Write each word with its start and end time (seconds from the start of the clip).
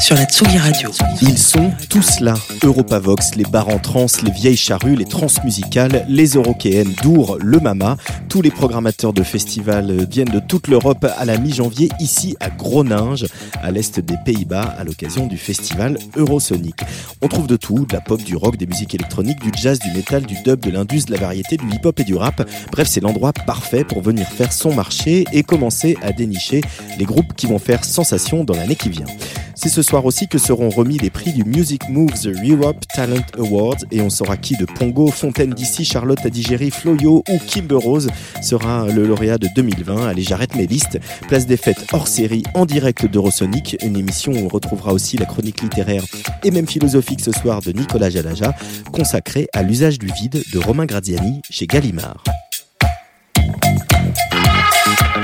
sur 0.00 0.14
la 0.14 0.24
Tsugi 0.24 0.58
Radio. 0.58 0.90
Ils 1.22 1.38
sont 1.38 1.72
tous 1.90 2.20
là. 2.20 2.34
Europavox, 2.62 3.34
les 3.34 3.44
bars 3.44 3.68
en 3.68 3.78
trans, 3.78 4.06
les 4.22 4.30
vieilles 4.30 4.56
charrues, 4.56 4.94
les 4.94 5.04
transmusicales, 5.04 6.06
les 6.08 6.28
Eurokéennes, 6.28 6.92
Dour, 7.02 7.38
le 7.40 7.58
Mama. 7.58 7.96
Tous 8.28 8.40
les 8.40 8.50
programmateurs 8.50 9.12
de 9.12 9.22
festivals 9.22 10.06
viennent 10.08 10.30
de 10.30 10.40
toute 10.40 10.68
l'Europe 10.68 11.06
à 11.18 11.24
la 11.24 11.38
mi-janvier, 11.38 11.90
ici 12.00 12.36
à 12.40 12.50
Groninge, 12.50 13.26
à 13.62 13.70
l'est 13.70 14.00
des 14.00 14.16
Pays-Bas, 14.24 14.74
à 14.78 14.84
l'occasion 14.84 15.26
du 15.26 15.36
festival 15.36 15.98
Eurosonic. 16.16 16.76
On 17.20 17.28
trouve 17.28 17.46
de 17.46 17.56
tout, 17.56 17.84
de 17.86 17.94
la 17.94 18.00
pop, 18.00 18.22
du 18.22 18.36
rock, 18.36 18.56
des 18.56 18.66
musiques 18.66 18.94
électroniques, 18.94 19.40
du 19.40 19.50
jazz, 19.60 19.78
du 19.78 19.90
métal, 19.90 20.26
du 20.26 20.36
dub, 20.44 20.60
de 20.60 20.70
l'indus, 20.70 21.06
de 21.06 21.12
la 21.12 21.18
variété, 21.18 21.56
du 21.56 21.66
hip-hop 21.68 21.98
et 21.98 22.04
du 22.04 22.14
rap. 22.14 22.48
Bref, 22.70 22.88
c'est 22.88 23.00
l'endroit 23.00 23.32
parfait 23.32 23.84
pour 23.84 24.02
venir 24.02 24.26
faire 24.26 24.52
son 24.52 24.74
marché 24.74 25.24
et 25.32 25.42
commencer 25.42 25.96
à 26.02 26.12
dénicher 26.12 26.60
les 26.98 27.04
groupes 27.04 27.34
qui 27.36 27.46
vont 27.46 27.58
faire 27.58 27.84
sensation 27.84 28.44
dans 28.44 28.54
l'année 28.54 28.76
qui 28.76 28.90
vient. 28.90 29.06
Soir 29.82 30.04
aussi 30.04 30.28
que 30.28 30.38
seront 30.38 30.70
remis 30.70 30.98
les 30.98 31.10
prix 31.10 31.32
du 31.32 31.44
Music 31.44 31.88
Moves 31.88 32.32
Europe 32.44 32.84
Talent 32.94 33.24
Awards 33.38 33.76
et 33.90 34.00
on 34.00 34.10
saura 34.10 34.36
qui 34.36 34.56
de 34.56 34.64
Pongo, 34.64 35.08
Fontaine 35.08 35.50
d'ici, 35.50 35.84
Charlotte 35.84 36.24
Adigéry, 36.24 36.70
Floyo 36.70 37.22
ou 37.28 37.38
Kimber 37.46 37.76
Rose 37.76 38.08
sera 38.42 38.86
le 38.88 39.06
lauréat 39.06 39.38
de 39.38 39.48
2020. 39.54 40.08
Allez, 40.08 40.22
j'arrête 40.22 40.54
mes 40.56 40.66
listes. 40.66 40.98
Place 41.28 41.46
des 41.46 41.56
fêtes 41.56 41.86
hors 41.92 42.08
série 42.08 42.42
en 42.54 42.66
direct 42.66 43.06
d'Eurosonic, 43.06 43.76
une 43.82 43.96
émission 43.96 44.32
où 44.32 44.46
on 44.46 44.48
retrouvera 44.48 44.92
aussi 44.92 45.16
la 45.16 45.26
chronique 45.26 45.60
littéraire 45.60 46.04
et 46.44 46.50
même 46.50 46.66
philosophique 46.66 47.20
ce 47.20 47.32
soir 47.32 47.60
de 47.60 47.72
Nicolas 47.72 48.10
Jalaja, 48.10 48.54
consacrée 48.92 49.48
à 49.52 49.62
l'usage 49.62 49.98
du 49.98 50.06
vide 50.06 50.42
de 50.52 50.58
Romain 50.58 50.86
Graziani 50.86 51.40
chez 51.50 51.66
Gallimard. 51.66 52.24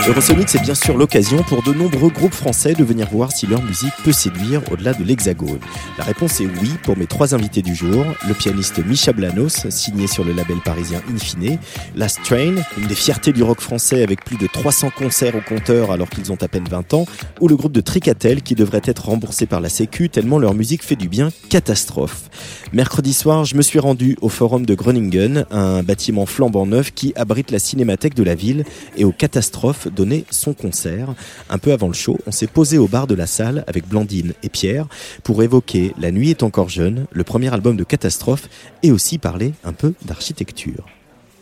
Eurosonic, 0.07 0.51
c'est 0.51 0.61
bien 0.61 0.75
sûr 0.75 0.99
l'occasion 0.99 1.43
pour 1.45 1.63
de 1.63 1.73
nombreux 1.73 2.11
groupes 2.11 2.35
français 2.35 2.75
de 2.75 2.85
venir 2.85 3.09
voir 3.11 3.33
si 3.33 3.47
leur 3.47 3.63
musique 3.63 3.95
peut 4.05 4.13
séduire 4.13 4.61
au-delà 4.71 4.93
de 4.93 5.03
l'hexagone. 5.03 5.61
La 5.97 6.05
réponse 6.05 6.43
est 6.43 6.49
oui 6.61 6.73
pour 6.83 6.99
mes 6.99 7.07
trois 7.07 7.35
invités 7.35 7.63
du 7.63 7.75
jour. 7.75 8.05
Le 8.29 8.35
pianiste 8.35 8.85
Micha 8.85 9.15
Blanos, 9.15 9.67
signé 9.71 10.07
sur 10.07 10.23
le 10.23 10.35
label 10.35 10.59
parisien 10.63 11.01
Infine. 11.11 11.59
Last 11.97 12.21
Train, 12.23 12.57
une 12.77 12.87
des 12.87 12.95
fiertés 12.95 13.33
du 13.33 13.43
rock 13.43 13.63
français 13.63 14.03
avec 14.03 14.23
plus 14.27 14.37
de 14.37 14.47
300 14.47 14.91
concerts 14.91 15.37
au 15.37 15.41
compteur 15.41 15.91
alors 15.91 16.11
qu'ils 16.11 16.31
ont 16.31 16.39
à 16.43 16.49
peine 16.49 16.69
20 16.69 16.93
ans. 16.93 17.07
Ou 17.41 17.49
le 17.49 17.57
groupe 17.57 17.73
de 17.73 17.81
Tricatel 17.81 18.43
qui 18.43 18.55
devrait 18.55 18.83
être 18.85 19.07
remboursé 19.07 19.47
par 19.47 19.63
la 19.63 19.71
Sécu 19.71 20.11
tellement 20.11 20.39
leur 20.39 20.53
musique 20.53 20.85
fait 20.85 20.97
du 20.97 21.09
bien. 21.09 21.31
Catastrophe. 21.49 22.29
Mercredi 22.75 23.15
soir, 23.15 23.47
je 23.47 23.57
me 23.57 23.63
suis 23.63 23.79
rendu 23.79 24.19
au 24.21 24.29
forum 24.29 24.67
de 24.67 24.75
Groningen, 24.75 25.47
un 25.51 25.83
bâtiment 25.83 26.27
flambant 26.27 26.67
neuf 26.67 26.93
qui 26.93 27.15
abrite 27.17 27.51
la 27.51 27.59
cinémathèque 27.59 28.15
de 28.15 28.23
la 28.23 28.35
ville 28.35 28.65
et 28.99 29.05
aux 29.07 29.13
catastrophes 29.13 29.89
donner 29.95 30.25
son 30.31 30.53
concert. 30.53 31.15
Un 31.49 31.59
peu 31.59 31.73
avant 31.73 31.89
le 31.89 31.95
show, 31.95 32.19
on 32.27 32.31
s'est 32.31 32.47
posé 32.47 32.77
au 32.79 32.87
bar 32.89 33.07
de 33.07 33.15
la 33.15 33.27
salle 33.27 33.65
avec 33.67 33.89
Blandine 33.89 34.35
et 34.43 34.49
Pierre 34.49 34.87
pour 35.23 35.43
évoquer 35.43 35.95
La 35.99 36.11
nuit 36.11 36.31
est 36.31 36.43
encore 36.43 36.69
jeune, 36.69 37.07
le 37.11 37.25
premier 37.25 37.53
album 37.55 37.77
de 37.77 37.85
Catastrophe, 37.85 38.49
et 38.83 38.91
aussi 38.93 39.19
parler 39.19 39.53
un 39.65 39.73
peu 39.73 39.95
d'architecture. 40.05 40.85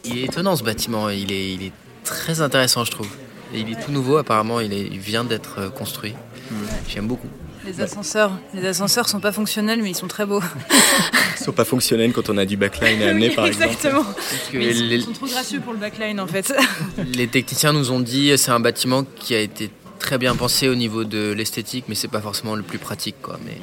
Il 0.05 0.19
est 0.19 0.25
étonnant 0.25 0.55
ce 0.57 0.63
bâtiment, 0.65 1.09
il 1.09 1.33
est, 1.33 1.53
il 1.55 1.63
est 1.65 1.73
très 2.05 2.41
intéressant 2.41 2.85
je 2.85 2.91
trouve. 2.91 3.09
Il 3.55 3.71
est 3.71 3.85
tout 3.85 3.93
nouveau 3.93 4.17
apparemment, 4.17 4.61
il, 4.61 4.73
est- 4.73 4.87
il 4.91 4.99
vient 4.99 5.25
d'être 5.25 5.57
euh, 5.59 5.69
construit. 5.71 6.15
J'aime 6.89 7.07
beaucoup. 7.07 7.29
Les 7.65 7.81
ascenseurs, 7.81 8.33
les 8.55 8.67
ascenseurs 8.67 9.09
sont 9.09 9.21
pas 9.21 9.33
fonctionnels, 9.33 9.83
mais 9.83 9.91
ils 9.91 9.97
sont 9.97 10.09
très 10.09 10.27
beaux. 10.27 10.43
Ils 11.41 11.45
sont 11.45 11.53
pas 11.53 11.65
fonctionnels 11.65 12.13
quand 12.13 12.29
on 12.31 12.39
a 12.39 12.45
du 12.45 12.57
backline 12.57 13.03
à 13.03 13.09
amener 13.11 13.31
Oui, 13.31 13.35
par 13.35 13.47
exemple. 13.47 13.65
exactement. 13.67 14.05
Que 14.53 14.59
Mais 14.59 14.67
ils, 14.69 14.89
les, 14.89 14.97
ils 14.97 15.03
sont 15.05 15.13
trop 15.13 15.27
gracieux 15.27 15.59
pour 15.61 15.73
le 15.73 15.79
backline 15.81 16.21
en 16.21 16.27
fait. 16.29 16.53
les 17.15 17.27
techniciens 17.27 17.73
nous 17.73 17.91
ont 17.91 17.99
dit 17.99 18.33
c'est 18.39 18.53
un 18.53 18.61
bâtiment 18.61 19.03
qui 19.17 19.35
a 19.35 19.41
été 19.41 19.71
très 19.99 20.19
bien 20.19 20.37
pensé 20.37 20.69
au 20.69 20.77
niveau 20.77 21.03
de 21.03 21.33
l'esthétique, 21.33 21.87
mais 21.89 21.97
c'est 21.97 22.07
pas 22.07 22.21
forcément 22.21 22.55
le 22.55 22.63
plus 22.63 22.79
pratique 22.79 23.17
quoi. 23.23 23.41
Mais 23.45 23.57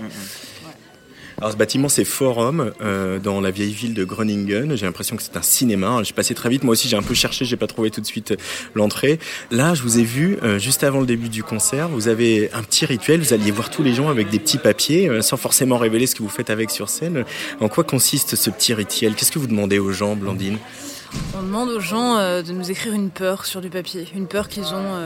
Alors 1.39 1.53
ce 1.53 1.57
bâtiment 1.57 1.87
c'est 1.87 2.03
Forum 2.03 2.73
euh, 2.81 3.17
dans 3.17 3.39
la 3.39 3.49
vieille 3.49 3.71
ville 3.71 3.93
de 3.93 4.03
Groningen. 4.03 4.75
J'ai 4.75 4.85
l'impression 4.85 5.15
que 5.15 5.23
c'est 5.23 5.37
un 5.37 5.41
cinéma. 5.41 6.03
J'ai 6.03 6.11
passé 6.11 6.35
très 6.35 6.49
vite. 6.49 6.65
Moi 6.65 6.73
aussi 6.73 6.89
j'ai 6.89 6.97
un 6.97 7.01
peu 7.01 7.13
cherché, 7.13 7.45
j'ai 7.45 7.55
pas 7.55 7.67
trouvé 7.67 7.91
tout 7.91 8.01
de 8.01 8.05
suite 8.05 8.31
euh, 8.31 8.37
l'entrée. 8.75 9.19
Là 9.49 9.73
je 9.73 9.81
vous 9.81 9.99
ai 9.99 10.03
vu 10.03 10.37
euh, 10.43 10.59
juste 10.59 10.83
avant 10.83 10.99
le 10.99 11.05
début 11.05 11.29
du 11.29 11.41
concert. 11.41 11.87
Vous 11.87 12.09
avez 12.09 12.51
un 12.53 12.61
petit 12.61 12.85
rituel. 12.85 13.21
Vous 13.21 13.33
alliez 13.33 13.51
voir 13.51 13.69
tous 13.69 13.83
les 13.83 13.93
gens 13.93 14.09
avec 14.09 14.29
des 14.29 14.39
petits 14.39 14.57
papiers, 14.57 15.21
sans 15.21 15.37
forcément 15.37 15.77
révéler 15.77 16.07
ce 16.07 16.15
que 16.15 16.23
vous 16.23 16.29
faites 16.29 16.49
avec 16.49 16.71
sur 16.71 16.89
scène. 16.89 17.23
En 17.61 17.69
quoi 17.69 17.85
consiste 17.85 18.35
ce 18.35 18.49
petit 18.49 18.73
rituel? 18.73 19.15
Qu'est-ce 19.15 19.31
que 19.31 19.39
vous 19.39 19.47
demandez 19.47 19.79
aux 19.79 19.93
gens, 19.93 20.17
Blandine? 20.17 20.57
On 21.37 21.41
demande 21.41 21.69
aux 21.69 21.79
gens 21.79 22.17
de 22.17 22.51
nous 22.51 22.69
écrire 22.69 22.93
une 22.93 23.11
peur 23.11 23.45
sur 23.45 23.61
du 23.61 23.69
papier, 23.69 24.05
une 24.13 24.27
peur 24.27 24.49
qu'ils 24.49 24.73
ont. 24.73 24.99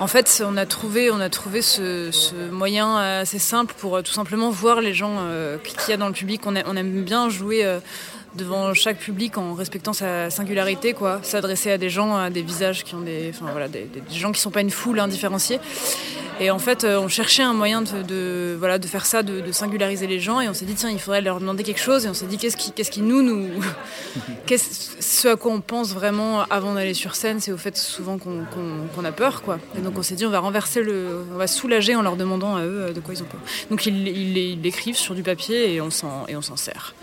Euh, 0.00 0.04
En 0.04 0.06
fait, 0.06 0.42
on 0.46 0.56
a 0.56 0.66
trouvé, 0.66 1.10
on 1.10 1.20
a 1.20 1.28
trouvé 1.30 1.62
ce, 1.62 2.10
ce 2.10 2.34
moyen 2.50 2.96
assez 2.96 3.38
simple 3.38 3.74
pour 3.78 3.96
euh, 3.96 4.02
tout 4.02 4.12
simplement 4.12 4.50
voir 4.50 4.80
les 4.80 4.94
gens 4.94 5.16
euh, 5.20 5.58
qu'il 5.58 5.90
y 5.90 5.92
a 5.92 5.96
dans 5.96 6.08
le 6.08 6.12
public. 6.12 6.42
On, 6.46 6.56
a- 6.56 6.62
on 6.66 6.76
aime 6.76 7.02
bien 7.04 7.28
jouer 7.28 7.64
euh, 7.64 7.78
devant 8.36 8.74
chaque 8.74 8.98
public 8.98 9.38
en 9.38 9.54
respectant 9.54 9.92
sa 9.92 10.30
singularité, 10.30 10.92
quoi. 10.92 11.20
S'adresser 11.22 11.70
à 11.70 11.78
des 11.78 11.90
gens, 11.90 12.16
à 12.16 12.30
des 12.30 12.42
visages 12.42 12.84
qui 12.84 12.94
ont 12.94 13.00
des, 13.00 13.30
enfin 13.34 13.50
voilà, 13.52 13.68
des, 13.68 13.88
gens 14.12 14.32
qui 14.32 14.40
sont 14.40 14.50
pas 14.50 14.60
une 14.60 14.70
foule 14.70 14.98
indifférenciée. 15.00 15.60
Et 16.40 16.50
en 16.50 16.58
fait, 16.58 16.82
euh, 16.82 16.98
on 16.98 17.06
cherchait 17.06 17.44
un 17.44 17.52
moyen 17.52 17.82
de, 17.82 18.56
voilà, 18.58 18.80
de 18.80 18.86
faire 18.88 19.06
ça, 19.06 19.22
de, 19.22 19.52
singulariser 19.52 20.08
les 20.08 20.18
gens. 20.18 20.40
Et 20.40 20.48
on 20.48 20.54
s'est 20.54 20.64
dit, 20.64 20.74
tiens, 20.74 20.90
il 20.90 20.98
faudrait 20.98 21.20
leur 21.20 21.38
demander 21.38 21.62
quelque 21.62 21.80
chose. 21.80 22.06
Et 22.06 22.08
on 22.08 22.14
s'est 22.14 22.26
dit, 22.26 22.38
qu'est-ce 22.38 22.56
qui, 22.56 22.72
qu'est-ce 22.72 22.90
qui 22.90 23.02
nous, 23.02 23.22
nous, 23.22 23.48
qu'est-ce 24.46 24.96
ce 25.00 25.28
à 25.28 25.36
quoi 25.36 25.52
on 25.52 25.60
pense 25.60 25.92
vraiment 25.94 26.42
avant 26.50 26.74
d'aller 26.74 26.92
sur 26.94 27.14
scène, 27.14 27.38
c'est 27.38 27.52
au 27.52 27.56
fait 27.56 27.76
souvent 27.76 28.18
qu'on 28.18 28.44
qu'on- 28.52 28.88
qu'on 28.94 29.04
a 29.04 29.12
peur, 29.12 29.42
quoi. 29.42 29.58
Et 29.78 29.80
donc 29.80 29.96
on 29.96 30.02
s'est 30.02 30.16
dit, 30.16 30.26
on 30.26 30.30
va 30.30 30.40
renverser 30.40 30.82
le, 30.82 31.24
on 31.32 31.36
va 31.36 31.46
soulager 31.46 31.94
en 31.94 32.02
leur 32.02 32.16
demandant 32.16 32.56
à 32.56 32.62
eux 32.64 32.86
euh, 32.88 32.92
de 32.92 32.98
quoi 33.00 33.14
ils 33.14 33.22
ont 33.22 33.26
peur. 33.26 33.40
Donc 33.70 33.86
ils 33.86 34.08
ils- 34.08 34.36
ils 34.36 34.60
l'écrivent 34.60 34.96
sur 34.96 35.14
du 35.14 35.22
papier 35.22 35.72
et 35.72 35.80
on 35.80 35.90
s'en 35.90 36.26
et 36.28 36.34
on 36.36 36.42
s'en 36.42 36.56
sert. 36.56 36.94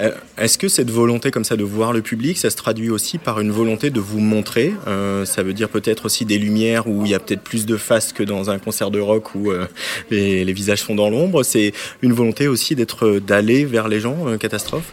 Euh, 0.00 0.12
Est-ce 0.38 0.56
que 0.56 0.68
cette 0.68 0.90
volonté 0.90 1.30
comme 1.30 1.44
ça 1.44 1.56
de 1.56 1.64
voir 1.64 1.92
le 1.92 2.00
public, 2.00 2.38
ça 2.38 2.48
se 2.50 2.56
traduit 2.56 2.90
aussi 2.90 3.18
par 3.18 3.38
une 3.40 3.50
volonté 3.50 3.90
de 3.90 4.00
vous 4.00 4.18
montrer 4.20 4.72
Euh, 4.86 5.24
Ça 5.24 5.42
veut 5.42 5.52
dire 5.52 5.68
peut-être 5.68 6.06
aussi 6.06 6.24
des 6.24 6.38
lumières 6.38 6.86
où 6.86 7.04
il 7.04 7.10
y 7.10 7.14
a 7.14 7.18
peut-être 7.20 7.42
plus 7.42 7.66
de 7.66 7.76
faces 7.76 8.12
que 8.12 8.22
dans 8.22 8.48
un 8.50 8.58
concert 8.58 8.90
de 8.90 9.00
rock 9.00 9.34
où 9.34 9.50
euh, 9.50 9.66
les, 10.10 10.44
les 10.44 10.52
visages 10.52 10.80
sont 10.82 10.94
dans 10.94 11.10
l'ombre. 11.10 11.42
C'est 11.42 11.72
une 12.02 12.12
volonté 12.12 12.48
aussi 12.48 12.74
d'être 12.74 13.18
d'aller 13.18 13.64
vers 13.64 13.88
les 13.88 14.00
gens. 14.00 14.16
euh, 14.26 14.36
catastrophe. 14.38 14.92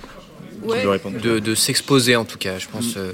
Ouais. 0.63 0.83
de, 1.23 1.39
de 1.39 1.55
s'exposer 1.55 2.15
en 2.17 2.25
tout 2.25 2.37
cas, 2.37 2.59
je 2.59 2.67
pense. 2.67 2.97
euh, 2.97 3.13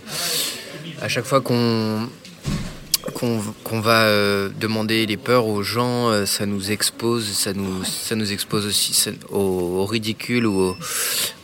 à 1.01 1.07
chaque 1.07 1.25
fois 1.25 1.41
qu'on 1.41 2.07
qu'on 3.13 3.79
va 3.81 4.03
euh, 4.03 4.49
demander 4.59 5.05
les 5.05 5.17
peurs 5.17 5.47
aux 5.47 5.63
gens, 5.63 6.09
euh, 6.09 6.25
ça 6.25 6.45
nous 6.45 6.71
expose, 6.71 7.25
ça 7.25 7.53
nous, 7.53 7.83
ça 7.83 8.15
nous 8.15 8.31
expose 8.31 8.65
aussi 8.65 8.93
ça- 8.93 9.11
au, 9.29 9.37
au 9.39 9.85
ridicule 9.85 10.45
ou 10.45 10.59
au, 10.61 10.77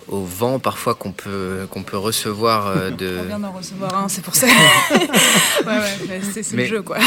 au 0.08 0.24
vent 0.24 0.58
parfois 0.60 0.96
qu'on 0.96 1.12
peut, 1.12 1.68
qu'on 1.70 1.84
peut 1.84 1.98
recevoir 1.98 2.68
euh, 2.68 2.90
de... 2.98 3.18
On 3.22 3.28
vient 3.28 3.40
d'en 3.40 3.52
recevoir 3.52 3.96
un, 4.04 4.08
c'est 4.08 4.22
pour 4.24 4.36
ça. 4.36 4.48
ouais, 4.98 5.66
ouais, 5.68 6.22
c'est 6.34 6.54
le 6.54 6.66
jeu, 6.66 6.82
quoi. 6.82 6.98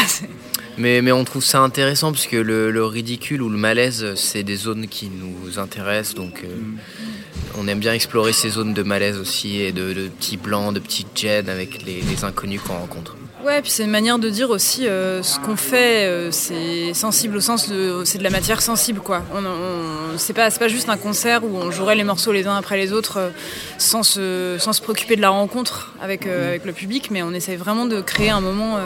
Mais, 0.77 1.01
mais 1.01 1.11
on 1.11 1.23
trouve 1.23 1.43
ça 1.43 1.59
intéressant 1.61 2.11
parce 2.11 2.25
que 2.27 2.37
le, 2.37 2.71
le 2.71 2.85
ridicule 2.85 3.41
ou 3.41 3.49
le 3.49 3.57
malaise, 3.57 4.13
c'est 4.15 4.43
des 4.43 4.55
zones 4.55 4.87
qui 4.87 5.09
nous 5.09 5.59
intéressent. 5.59 6.15
Donc 6.15 6.41
euh, 6.43 6.47
on 7.57 7.67
aime 7.67 7.79
bien 7.79 7.93
explorer 7.93 8.33
ces 8.33 8.49
zones 8.49 8.73
de 8.73 8.81
malaise 8.83 9.17
aussi 9.17 9.61
et 9.61 9.71
de, 9.71 9.93
de 9.93 10.07
petits 10.07 10.37
blancs, 10.37 10.73
de 10.73 10.79
petits 10.79 11.05
jets 11.13 11.47
avec 11.49 11.83
les, 11.85 12.01
les 12.01 12.23
inconnus 12.23 12.61
qu'on 12.61 12.73
rencontre. 12.73 13.15
Ouais, 13.45 13.61
puis 13.61 13.71
c'est 13.71 13.83
une 13.83 13.89
manière 13.89 14.19
de 14.19 14.29
dire 14.29 14.49
aussi 14.49 14.87
euh, 14.87 15.21
ce 15.21 15.37
qu'on 15.39 15.57
fait, 15.57 16.05
euh, 16.07 16.31
c'est 16.31 16.93
sensible 16.93 17.35
au 17.35 17.41
sens 17.41 17.67
de 17.69 18.03
c'est 18.05 18.17
de 18.17 18.23
la 18.23 18.29
matière 18.29 18.61
sensible 18.61 19.01
quoi. 19.01 19.21
On, 19.33 19.39
on 19.45 20.17
c'est 20.17 20.31
pas 20.33 20.49
pas 20.49 20.67
juste 20.69 20.87
un 20.87 20.95
concert 20.95 21.43
où 21.43 21.57
on 21.57 21.69
jouerait 21.69 21.95
les 21.95 22.05
morceaux 22.05 22.31
les 22.31 22.47
uns 22.47 22.55
après 22.55 22.77
les 22.77 22.93
autres 22.93 23.17
euh, 23.19 23.29
sans 23.77 24.03
se 24.03 24.55
sans 24.59 24.71
se 24.71 24.81
préoccuper 24.81 25.17
de 25.17 25.21
la 25.21 25.29
rencontre 25.29 25.93
avec 26.01 26.25
avec 26.25 26.63
le 26.63 26.71
public, 26.71 27.09
mais 27.11 27.21
on 27.21 27.33
essaye 27.33 27.57
vraiment 27.57 27.85
de 27.85 27.99
créer 27.99 28.29
un 28.29 28.39
moment 28.39 28.77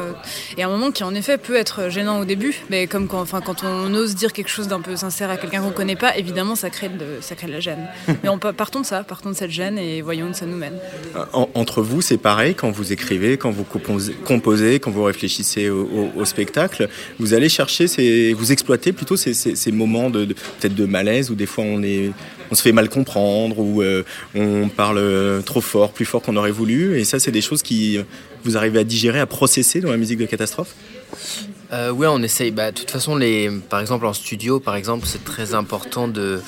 et 0.58 0.64
un 0.64 0.70
moment 0.70 0.90
qui 0.92 1.04
en 1.04 1.14
effet 1.14 1.38
peut 1.38 1.56
être 1.56 1.90
gênant 1.90 2.20
au 2.20 2.26
début, 2.26 2.56
mais 2.72 2.88
comme 2.88 3.08
quand 3.08 3.20
enfin 3.22 3.42
quand 3.42 3.64
on 3.64 3.94
ose 3.94 4.16
dire 4.16 4.34
quelque 4.34 4.50
chose 4.50 4.68
d'un 4.68 4.82
peu 4.82 4.96
sincère 4.96 5.30
à 5.30 5.38
quelqu'un 5.38 5.62
qu'on 5.62 5.70
connaît 5.72 5.96
pas, 5.96 6.18
évidemment 6.18 6.56
ça 6.56 6.70
crée 6.72 6.90
de 6.90 7.18
ça 7.22 7.36
crée 7.36 7.48
de 7.48 7.52
la 7.54 7.60
gêne. 7.60 7.88
mais 8.24 8.30
on 8.30 8.40
partons 8.40 8.82
de 8.82 8.86
ça, 8.88 9.04
partons 9.04 9.30
de 9.30 9.36
cette 9.36 9.52
gêne 9.52 9.78
et 9.78 10.02
voyons 10.02 10.28
où 10.30 10.34
ça 10.34 10.46
nous 10.48 10.58
mène. 10.58 10.78
En- 11.34 11.50
entre 11.54 11.82
vous, 11.84 12.02
c'est 12.02 12.18
pareil 12.18 12.56
quand 12.56 12.72
vous 12.72 12.92
écrivez, 12.92 13.38
quand 13.38 13.52
vous 13.52 13.64
composez, 13.64 14.14
composez, 14.14 14.47
quand 14.82 14.92
vous 14.92 15.04
réfléchissez 15.04 15.70
au, 15.70 16.26
spectacle, 16.26 16.90
vous 17.20 17.34
allez 17.34 17.50
chercher, 17.50 17.88
ces, 17.88 18.34
vous 18.34 18.52
exploitez 18.52 18.92
plutôt 18.92 19.16
ces, 19.18 19.72
moments 19.72 20.10
de, 20.10 20.26
de- 20.26 20.34
peut-être 20.34 20.76
de 20.76 20.86
malaise 20.86 21.30
où 21.32 21.36
des 21.36 21.46
fois 21.46 21.64
on 21.66 22.56
se 22.56 22.62
fait 22.62 22.72
mal 22.72 22.90
comprendre 22.90 23.60
ou 23.60 23.82
euh, 23.82 24.04
on 24.36 24.70
parle 24.70 24.98
euh, 24.98 25.42
trop 25.42 25.62
fort, 25.62 25.92
plus 25.92 26.06
fort 26.06 26.22
qu'on 26.22 26.36
aurait 26.36 26.52
voulu. 26.52 27.00
Et 27.00 27.04
ça, 27.04 27.20
c'est 27.20 27.32
des 27.32 27.42
choses 27.42 27.62
qui 27.62 27.98
euh, 27.98 28.04
vous 28.44 28.58
arrivez 28.58 28.80
à 28.80 28.84
digérer, 28.84 29.20
à 29.20 29.26
processer 29.26 29.82
dans 29.82 29.92
la 29.92 29.98
musique 29.98 30.20
de 30.20 30.26
catastrophe? 30.26 30.74
Ouais, 31.72 32.08
on 32.08 32.24
essaye. 32.24 32.52
Bah, 32.52 32.72
de 32.72 32.78
toute 32.78 32.92
façon, 32.92 33.20
par 33.70 33.82
exemple 33.82 34.06
en 34.06 34.14
studio, 34.14 34.62
par 34.62 34.78
exemple, 34.78 35.06
c'est 35.06 35.26
très 35.26 35.54
important 35.54 36.08
de 36.08 36.40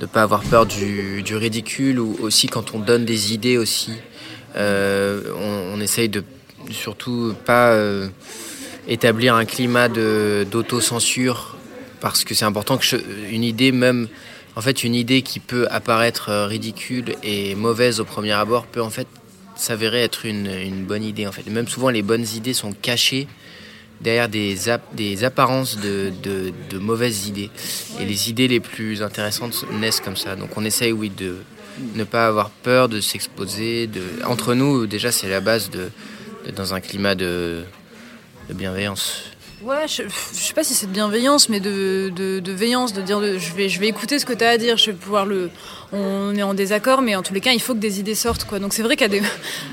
ne 0.00 0.06
pas 0.06 0.22
avoir 0.22 0.42
peur 0.42 0.66
du, 0.66 1.22
ridicule 1.36 2.00
ou 2.00 2.16
aussi 2.20 2.48
quand 2.48 2.74
on 2.74 2.80
donne 2.80 3.04
des 3.04 3.32
idées 3.32 3.58
aussi. 3.58 3.92
on 4.56 5.80
essaye 5.80 6.08
de 6.08 6.24
surtout 6.70 7.34
pas 7.44 7.70
euh, 7.72 8.08
établir 8.88 9.34
un 9.34 9.44
climat 9.44 9.88
d'autocensure 9.88 11.56
parce 12.00 12.24
que 12.24 12.34
c'est 12.34 12.44
important 12.44 12.76
que 12.78 12.96
une 13.30 13.44
idée 13.44 13.72
même 13.72 14.08
en 14.54 14.60
fait 14.60 14.84
une 14.84 14.94
idée 14.94 15.22
qui 15.22 15.40
peut 15.40 15.66
apparaître 15.70 16.28
euh, 16.30 16.46
ridicule 16.46 17.14
et 17.22 17.54
mauvaise 17.54 18.00
au 18.00 18.04
premier 18.04 18.32
abord 18.32 18.66
peut 18.66 18.82
en 18.82 18.90
fait 18.90 19.06
s'avérer 19.56 20.02
être 20.02 20.26
une, 20.26 20.46
une 20.46 20.84
bonne 20.84 21.02
idée 21.02 21.26
en 21.26 21.32
fait. 21.32 21.42
Et 21.46 21.50
même 21.50 21.68
souvent 21.68 21.88
les 21.88 22.02
bonnes 22.02 22.26
idées 22.34 22.52
sont 22.54 22.72
cachées 22.72 23.26
derrière 24.02 24.28
des, 24.28 24.54
des 24.92 25.24
apparences 25.24 25.78
de, 25.78 26.12
de- 26.22 26.52
de 26.68 26.78
mauvaises 26.78 27.26
idées. 27.28 27.50
Et 27.98 28.04
les 28.04 28.28
idées 28.28 28.48
les 28.48 28.60
plus 28.60 29.02
intéressantes 29.02 29.64
naissent 29.80 30.00
comme 30.00 30.16
ça. 30.18 30.36
Donc 30.36 30.50
on 30.56 30.64
essaye, 30.66 30.92
oui, 30.92 31.08
de 31.10 31.36
ne 31.94 32.04
pas 32.04 32.26
avoir 32.26 32.50
peur 32.50 32.90
de 32.90 33.00
s'exposer. 33.00 33.86
De... 33.86 34.02
Entre 34.26 34.52
nous, 34.52 34.86
déjà, 34.86 35.10
c'est 35.10 35.30
la 35.30 35.40
base 35.40 35.70
de, 35.70 35.88
dans 36.54 36.74
un 36.74 36.80
climat 36.80 37.14
de, 37.14 37.64
bienveillance. 38.50 39.24
Ouais, 39.62 39.88
je, 39.88 40.02
je 40.02 40.38
sais 40.38 40.52
pas 40.54 40.62
si 40.62 40.74
c'est 40.74 40.86
de 40.86 40.92
bienveillance, 40.92 41.48
mais 41.48 41.60
de 41.60 42.52
veillance, 42.52 42.92
de 42.92 43.02
dire 43.02 43.20
de- 43.20 43.38
je, 43.38 43.54
vais, 43.54 43.68
je 43.68 43.80
vais 43.80 43.88
écouter 43.88 44.18
ce 44.18 44.26
que 44.26 44.34
tu 44.34 44.44
as 44.44 44.50
à 44.50 44.58
dire, 44.58 44.76
je 44.76 44.90
vais 44.90 44.96
pouvoir 44.96 45.24
le. 45.26 45.50
On 45.92 46.34
est 46.34 46.42
en 46.42 46.52
désaccord, 46.54 47.00
mais 47.00 47.14
en 47.14 47.22
tous 47.22 47.32
les 47.32 47.40
cas, 47.40 47.52
il 47.52 47.60
faut 47.62 47.72
que 47.72 47.78
des 47.78 48.00
idées 48.00 48.16
sortent. 48.16 48.44
Quoi. 48.44 48.58
Donc 48.58 48.74
c'est 48.74 48.82
vrai 48.82 48.96
qu'à 48.96 49.06
des, 49.08 49.22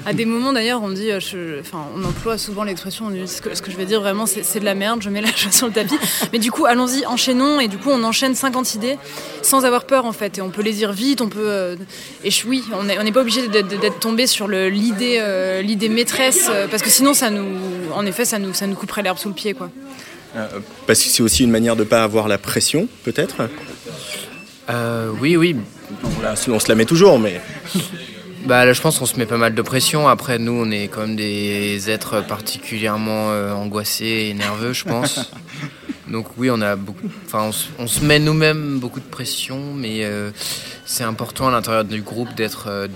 à 0.06 0.14
des 0.14 0.26
moments 0.26 0.54
d'ailleurs, 0.54 0.82
on 0.84 0.90
dit, 0.90 1.12
euh, 1.12 1.20
je- 1.20 1.60
enfin, 1.60 1.86
on 1.98 2.04
emploie 2.04 2.38
souvent 2.38 2.64
l'expression, 2.64 3.12
ce 3.26 3.42
que, 3.42 3.56
ce 3.56 3.62
que 3.64 3.72
je 3.72 3.78
vais 3.78 3.86
dire 3.86 4.00
vraiment, 4.00 4.26
c'est 4.28 4.44
c'est 4.44 4.60
de 4.60 4.66
la 4.66 4.76
merde, 4.76 5.02
je 5.02 5.10
mets 5.10 5.22
la 5.22 5.32
chose 5.36 5.52
sur 5.54 5.66
le 5.68 5.74
tapis. 5.74 5.98
Mais 6.32 6.38
du 6.40 6.52
coup, 6.52 6.66
allons-y, 6.66 7.06
enchaînons, 7.08 7.60
et 7.60 7.68
du 7.68 7.78
coup, 7.80 7.90
on 7.90 8.04
enchaîne 8.04 8.36
50 8.36 8.76
idées 8.76 8.98
sans 9.42 9.66
avoir 9.66 9.86
peur 9.86 10.06
en 10.06 10.12
fait. 10.14 10.38
Et 10.38 10.42
on 10.42 10.50
peut 10.52 10.62
les 10.62 10.74
dire 10.74 10.92
vite, 10.94 11.20
on 11.22 11.30
peut. 11.30 11.40
euh, 11.50 11.76
et 12.24 12.30
je, 12.32 12.46
oui, 12.48 12.64
on 12.74 12.84
n'est 12.84 13.12
pas 13.12 13.22
obligé 13.22 13.48
d'être 13.48 13.68
d'être 13.68 14.00
tombé 14.00 14.28
sur 14.28 14.48
le- 14.48 14.70
l'idée 14.70 15.18
euh, 15.20 15.62
l'idée 15.64 15.90
maîtresse, 15.90 16.48
euh, 16.50 16.68
parce 16.68 16.84
que 16.84 16.90
sinon, 16.90 17.14
ça 17.16 17.32
nous. 17.32 17.58
En 17.96 18.06
effet, 18.06 18.24
ça 18.26 18.38
nous, 18.40 18.54
ça 18.54 18.68
nous 18.68 18.76
couperait 18.76 19.02
l'herbe 19.02 19.18
sous 19.18 19.30
le 19.30 19.36
pied. 19.36 19.54
quoi. 19.54 19.70
Parce 20.88 21.00
que 21.04 21.10
c'est 21.10 21.22
aussi 21.24 21.44
une 21.44 21.52
manière 21.52 21.76
de 21.76 21.84
ne 21.84 21.88
pas 21.88 22.04
avoir 22.04 22.28
la 22.28 22.38
pression, 22.38 22.88
peut-être? 23.04 23.48
Euh, 24.70 25.12
oui, 25.22 25.36
oui. 25.38 25.56
On, 26.04 26.22
la- 26.22 26.36
on 26.56 26.60
se 26.60 26.68
la 26.70 26.76
met 26.76 26.86
toujours, 26.86 27.20
mais 27.20 27.42
Bah, 28.46 28.66
là, 28.66 28.74
je 28.74 28.82
pense 28.82 29.00
qu'on 29.00 29.06
se 29.06 29.16
met 29.18 29.26
pas 29.26 29.38
mal 29.38 29.56
de 29.56 29.62
pression. 29.62 30.10
Après, 30.10 30.38
nous, 30.38 30.52
on 30.52 30.70
est 30.70 30.90
quand 30.90 31.00
même 31.08 31.16
des 31.16 31.90
êtres 31.90 32.22
particulièrement 32.28 33.32
euh, 33.32 33.54
angoissés 33.54 34.28
et 34.30 34.34
nerveux, 34.34 34.74
je 34.74 34.84
pense. 34.84 35.32
Donc 36.12 36.26
oui, 36.38 36.50
on 36.52 36.60
a 36.60 36.76
beaucoup. 36.76 37.08
Enfin, 37.26 37.44
on, 37.44 37.52
se- 37.54 37.68
on 37.80 37.88
se 37.88 38.04
met 38.04 38.20
nous-mêmes 38.20 38.80
beaucoup 38.80 39.00
de 39.00 39.06
pression, 39.06 39.74
mais 39.74 40.04
euh, 40.04 40.32
c'est 40.86 41.06
important 41.06 41.48
à 41.48 41.52
l'intérieur 41.52 41.86
du 41.86 42.02
groupe 42.02 42.36
d'être, 42.36 42.68
euh, 42.68 42.88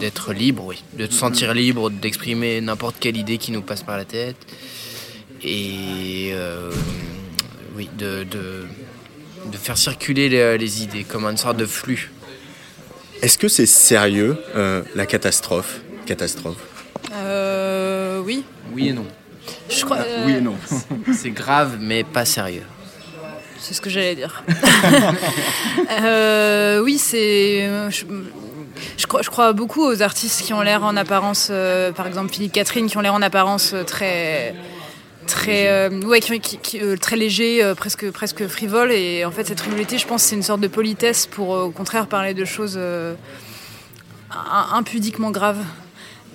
d'être, 0.00 0.32
libre, 0.32 0.64
oui, 0.66 0.82
de 0.98 1.06
se 1.06 1.12
sentir 1.12 1.54
libre, 1.54 1.88
d'exprimer 1.88 2.60
n'importe 2.60 2.96
quelle 2.98 3.16
idée 3.16 3.38
qui 3.38 3.52
nous 3.52 3.62
passe 3.62 3.84
par 3.84 3.96
la 3.96 4.04
tête, 4.04 4.36
et 5.44 6.32
oui, 7.76 7.88
de, 7.96 8.24
de, 8.24 8.64
de 9.50 9.56
faire 9.56 9.78
circuler 9.78 10.28
les, 10.28 10.58
les 10.58 10.82
idées 10.82 11.04
comme 11.04 11.24
une 11.26 11.36
sorte 11.36 11.56
de 11.56 11.66
flux. 11.66 12.10
est-ce 13.22 13.38
que 13.38 13.48
c'est 13.48 13.66
sérieux, 13.66 14.36
euh, 14.54 14.82
la 14.94 15.06
catastrophe? 15.06 15.80
Catastrophe. 16.06 16.56
Euh, 17.12 18.20
oui. 18.24 18.44
Oui 18.72 18.88
et 18.88 18.92
non. 18.92 19.06
Je 19.68 19.84
crois. 19.84 19.98
euh, 19.98 20.24
Oui 20.26 20.34
et 20.36 20.40
non. 20.40 20.56
C'est 21.12 21.30
grave, 21.30 21.78
mais 21.80 22.02
pas 22.04 22.24
sérieux. 22.24 22.62
C'est 23.58 23.74
ce 23.74 23.80
que 23.80 23.90
j'allais 23.90 24.14
dire. 24.14 24.42
Euh, 26.02 26.80
oui, 26.80 26.98
c'est. 26.98 27.62
euh, 27.62 27.90
Je, 27.90 28.04
je 28.96 29.06
crois, 29.06 29.22
je 29.22 29.30
crois 29.30 29.52
beaucoup 29.52 29.84
aux 29.84 30.02
artistes 30.02 30.42
qui 30.42 30.52
ont 30.52 30.60
l'air 30.62 30.82
en 30.84 30.96
apparence, 30.96 31.48
euh, 31.50 31.92
par 31.92 32.06
exemple 32.06 32.32
Philippe 32.32 32.52
Catherine, 32.52 32.86
qui 32.88 32.96
ont 32.96 33.00
l'air 33.00 33.14
en 33.14 33.22
apparence 33.22 33.72
euh, 33.74 33.82
très. 33.84 34.54
Très, 35.26 35.68
euh, 35.68 36.00
ouais, 36.02 36.20
qui, 36.20 36.80
euh, 36.80 36.96
très 36.96 37.16
léger, 37.16 37.62
euh, 37.62 37.74
presque, 37.74 38.10
presque 38.10 38.46
frivole. 38.46 38.92
Et 38.92 39.24
en 39.24 39.30
fait, 39.30 39.44
cette 39.46 39.60
frivolité, 39.60 39.98
je 39.98 40.06
pense, 40.06 40.22
c'est 40.22 40.36
une 40.36 40.42
sorte 40.42 40.60
de 40.60 40.68
politesse 40.68 41.26
pour, 41.26 41.48
au 41.50 41.70
contraire, 41.70 42.06
parler 42.06 42.32
de 42.34 42.44
choses 42.44 42.78
im- 42.78 43.16
impudiquement 44.72 45.30
graves. 45.30 45.62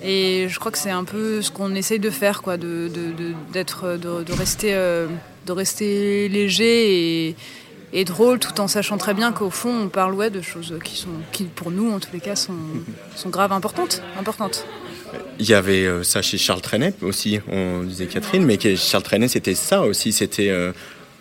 Et 0.04 0.46
je 0.48 0.58
crois 0.58 0.72
que 0.72 0.78
c'est 0.78 0.90
un 0.90 1.04
peu 1.04 1.42
ce 1.42 1.50
qu'on 1.50 1.74
essaye 1.74 2.00
de 2.00 2.10
faire, 2.10 2.42
quoi, 2.42 2.56
de, 2.56 2.88
de, 2.92 3.12
de- 3.12 3.34
d'être, 3.52 3.96
de, 3.96 4.22
de 4.24 4.32
rester, 4.32 4.72
de 4.72 5.52
rester 5.52 6.28
léger 6.28 7.28
et, 7.28 7.36
et 7.92 8.04
drôle, 8.04 8.38
tout 8.40 8.60
en 8.60 8.66
sachant 8.68 8.98
très 8.98 9.14
bien 9.14 9.32
qu'au 9.32 9.50
fond, 9.50 9.74
on 9.84 9.88
parle 9.88 10.14
ouais, 10.14 10.30
de 10.30 10.42
choses 10.42 10.74
qui 10.84 10.96
sont, 10.96 11.08
qui 11.30 11.44
pour 11.44 11.70
nous, 11.70 11.92
en 11.92 12.00
tous 12.00 12.10
les 12.12 12.20
cas, 12.20 12.34
sont, 12.36 12.54
sont 13.14 13.28
graves, 13.28 13.52
importantes, 13.52 14.02
importantes. 14.18 14.66
Il 15.38 15.48
y 15.48 15.54
avait 15.54 15.86
euh, 15.86 16.02
ça 16.02 16.22
chez 16.22 16.38
Charles 16.38 16.60
Trenet 16.60 16.94
aussi, 17.02 17.40
on 17.50 17.82
disait 17.82 18.06
Catherine, 18.06 18.44
mais 18.44 18.58
Charles 18.76 19.02
Trenet 19.02 19.28
c'était 19.28 19.54
ça 19.54 19.82
aussi, 19.82 20.12
c'était 20.12 20.50
euh, 20.50 20.72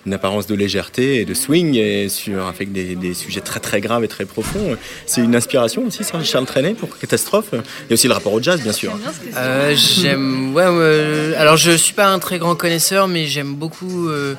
une 0.06 0.14
apparence 0.14 0.48
de 0.48 0.56
légèreté 0.56 1.22
et 1.22 1.26
de 1.26 1.34
swing 1.34 1.76
et 1.76 2.10
sur, 2.10 2.46
avec 2.48 2.72
des, 2.72 2.96
des 2.96 3.14
sujets 3.14 3.42
très 3.42 3.60
très 3.60 3.82
graves 3.82 4.04
et 4.04 4.08
très 4.08 4.26
profonds. 4.26 4.78
C'est 5.06 5.22
une 5.22 5.36
inspiration 5.36 5.86
aussi, 5.86 6.04
ça, 6.04 6.22
Charles 6.24 6.46
Trenet 6.46 6.74
pour 6.74 6.98
Catastrophe. 6.98 7.50
Il 7.54 7.58
y 7.90 7.92
a 7.92 7.94
aussi 7.94 8.08
le 8.08 8.14
rapport 8.14 8.34
au 8.34 8.42
jazz, 8.42 8.62
bien 8.62 8.74
sûr. 8.74 8.98
Euh, 9.38 9.76
j'aime. 9.76 10.54
Ouais, 10.56 10.68
ouais, 10.68 11.36
alors 11.38 11.58
je 11.58 11.72
suis 11.72 11.94
pas 11.94 12.08
un 12.08 12.20
très 12.20 12.40
grand 12.40 12.56
connaisseur, 12.56 13.08
mais 13.08 13.26
j'aime 13.28 13.54
beaucoup 13.56 14.10
euh, 14.10 14.36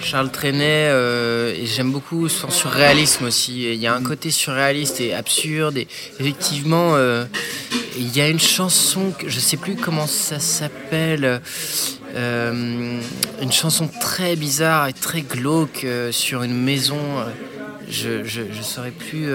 Charles 0.00 0.30
Trenet 0.30 0.88
euh, 0.90 1.54
et 1.54 1.66
j'aime 1.66 1.92
beaucoup 1.92 2.28
son 2.28 2.50
surréalisme 2.50 3.26
aussi. 3.26 3.64
Et 3.66 3.74
Il 3.74 3.80
y 3.80 3.86
a 3.86 3.94
un 3.94 4.02
côté 4.02 4.30
surréaliste 4.30 5.00
et 5.00 5.14
absurde. 5.14 5.76
Et 5.78 5.86
effectivement, 6.18 6.94
euh, 6.94 7.24
il 7.98 8.14
y 8.16 8.20
a 8.20 8.28
une 8.28 8.40
chanson, 8.40 9.12
que 9.16 9.28
je 9.28 9.38
sais 9.40 9.56
plus 9.56 9.76
comment 9.76 10.06
ça 10.06 10.38
s'appelle. 10.40 11.40
euh, 12.16 13.00
une 13.40 13.52
chanson 13.52 13.88
très 14.00 14.36
bizarre 14.36 14.79
très 14.92 15.22
glauque 15.22 15.84
euh, 15.84 16.12
sur 16.12 16.42
une 16.42 16.54
maison. 16.54 16.98
euh, 16.98 17.24
je, 17.88 18.42
je 18.52 18.62
saurais 18.62 18.92
plus. 18.92 19.28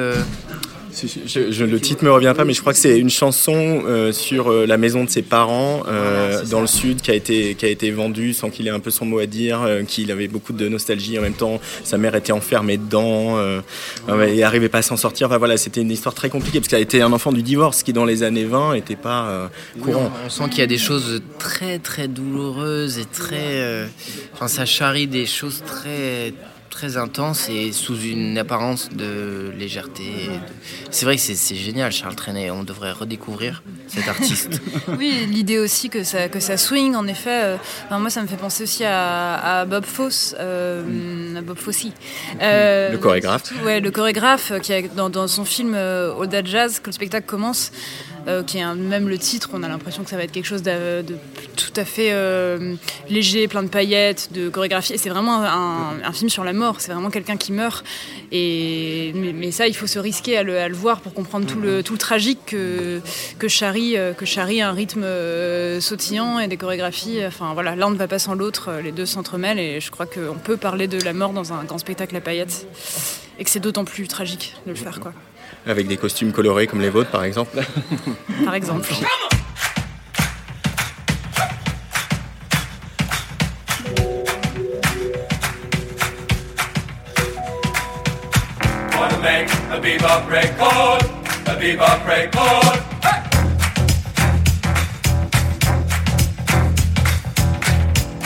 Je, 1.25 1.51
je- 1.51 1.63
le 1.65 1.79
titre 1.79 2.03
me 2.03 2.11
revient 2.11 2.33
pas, 2.35 2.45
mais 2.45 2.53
je 2.53 2.61
crois 2.61 2.71
que 2.73 2.79
c'est 2.79 2.97
une 2.99 3.09
chanson 3.09 3.83
euh, 3.85 4.11
sur 4.11 4.49
euh, 4.51 4.65
la 4.65 4.77
maison 4.77 5.03
de 5.03 5.09
ses 5.09 5.21
parents 5.21 5.83
euh, 5.87 6.29
Voilà, 6.29 6.41
dans 6.43 6.57
ça. 6.57 6.61
le 6.61 6.67
sud 6.67 7.01
qui 7.01 7.11
a 7.11 7.13
été 7.13 7.55
qui 7.55 7.65
a 7.65 7.69
été 7.69 7.91
vendue 7.91 8.33
sans 8.33 8.49
qu'il 8.49 8.67
ait 8.67 8.71
un 8.71 8.79
peu 8.79 8.91
son 8.91 9.05
mot 9.05 9.19
à 9.19 9.25
dire, 9.25 9.59
qu'il 9.87 10.11
avait 10.11 10.27
beaucoup 10.27 10.53
de 10.53 10.67
nostalgie 10.69 11.17
en 11.19 11.21
même 11.21 11.33
temps. 11.33 11.59
Sa 11.83 11.97
mère 11.97 12.15
était 12.15 12.31
enfermée 12.31 12.77
dedans 12.77 13.37
et 14.27 14.43
arrivait 14.43 14.69
pas 14.69 14.77
à 14.79 14.81
s'en 14.83 14.97
sortir. 14.97 15.27
Enfin 15.27 15.37
voilà, 15.37 15.57
c'était 15.57 15.81
une 15.81 15.91
histoire 15.91 16.15
très 16.15 16.29
compliquée 16.29 16.59
parce 16.59 16.69
qu'elle 16.69 16.81
était 16.81 17.01
un 17.01 17.11
enfant 17.13 17.31
du 17.31 17.43
divorce 17.43 17.83
qui 17.83 17.91
dans 17.93 18.05
les 18.05 18.23
années 18.23 18.45
20 18.45 18.73
était 18.75 18.95
pas 18.95 19.49
courant. 19.81 20.11
on, 20.25 20.29
sent 20.29 20.43
qu'il 20.49 20.59
y 20.59 20.63
a 20.63 20.67
des 20.67 20.77
choses 20.77 21.21
très 21.39 21.79
très 21.79 22.07
douloureuses 22.07 22.97
et 22.99 23.05
très. 23.05 23.85
Enfin, 24.33 24.47
ça 24.47 24.65
charrie 24.65 25.07
des 25.07 25.25
choses 25.25 25.63
très 25.65 26.33
très 26.75 26.97
intense 26.97 27.47
et 27.47 27.71
sous 27.71 27.97
une 28.01 28.37
apparence 28.37 28.89
de 28.89 29.49
légèreté. 29.57 30.29
C'est 30.91 31.05
vrai 31.05 31.15
que 31.15 31.21
c'est 31.21 31.55
génial, 31.55 31.89
Charles 31.89 32.15
Trenet. 32.15 32.51
On 32.51 32.63
devrait 32.63 32.91
redécouvrir 32.91 33.63
cet 33.87 34.09
artiste. 34.09 34.61
oui, 34.99 35.25
l'idée 35.25 35.57
aussi 35.57 35.89
que 35.89 36.03
ça, 36.03 36.27
que 36.27 36.41
ça 36.41 36.57
swing, 36.57 36.93
en 36.95 37.07
effet. 37.07 37.43
Euh, 37.43 37.57
moi, 37.91 38.09
ça 38.09 38.21
me 38.21 38.27
fait 38.27 38.35
penser 38.35 38.63
aussi 38.63 38.83
à, 38.83 39.63
Bob 39.65 39.85
Fosse, 39.85 40.35
euh, 40.37 41.37
à 41.37 41.41
Bob 41.41 41.57
Fosse. 41.57 41.87
Euh, 42.41 42.91
le 42.91 42.97
chorégraphe. 42.97 43.53
Ouais, 43.63 43.79
le 43.79 43.89
chorégraphe 43.89 44.51
qui 44.61 44.73
a 44.73 44.81
dans, 44.81 45.09
dans 45.09 45.29
son 45.29 45.45
film 45.45 45.77
Oda 46.17 46.43
Jazz, 46.43 46.79
que 46.79 46.87
le 46.87 46.91
spectacle 46.91 47.25
commence. 47.25 47.71
Euh, 48.27 48.41
qui 48.41 48.57
est 48.57 48.75
même 48.75 49.07
le 49.07 49.19
titre, 49.19 49.51
on 49.53 49.61
a 49.61 49.67
l'impression 49.67 50.03
que 50.03 50.09
ça 50.09 50.17
va 50.17 50.23
être 50.23 50.31
quelque 50.31 50.45
chose 50.45 50.63
de, 50.63 51.03
tout 51.55 51.73
à 51.75 51.85
fait 51.85 52.09
euh, 52.11 52.75
léger, 53.07 53.47
plein 53.47 53.61
de 53.61 53.67
paillettes, 53.67 54.29
de 54.33 54.49
chorégraphie. 54.49 54.93
Et 54.93 54.97
c'est 54.97 55.09
vraiment 55.09 55.43
un, 55.43 56.11
film 56.11 56.29
sur 56.29 56.43
la 56.43 56.53
mort, 56.53 56.81
c'est 56.81 56.91
vraiment 56.91 57.11
quelqu'un 57.11 57.37
qui 57.37 57.51
meurt. 57.51 57.85
Et, 58.31 59.11
mais, 59.13 59.51
ça, 59.51 59.67
il 59.67 59.75
faut 59.75 59.85
se 59.85 59.99
risquer 59.99 60.37
à 60.37 60.43
le, 60.43 60.73
voir 60.73 61.01
pour 61.01 61.13
comprendre 61.13 61.45
tout 61.45 61.59
le, 61.59 61.83
tout 61.83 61.93
le 61.93 61.99
tragique 61.99 62.39
que, 62.47 62.99
que, 63.37 63.47
charrie, 63.47 63.95
euh, 63.95 64.13
que 64.13 64.25
charrie 64.25 64.61
un 64.61 64.71
rythme 64.71 65.05
sautillant 65.79 66.39
et 66.39 66.47
des 66.47 66.57
chorégraphies. 66.57 67.19
Enfin 67.25 67.53
voilà, 67.53 67.75
l'un 67.75 67.91
ne 67.91 67.95
va 67.95 68.07
pas 68.07 68.19
sans 68.19 68.33
l'autre, 68.33 68.71
les 68.83 68.91
deux 68.91 69.05
s'entremêlent 69.05 69.59
et 69.59 69.79
je 69.79 69.91
crois 69.91 70.07
qu'on 70.07 70.39
peut 70.43 70.57
parler 70.57 70.87
de 70.87 70.99
la 71.01 71.13
mort 71.13 71.31
dans 71.31 71.53
un 71.53 71.63
grand 71.63 71.77
spectacle 71.77 72.15
à 72.15 72.21
paillettes 72.21 72.65
et 73.39 73.43
que 73.43 73.49
c'est 73.49 73.59
d'autant 73.59 73.85
plus 73.85 74.07
tragique 74.07 74.55
de 74.65 74.71
le 74.71 74.77
faire. 74.77 74.99
quoi. 74.99 75.13
Avec 75.67 75.87
des 75.87 75.97
costumes 75.97 76.31
colorés 76.31 76.67
comme 76.67 76.81
les 76.81 76.89
vôtres, 76.89 77.11
par 77.11 77.23
exemple 77.23 77.59
Par 78.45 78.55
exemple. 78.55 78.87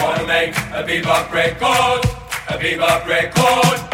Wanna 0.02 0.26
make 0.26 0.56
a 0.74 0.84
bebop 0.84 1.32
record, 1.32 2.02
a 2.50 2.58
bebop 2.58 3.06
record. 3.06 3.89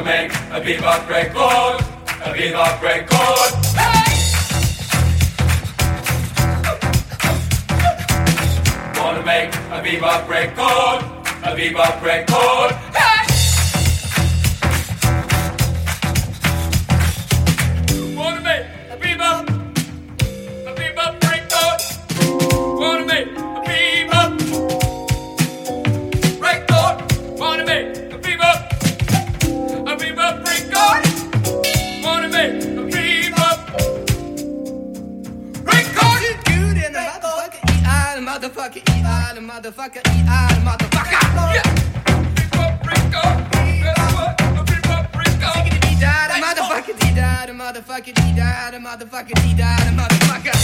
Wanna 0.00 0.12
make 0.12 0.32
a 0.32 0.60
bebop 0.62 1.08
record, 1.10 1.80
a 2.24 2.32
bebop 2.32 2.80
record. 2.80 3.52
Hey! 3.76 4.16
Wanna 8.98 9.22
make 9.26 9.54
a 9.54 9.82
bebop 9.84 10.26
record, 10.26 11.04
a 11.44 11.54
bebop 11.54 12.02
record. 12.02 12.72
Hey! 12.96 13.29
Motherfucker, 39.60 40.00
eat 40.16 40.26
all 40.26 40.48
the 40.48 40.60
motherfucker. 40.64 41.12
Yeah. 41.54 41.68
Motherfucker, 46.40 46.94
dee 46.98 47.14
da, 47.14 47.46
the 47.46 47.52
motherfucker, 47.52 48.14
dee 48.14 48.34
da, 48.34 48.70
the 48.70 48.78
motherfucker, 48.78 49.34
dee 49.42 49.54
da, 49.54 49.76
the 49.76 49.90
motherfucker. 50.00 50.56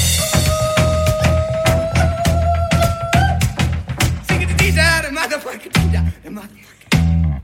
Sing 4.26 4.42
it, 4.42 4.48
dee 4.56 4.72
da, 4.74 5.02
the 5.02 5.08
motherfucker, 5.08 5.70
dee 5.72 5.88
da, 5.92 6.00
the 6.24 6.30
motherfucker. 6.30 7.42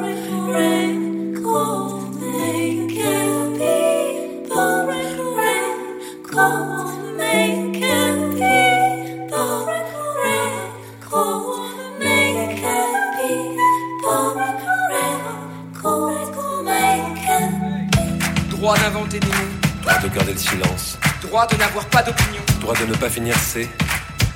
Droit 18.61 18.77
d'inventer 18.77 19.19
des 19.19 19.25
mots. 19.25 19.33
Droit 19.81 19.97
de 19.97 20.07
garder 20.09 20.33
le 20.33 20.37
silence. 20.37 20.99
Droit 21.23 21.47
de 21.47 21.55
n'avoir 21.55 21.83
pas 21.87 22.03
d'opinion. 22.03 22.43
Droit 22.59 22.75
de 22.75 22.85
ne 22.85 22.93
pas 22.93 23.09
finir 23.09 23.35
ses 23.39 23.67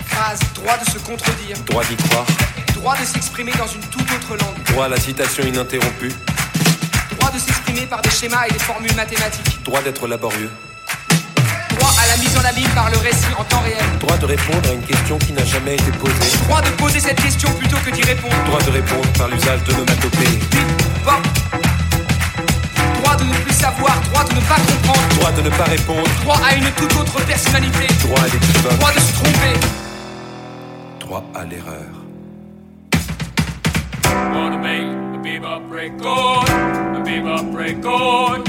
phrases. 0.08 0.40
Droit 0.56 0.76
de 0.84 0.90
se 0.90 0.98
contredire. 0.98 1.56
Droit 1.68 1.84
d'y 1.84 1.96
croire. 1.96 2.26
Droit 2.74 2.98
de 2.98 3.06
s'exprimer 3.06 3.52
dans 3.52 3.68
une 3.68 3.82
toute 3.82 4.02
autre 4.12 4.36
langue. 4.36 4.64
Droit 4.72 4.86
à 4.86 4.90
la 4.90 5.00
citation 5.00 5.44
ininterrompue. 5.44 6.12
Droit 7.20 7.30
de 7.34 7.38
s'exprimer 7.38 7.86
par 7.86 8.02
des 8.02 8.10
schémas 8.10 8.48
et 8.50 8.54
des 8.54 8.58
formules 8.58 8.96
mathématiques. 8.96 9.64
Droit 9.64 9.84
d'être 9.84 10.08
laborieux. 10.08 10.50
Droit 11.78 11.94
à 12.02 12.08
la 12.08 12.18
mise 12.18 12.36
en 12.36 12.46
abîme 12.46 12.72
par 12.74 12.90
le 12.90 12.98
récit 12.98 13.32
en 13.38 13.44
temps 13.44 13.62
réel. 13.62 13.86
Droit 14.00 14.18
de 14.18 14.26
répondre 14.26 14.68
à 14.68 14.74
une 14.74 14.82
question 14.82 15.20
qui 15.20 15.34
n'a 15.34 15.46
jamais 15.46 15.76
été 15.76 15.92
posée. 16.00 16.38
Droit 16.48 16.64
de 16.64 16.70
poser 16.70 17.00
cette 17.00 17.22
question 17.22 17.54
plutôt 17.60 17.78
que 17.86 17.92
d'y 17.92 18.02
répondre. 18.02 18.34
Droit 18.46 18.64
de 18.64 18.72
répondre 18.72 19.08
par 19.20 19.28
l'usage 19.28 19.64
de 19.66 19.74
l'onomatopée 19.74 20.40
droit 23.16 23.28
de 23.28 23.34
ne 23.34 23.44
plus 23.44 23.54
savoir, 23.54 24.02
droit 24.12 24.24
de 24.24 24.36
ne 24.36 24.42
pas 24.42 24.56
comprendre, 24.56 25.16
droit 25.20 25.32
de 25.32 25.42
ne 25.42 25.50
pas 25.50 25.64
répondre, 25.64 26.10
droit 26.22 26.40
à 26.44 26.56
une 26.56 26.72
toute 26.72 26.96
autre 26.98 27.26
personnalité, 27.26 27.88
droit 28.04 28.20
à 28.20 28.26
l'équivoque, 28.26 28.78
droit 28.78 28.92
de 28.92 29.00
se 29.00 29.14
tromper, 29.14 29.60
droit 31.00 31.24
à 31.34 31.44
l'erreur. 31.46 31.92
Wanna 34.34 34.58
make 34.58 34.82
a 35.14 35.18
bebop 35.24 35.72
record, 35.72 36.50
a 36.50 37.00
bebop 37.04 37.56
record. 37.56 38.44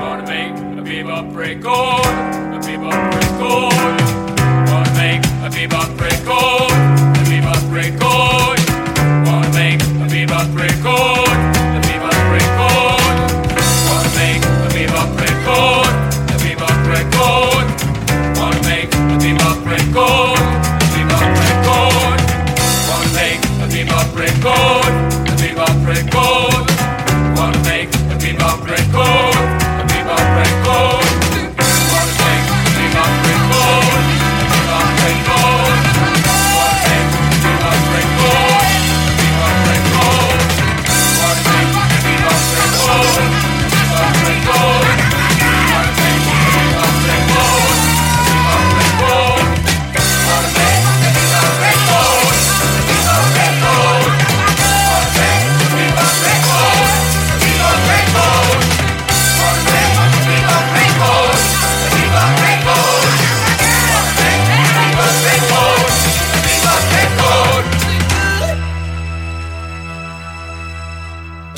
Wanna 0.00 0.22
make 0.26 0.54
a 0.78 0.82
bebop 0.82 1.36
record, 1.36 2.06
a 2.54 2.58
bebop 2.58 3.14
record. 3.14 3.72
Wanna 4.70 4.90
make 4.94 5.24
a 5.44 5.50
bebop 5.50 6.00
record, 6.00 6.72
a 6.72 7.24
bebop 7.28 7.72
record. 7.72 8.07
record, 19.98 20.38
viva 20.92 21.18
record. 21.42 22.20
One 22.94 23.12
make 23.14 23.42
a 23.62 23.66
viva 23.66 24.00
record, 24.14 24.94
a 25.28 25.36
viva 25.36 25.66
record. 25.84 26.47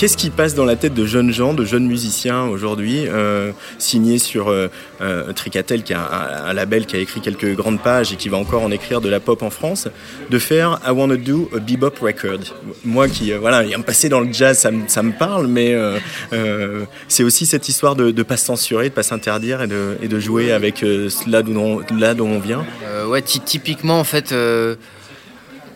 Qu'est-ce 0.01 0.17
qui 0.17 0.31
passe 0.31 0.55
dans 0.55 0.65
la 0.65 0.77
tête 0.77 0.95
de 0.95 1.05
jeunes 1.05 1.31
gens, 1.31 1.53
de 1.53 1.67
jeunes 1.67 1.87
musiciens 1.87 2.45
aujourd'hui, 2.45 3.05
euh, 3.07 3.53
signés 3.77 4.17
sur 4.19 4.49
euh, 4.49 4.69
euh, 5.03 5.31
Tricatel, 5.35 5.83
qui 5.83 5.93
est 5.93 5.97
un, 5.97 6.55
label 6.55 6.87
qui 6.87 6.97
a 6.97 7.01
écrit 7.01 7.21
quelques 7.21 7.55
grandes 7.55 7.83
pages 7.83 8.11
et 8.11 8.17
qui 8.17 8.31
va 8.31 8.39
encore 8.39 8.63
en 8.63 8.71
écrire 8.71 9.03
de 9.03 9.11
la 9.11 9.21
pop 9.21 9.43
en 9.43 9.51
France, 9.51 9.89
de 10.31 10.39
faire 10.39 10.81
I 10.87 10.91
Wanna 10.91 11.17
Do 11.17 11.51
a 11.55 11.59
Bebop 11.59 11.99
Record. 12.01 12.39
Moi 12.83 13.09
qui, 13.09 13.31
euh, 13.31 13.39
voilà, 13.39 13.63
ayant 13.63 13.83
passé 13.83 14.09
dans 14.09 14.21
le 14.21 14.33
jazz, 14.33 14.59
ça, 14.59 14.71
me- 14.71 14.89
ça 14.89 15.03
me 15.03 15.13
parle, 15.13 15.47
mais 15.49 15.77
c'est 17.07 17.23
aussi 17.23 17.45
cette 17.45 17.69
histoire 17.69 17.95
de 17.95 18.11
ne 18.11 18.23
pas 18.23 18.39
se 18.39 18.47
censurer, 18.47 18.89
de 18.89 18.95
pas 18.95 19.03
s'interdire 19.03 19.61
et 19.61 19.67
de, 19.67 19.99
et 20.01 20.09
de 20.09 20.19
jouer 20.19 20.51
avec 20.51 20.83
là 21.27 21.43
d'où 21.43 21.59
on, 21.59 21.83
on 22.25 22.39
vient. 22.39 22.65
Ouais, 23.07 23.21
ty- 23.21 23.41
typiquement, 23.41 24.01
en 24.01 24.05
fait, 24.05 24.33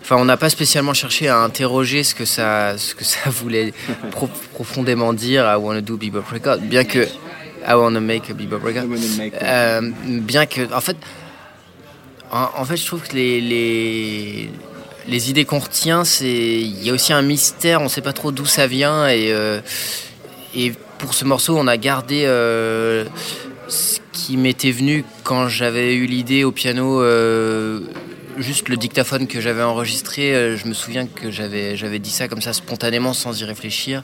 enfin, 0.04 0.16
on 0.16 0.24
n'a 0.26 0.36
pas 0.36 0.50
spécialement 0.50 0.94
cherché 0.94 1.28
à 1.28 1.38
interroger 1.40 2.04
ce 2.04 2.14
que 2.14 2.24
ça, 2.26 2.76
ce 2.78 2.94
que 2.94 3.04
ça 3.04 3.30
voulait 3.30 3.72
pro- 4.12 4.28
profondément 4.52 5.12
dire 5.14 5.44
I 5.50 5.56
wanna 5.56 5.80
do 5.80 5.96
bebop 5.96 6.24
record, 6.30 6.58
bien 6.58 6.84
que 6.84 7.08
I 7.66 7.72
wanna 7.74 8.00
make 8.00 8.28
a 8.30 8.34
bebop 8.34 8.62
record. 8.62 8.84
Euh, 9.42 9.80
bien 10.04 10.44
que, 10.46 10.72
en 10.72 10.80
fait, 10.82 10.96
en, 12.30 12.48
en 12.58 12.64
fait, 12.66 12.76
je 12.76 12.84
trouve 12.86 13.00
que 13.02 13.14
les, 13.14 13.40
les, 13.40 14.50
les 15.08 15.30
idées 15.30 15.44
qu'on 15.46 15.58
retient, 15.60 16.04
c'est, 16.04 16.28
il 16.60 16.84
y 16.84 16.90
a 16.90 16.92
aussi 16.92 17.12
un 17.14 17.22
mystère, 17.22 17.80
on 17.80 17.88
sait 17.88 18.02
pas 18.02 18.12
trop 18.12 18.32
d'où 18.32 18.44
ça 18.44 18.66
vient 18.66 19.08
et, 19.08 19.32
euh, 19.32 19.60
et 20.54 20.72
pour 20.98 21.14
ce 21.14 21.24
morceau, 21.24 21.56
on 21.56 21.66
a 21.66 21.76
gardé 21.78 22.24
euh, 22.26 23.04
ce 23.68 23.98
qui 24.12 24.36
m'était 24.36 24.70
venu 24.70 25.04
quand 25.22 25.48
j'avais 25.48 25.94
eu 25.94 26.04
l'idée 26.06 26.44
au 26.44 26.52
piano, 26.52 27.00
euh, 27.02 27.80
juste 28.38 28.68
le 28.68 28.76
dictaphone 28.76 29.26
que 29.26 29.40
j'avais 29.40 29.62
enregistré. 29.62 30.34
euh, 30.34 30.56
je 30.56 30.66
me 30.66 30.74
souviens 30.74 31.06
que 31.06 31.30
j'avais, 31.30 31.76
j'avais 31.76 31.98
dit 31.98 32.10
ça 32.10 32.28
comme 32.28 32.42
ça 32.42 32.52
spontanément 32.52 33.12
sans 33.12 33.40
y 33.40 33.44
réfléchir. 33.44 34.02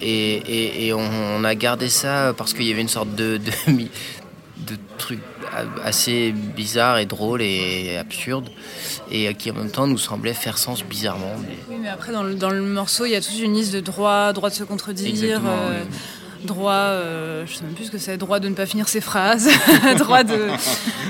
Et, 0.00 0.34
et- 0.34 0.86
et 0.86 0.92
on, 0.92 1.00
on 1.00 1.44
a 1.44 1.54
gardé 1.54 1.88
ça 1.88 2.34
parce 2.36 2.52
qu'il 2.52 2.64
y 2.66 2.72
avait 2.72 2.82
une 2.82 2.88
sorte 2.88 3.14
de, 3.14 3.38
de, 3.38 3.50
truc 4.98 5.20
assez 5.84 6.32
bizarre 6.32 6.98
et 6.98 7.06
drôle 7.06 7.40
et 7.42 7.96
absurde 7.98 8.48
et 9.10 9.32
qui 9.34 9.50
en 9.50 9.54
même 9.54 9.70
temps 9.70 9.86
nous 9.86 9.98
semblait 9.98 10.32
faire 10.34 10.56
sens 10.58 10.82
bizarrement. 10.82 11.34
mais- 11.42 11.56
Oui, 11.68 11.76
mais 11.82 11.88
après, 11.88 12.12
dans 12.12 12.22
le, 12.22 12.34
dans 12.34 12.50
le 12.50 12.62
morceau, 12.62 13.04
il 13.06 13.12
y 13.12 13.14
a 13.14 13.20
toute 13.20 13.38
une 13.38 13.54
liste 13.54 13.72
de 13.74 13.80
droits, 13.80 14.32
droit 14.32 14.48
de 14.50 14.54
se 14.54 14.64
contredire, 14.64 15.40
euh. 15.46 15.82
Droit, 16.46 16.72
euh, 16.72 17.44
je 17.46 17.54
sais 17.56 17.64
même 17.64 17.74
plus 17.74 17.84
ce 17.86 17.90
que 17.90 17.98
c'est, 17.98 18.16
droit 18.16 18.40
de 18.40 18.48
ne 18.48 18.54
pas 18.54 18.64
finir 18.66 18.88
ses 18.88 19.00
phrases, 19.02 19.48
droit 19.98 20.22
de, 20.24 20.46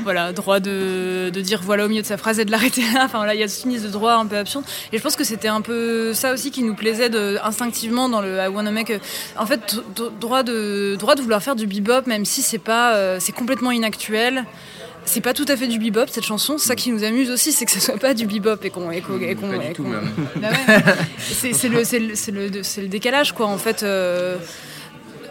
voilà, 0.03 0.33
droit 0.33 0.59
de, 0.59 1.31
de 1.33 1.41
dire 1.41 1.61
voilà 1.63 1.85
au 1.85 1.89
milieu 1.89 2.03
de 2.03 2.07
sa 2.07 2.17
phrase 2.17 2.39
et 2.41 2.45
de 2.45 2.51
l'arrêter 2.51 2.83
là. 2.95 3.03
Enfin 3.05 3.19
voilà, 3.19 3.35
il 3.35 3.41
y 3.41 3.43
a 3.43 3.47
liste 3.47 3.85
de 3.85 3.89
droits 3.89 4.15
un 4.15 4.27
peu 4.27 4.37
absurdes. 4.37 4.65
Et 4.93 4.99
je 4.99 5.03
pense 5.03 5.15
que 5.17 5.25
c'était 5.25 5.49
un 5.49 5.61
peu 5.61 6.13
ça 6.15 6.33
aussi 6.33 6.51
qui 6.51 6.63
nous 6.63 6.75
plaisait 6.75 7.09
de, 7.11 7.39
instinctivement 7.45 8.09
dans 8.09 8.21
le 8.21 8.39
I 8.39 8.49
Wanna 8.49 8.71
Make. 8.73 8.93
En 9.39 9.47
fait, 9.47 9.77
droit 10.21 10.43
de, 10.43 10.97
droit 10.99 11.15
de 11.15 11.23
vouloir 11.23 11.43
faire 11.43 11.55
du 11.57 11.67
bebop, 11.67 12.07
même 12.07 12.25
si 12.25 12.43
c'est 12.43 12.59
pas, 12.59 12.95
euh, 12.95 13.19
c'est 13.21 13.33
complètement 13.33 13.71
inactuel. 13.71 14.45
C'est 15.09 15.21
pas 15.21 15.35
tout 15.35 15.45
à 15.47 15.57
fait 15.57 15.69
du 15.69 15.79
bebop 15.79 16.07
cette 16.11 16.25
chanson. 16.25 16.59
Ça 16.59 16.75
qui 16.75 16.91
nous 16.91 17.05
amuse 17.05 17.31
aussi, 17.31 17.53
c'est 17.53 17.65
que 17.65 17.71
ce 17.71 17.79
soit 17.79 17.97
pas 17.97 18.13
du 18.13 18.27
bebop 18.27 18.57
et 18.65 18.71
qu'on 18.71 18.89
qu'on- 19.37 19.47
même. 19.47 20.11
bah. 20.37 20.49
C'est 21.21 21.69
le, 21.69 21.83
le, 22.33 22.83
le 22.83 22.89
décalage, 22.89 23.31
quoi, 23.33 23.47
en 23.47 23.57
fait. 23.59 23.85
euh, 23.85 24.37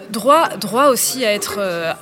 droit, 0.10 0.50
droit 0.58 0.88
aussi 0.88 1.26
à 1.26 1.34
être, 1.34 1.56
euh, 1.60 1.94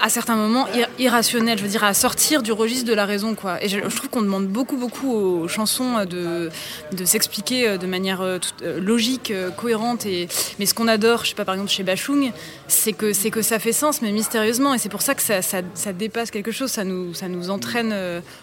à, 0.00 0.08
certains 0.08 0.36
moments, 0.36 0.66
ir- 0.68 0.88
irrationnel, 0.98 1.58
je 1.58 1.62
veux 1.62 1.68
dire, 1.68 1.84
à 1.84 1.94
sortir 1.94 2.42
du 2.42 2.52
registre 2.52 2.86
de 2.86 2.94
la 2.94 3.04
raison, 3.04 3.34
quoi. 3.34 3.62
Et 3.62 3.68
je, 3.68 3.78
trouve 3.80 4.08
qu'on 4.08 4.22
demande 4.22 4.46
beaucoup, 4.46 4.76
beaucoup 4.76 5.12
aux 5.12 5.48
chansons 5.48 5.98
euh, 5.98 6.50
de, 6.92 7.04
s'expliquer 7.04 7.68
euh, 7.68 7.78
de 7.78 7.86
manière 7.86 8.20
euh, 8.20 8.38
logique, 8.80 9.32
cohérente. 9.56 10.06
Et, 10.06 10.28
mais 10.58 10.66
ce 10.66 10.74
qu'on 10.74 10.88
adore, 10.88 11.24
je 11.24 11.30
sais 11.30 11.34
pas, 11.34 11.44
par 11.44 11.54
exemple, 11.54 11.70
chez 11.70 11.82
Bachung, 11.82 12.32
c'est 12.68 12.92
que, 12.92 13.12
c'est 13.12 13.30
que 13.30 13.42
ça 13.42 13.58
fait 13.58 13.72
sens, 13.72 14.02
mais 14.02 14.12
mystérieusement. 14.12 14.74
Et 14.74 14.78
c'est 14.78 14.88
pour 14.88 15.02
ça 15.02 15.14
que 15.14 15.22
ça, 15.22 15.92
dépasse 15.92 16.30
quelque 16.30 16.52
chose, 16.52 16.70
ça 16.70 16.84
nous, 16.84 17.14
ça 17.14 17.28
nous 17.28 17.50
entraîne 17.50 17.94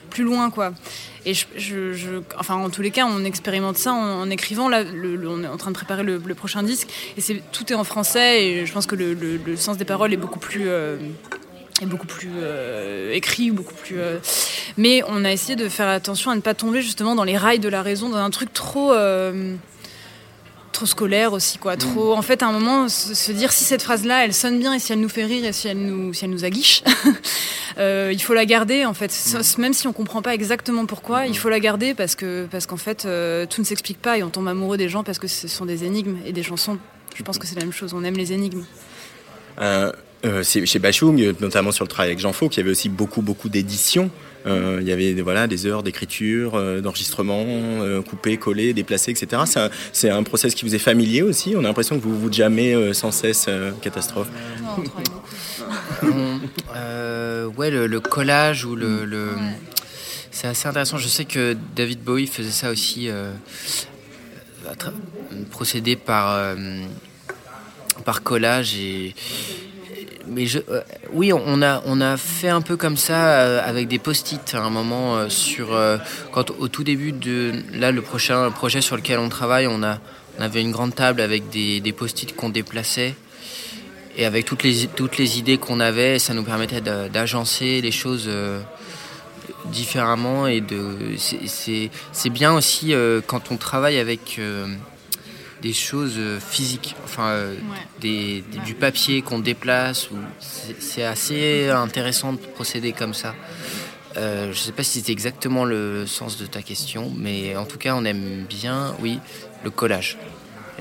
plus 0.10 0.24
loin, 0.24 0.50
quoi. 0.50 0.74
Et 1.26 1.34
enfin, 2.38 2.56
en 2.56 2.70
tous 2.70 2.82
les 2.82 2.92
cas, 2.92 3.06
on 3.06 3.24
expérimente 3.24 3.78
ça 3.78 3.94
en, 3.94 4.30
écrivant. 4.30 4.68
Là, 4.70 4.84
on 4.84 5.44
est 5.44 5.48
en 5.48 5.58
train 5.58 5.72
de 5.72 5.76
préparer 5.76 6.04
le, 6.04 6.20
prochain 6.34 6.64
disque, 6.64 6.88
et 7.18 7.42
tout 7.52 7.72
est 7.72 7.76
en 7.76 7.84
français. 7.84 8.46
Et 8.46 8.66
je 8.66 8.74
pense 8.74 8.86
que 8.86 8.96
le, 8.96 9.56
sens 9.56 9.78
des 9.78 9.86
paroles 9.86 10.14
est 10.14 10.18
beaucoup 10.18 10.40
plus 10.40 10.68
est 11.82 11.86
beaucoup 11.86 12.08
plus 12.08 12.30
euh, 12.42 13.12
écrit, 13.14 13.52
beaucoup 13.52 13.74
plus. 13.74 14.00
euh, 14.00 14.20
Mais 14.78 15.02
on 15.08 15.26
a 15.26 15.32
essayé 15.32 15.56
de 15.56 15.68
faire 15.70 15.88
attention 15.88 16.32
à 16.32 16.36
ne 16.36 16.42
pas 16.42 16.54
tomber 16.54 16.82
justement 16.82 17.16
dans 17.16 17.24
les 17.24 17.38
rails 17.38 17.60
de 17.60 17.70
la 17.70 17.82
raison, 17.82 18.10
dans 18.10 18.18
un 18.18 18.30
truc 18.30 18.54
trop. 18.54 18.94
euh, 18.94 19.56
trop 20.72 20.88
scolaire 20.88 21.34
aussi 21.34 21.60
quoi 21.60 21.78
trop 21.78 22.14
en 22.16 22.24
fait 22.24 22.42
à 22.42 22.48
un 22.48 22.52
moment 22.52 22.90
se, 22.90 23.32
dire 23.32 23.52
si 23.52 23.64
cette 23.64 23.84
phrase 23.84 24.06
là 24.06 24.26
elle 24.26 24.34
sonne 24.34 24.58
bien 24.58 24.74
et 24.74 24.80
si 24.80 24.92
elle 24.92 25.02
nous 25.02 25.08
fait 25.08 25.24
rire 25.24 25.46
et 25.46 25.54
si 25.54 25.68
elle 25.68 25.78
nous 25.78 26.16
si 26.16 26.26
elle 26.26 26.32
nous 26.32 26.46
aguiche 26.46 26.82
euh, 27.78 28.10
il 28.12 28.20
faut 28.20 28.34
la 28.34 28.44
garder 28.48 28.84
en 28.84 28.96
fait 28.96 29.14
même 29.60 29.74
si 29.74 29.86
on 29.86 29.94
comprend 29.94 30.24
pas 30.24 30.34
exactement 30.34 30.88
pourquoi 30.88 31.28
il 31.28 31.38
faut 31.38 31.50
la 31.50 31.60
garder 31.60 31.94
parce 31.94 32.16
que 32.16 32.48
parce 32.50 32.66
qu'en 32.66 32.78
fait 32.78 33.04
tout 33.04 33.62
ne 33.62 33.66
s'explique 33.68 34.02
pas 34.02 34.18
et 34.18 34.24
on 34.24 34.32
tombe 34.32 34.48
amoureux 34.48 34.78
des 34.78 34.90
gens 34.90 35.04
parce 35.04 35.20
que 35.20 35.28
ce 35.28 35.48
sont 35.48 35.66
des 35.68 35.84
énigmes 35.84 36.18
et 36.26 36.34
des 36.34 36.42
chansons 36.42 36.80
je 37.14 37.22
pense 37.22 37.38
que 37.38 37.46
c'est 37.46 37.54
la 37.54 37.62
même 37.62 37.72
chose 37.72 37.94
on 37.94 38.04
aime 38.04 38.18
les 38.18 38.34
énigmes 38.34 38.64
Euh, 40.26 40.42
c'est- 40.42 40.66
chez 40.66 40.80
Bachung, 40.80 41.34
notamment 41.42 41.72
sur 41.74 41.84
le 41.84 41.90
travail 41.90 42.10
avec 42.10 42.20
Jean 42.20 42.32
Faux, 42.32 42.48
qui 42.48 42.60
avait 42.62 42.70
aussi 42.72 42.88
beaucoup, 42.88 43.22
beaucoup 43.22 43.50
d'éditions. 43.50 44.10
Euh, 44.46 44.78
il 44.82 44.88
y 44.88 44.92
avait 44.92 45.14
voilà, 45.22 45.48
des 45.48 45.66
heures 45.66 45.84
d'écriture, 45.84 46.56
euh, 46.56 46.80
d'enregistrement, 46.82 47.44
euh, 47.48 48.02
coupé, 48.02 48.38
collé, 48.38 48.74
déplacé, 48.74 49.12
etc. 49.12 49.42
C'est 49.46 49.60
un, 49.60 49.70
c'est 49.92 50.10
un 50.10 50.24
process 50.24 50.54
qui 50.56 50.64
vous 50.66 50.76
est 50.76 50.80
familier 50.80 51.22
aussi? 51.24 51.54
On 51.56 51.60
a 51.60 51.64
l'impression 51.64 51.98
que 51.98 52.04
vous 52.04 52.18
vous 52.18 52.32
jamais 52.32 52.74
euh, 52.74 52.94
sans 52.94 53.12
cesse 53.12 53.46
euh, 53.50 53.72
catastrophe. 53.82 54.28
On- 56.04 56.40
euh, 56.76 57.46
ouais, 57.48 57.70
le, 57.72 57.88
le 57.88 58.00
collage 58.00 58.64
ou 58.66 58.76
le. 58.76 59.06
le- 59.06 59.30
C'est 60.32 60.48
assez 60.48 60.68
intéressant. 60.68 60.98
Je 60.98 61.08
sais 61.08 61.26
que 61.26 61.56
David 61.76 62.02
Bowie 62.02 62.28
faisait 62.28 62.50
ça 62.52 62.70
aussi, 62.72 63.08
euh, 63.10 63.32
procédé 65.52 65.96
par, 65.96 66.32
euh, 66.34 66.56
par 68.06 68.24
collage. 68.24 68.76
Et, 68.78 69.14
mais 70.28 70.46
euh, 70.70 70.82
oui, 71.12 71.34
on 71.34 71.62
a, 71.62 71.82
on 71.86 72.00
a 72.02 72.18
fait 72.18 72.50
un 72.50 72.62
peu 72.62 72.78
comme 72.78 72.98
ça 72.98 73.40
euh, 73.40 73.62
avec 73.64 73.88
des 73.88 74.00
post-it 74.00 74.54
à 74.56 74.62
un 74.62 74.70
moment 74.70 75.18
euh, 75.18 75.30
sur. 75.30 75.78
quand 76.32 76.52
au 76.52 76.68
tout 76.68 76.84
début 76.84 77.12
de. 77.12 77.52
Là, 77.74 77.92
le 77.92 78.02
prochain 78.02 78.50
projet 78.52 78.82
sur 78.82 78.96
lequel 78.96 79.20
on 79.20 79.30
travaille, 79.30 79.68
on, 79.68 79.84
a, 79.84 80.00
on 80.40 80.42
avait 80.42 80.62
une 80.62 80.72
grande 80.72 80.96
table 80.96 81.22
avec 81.22 81.50
des, 81.50 81.80
des 81.82 81.92
post-it 81.92 82.36
qu'on 82.36 82.50
déplaçait. 82.50 83.16
Et 84.16 84.26
avec 84.26 84.46
toutes 84.46 84.62
les, 84.64 84.88
toutes 84.88 85.18
les 85.18 85.40
idées 85.40 85.58
qu'on 85.58 85.80
avait, 85.80 86.20
ça 86.20 86.36
nous 86.36 86.44
permettait 86.44 86.82
d'agencer 86.82 87.82
les 87.82 87.92
choses 87.92 88.30
différemment. 89.66 90.46
Et 90.46 90.62
de, 90.62 91.16
c'est- 91.18 91.90
bien 92.30 92.54
aussi 92.54 92.94
quand 93.26 93.52
on 93.52 93.58
travaille 93.58 93.98
avec 93.98 94.40
des 95.64 95.74
choses 95.74 96.16
euh, 96.18 96.40
physiques, 96.40 96.96
enfin 97.06 97.30
euh, 97.30 97.56
des, 98.02 98.44
des- 98.52 98.60
du 98.60 98.76
papier 98.76 99.22
qu'on 99.22 99.40
déplace. 99.40 100.12
ou- 100.12 100.18
C'est 100.80 101.04
assez 101.06 101.70
intéressant 101.70 102.34
de 102.34 102.38
procéder 102.40 102.92
comme 102.92 103.14
ça. 103.14 103.34
Euh, 104.18 104.46
je 104.46 104.50
ne 104.50 104.54
sais 104.66 104.72
pas 104.74 104.84
si 104.84 105.02
c'est 105.02 105.12
exactement 105.12 105.66
le 105.66 106.06
sens 106.06 106.38
de 106.38 106.46
ta 106.46 106.62
question, 106.62 107.12
mais 107.18 107.56
en 107.56 107.66
tout 107.66 107.78
cas, 107.80 107.96
on 107.96 108.06
aime 108.06 108.46
bien, 108.48 108.94
oui, 109.02 109.20
le 109.64 109.70
collage. 109.72 110.18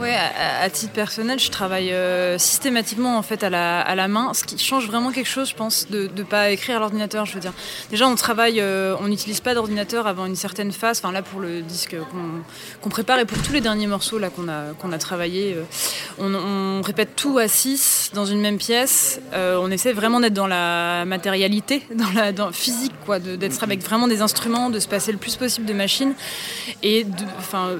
Ouais, 0.02 0.16
à, 0.16 0.68
titre 0.68 0.92
personnel, 0.92 1.38
je 1.38 1.48
travaille 1.48 1.92
euh, 1.92 2.36
systématiquement 2.36 3.16
en 3.16 3.22
fait 3.22 3.44
à 3.44 3.50
la, 3.50 3.80
à 3.80 3.94
la 3.94 4.08
main, 4.08 4.34
ce 4.34 4.42
qui 4.42 4.58
change 4.58 4.88
vraiment 4.88 5.12
quelque 5.12 5.28
chose, 5.28 5.50
je 5.50 5.54
pense, 5.54 5.88
de 5.90 6.10
ne 6.16 6.22
pas 6.24 6.50
écrire 6.50 6.78
à 6.78 6.80
l'ordinateur. 6.80 7.24
Je 7.24 7.34
veux 7.34 7.40
dire, 7.40 7.52
déjà 7.88 8.08
on 8.08 8.16
travaille, 8.16 8.58
euh, 8.58 8.96
on 8.98 9.06
n'utilise 9.06 9.38
pas 9.38 9.54
d'ordinateur 9.54 10.08
avant 10.08 10.26
une 10.26 10.34
certaine 10.34 10.72
phase. 10.72 10.98
Enfin 10.98 11.12
là 11.12 11.22
pour 11.22 11.38
le 11.38 11.62
disque 11.62 11.94
qu'on 12.82 12.88
prépare 12.88 13.20
et 13.20 13.24
pour 13.26 13.40
tous 13.42 13.52
les 13.52 13.60
derniers 13.60 13.86
morceaux 13.86 14.18
là 14.18 14.28
qu'on 14.28 14.48
a 14.48 14.72
qu'on 14.76 14.90
a 14.90 14.98
travaillé, 14.98 15.54
euh, 15.54 15.62
on, 16.18 16.82
répète 16.82 17.14
tout 17.14 17.38
à 17.38 17.46
6 17.46 18.10
dans 18.12 18.24
une 18.24 18.40
même 18.40 18.58
pièce. 18.58 19.20
On 19.32 19.70
essaie 19.70 19.92
vraiment 19.92 20.18
d'être 20.18 20.34
dans 20.34 20.48
la 20.48 21.04
matérialité, 21.04 21.86
dans 21.94 22.10
la 22.10 22.50
physique 22.50 22.94
quoi, 23.06 23.20
d'être 23.20 23.62
avec 23.62 23.84
vraiment 23.84 24.08
des 24.08 24.20
instruments, 24.20 24.68
de 24.68 24.80
se 24.80 24.88
passer 24.88 25.12
le 25.12 25.18
plus 25.18 25.36
possible 25.36 25.64
de 25.64 25.74
machines 25.74 26.14
et 26.82 27.06
enfin 27.38 27.76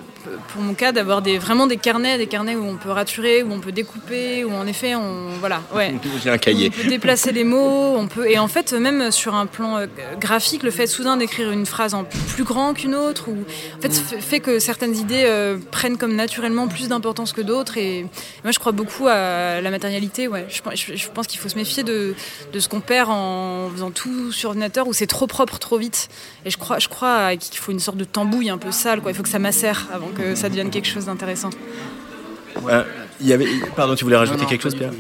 pour 0.48 0.62
mon 0.62 0.74
cas 0.74 0.92
d'avoir 0.92 1.22
des 1.22 1.38
vraiment 1.38 1.66
des 1.66 1.76
carnets, 1.76 2.18
des 2.18 2.26
carnets 2.26 2.56
où 2.56 2.64
on 2.64 2.76
peut 2.76 2.90
raturer, 2.90 3.42
où 3.42 3.52
on 3.52 3.61
peut 3.61 3.72
découper, 3.72 4.44
où 4.44 4.52
en 4.52 4.66
effet 4.66 4.94
on 4.94 5.28
voilà 5.40 5.62
ouais. 5.74 5.94
J'ai 6.22 6.30
un 6.30 6.38
cahier. 6.38 6.70
On 6.76 6.82
peut 6.82 6.88
déplacer 6.88 7.32
les 7.32 7.44
mots, 7.44 7.94
on 7.96 8.06
peut 8.08 8.28
et 8.30 8.38
en 8.38 8.48
fait 8.48 8.72
même 8.72 9.11
sur 9.11 9.35
un 9.35 9.46
plan 9.46 9.78
euh, 9.78 9.87
graphique, 10.20 10.62
le 10.62 10.70
fait 10.70 10.87
soudain 10.87 11.16
d'écrire 11.16 11.50
une 11.50 11.66
phrase 11.66 11.94
en 11.94 12.04
plus 12.04 12.44
grand 12.44 12.74
qu'une 12.74 12.94
autre, 12.94 13.28
ou 13.28 13.37
en 13.78 13.80
fait 13.80 13.92
fait- 13.92 14.40
que 14.40 14.58
certaines 14.58 14.96
idées 14.96 15.24
euh, 15.26 15.58
prennent 15.70 15.96
comme 15.98 16.14
naturellement 16.16 16.68
plus 16.68 16.88
d'importance 16.88 17.32
que 17.32 17.40
d'autres. 17.40 17.76
Et 17.78 18.06
moi 18.44 18.52
je 18.52 18.58
crois 18.58 18.72
beaucoup 18.72 19.08
à 19.08 19.61
la 19.61 19.70
matérialité. 19.70 20.28
Ouais, 20.28 20.46
je, 20.48 20.61
pense- 20.62 20.74
je- 20.76 20.94
je 20.96 21.08
pense 21.11 21.26
qu'il 21.26 21.38
faut 21.40 21.48
se 21.48 21.56
méfier 21.56 21.82
de, 21.82 22.14
de 22.52 22.58
ce 22.61 22.68
qu'on 22.68 22.80
perd 22.80 23.11
en 23.11 23.68
faisant 23.70 23.90
tout 23.90 24.32
sur 24.32 24.48
ordinateur 24.50 24.87
où 24.87 24.92
c'est 24.92 25.06
trop 25.06 25.26
propre 25.26 25.58
trop 25.58 25.78
vite. 25.78 26.08
Et 26.44 26.50
je 26.50 26.58
crois 26.58 26.78
je 26.78 26.88
crois 26.88 27.37
qu'il 27.37 27.58
faut 27.58 27.72
une 27.72 27.80
sorte 27.80 27.96
de 27.96 28.04
tambouille 28.04 28.50
un 28.50 28.58
peu 28.58 28.70
sale. 28.72 29.00
Quoi. 29.00 29.11
Il 29.11 29.14
faut 29.14 29.22
que 29.22 29.28
ça 29.28 29.38
macère 29.38 29.88
avant 29.92 30.08
que 30.16 30.35
ça 30.35 30.48
devienne 30.48 30.70
quelque 30.70 30.88
chose 30.88 31.07
d'intéressant. 31.07 31.51
Y 33.20 33.33
avait, 33.33 33.46
pardon, 33.77 33.94
tu 33.94 34.05
voulais 34.05 34.16
rajouter 34.16 34.44
quelque 34.46 34.62
chose, 34.62 34.75
Pierre 34.75 34.92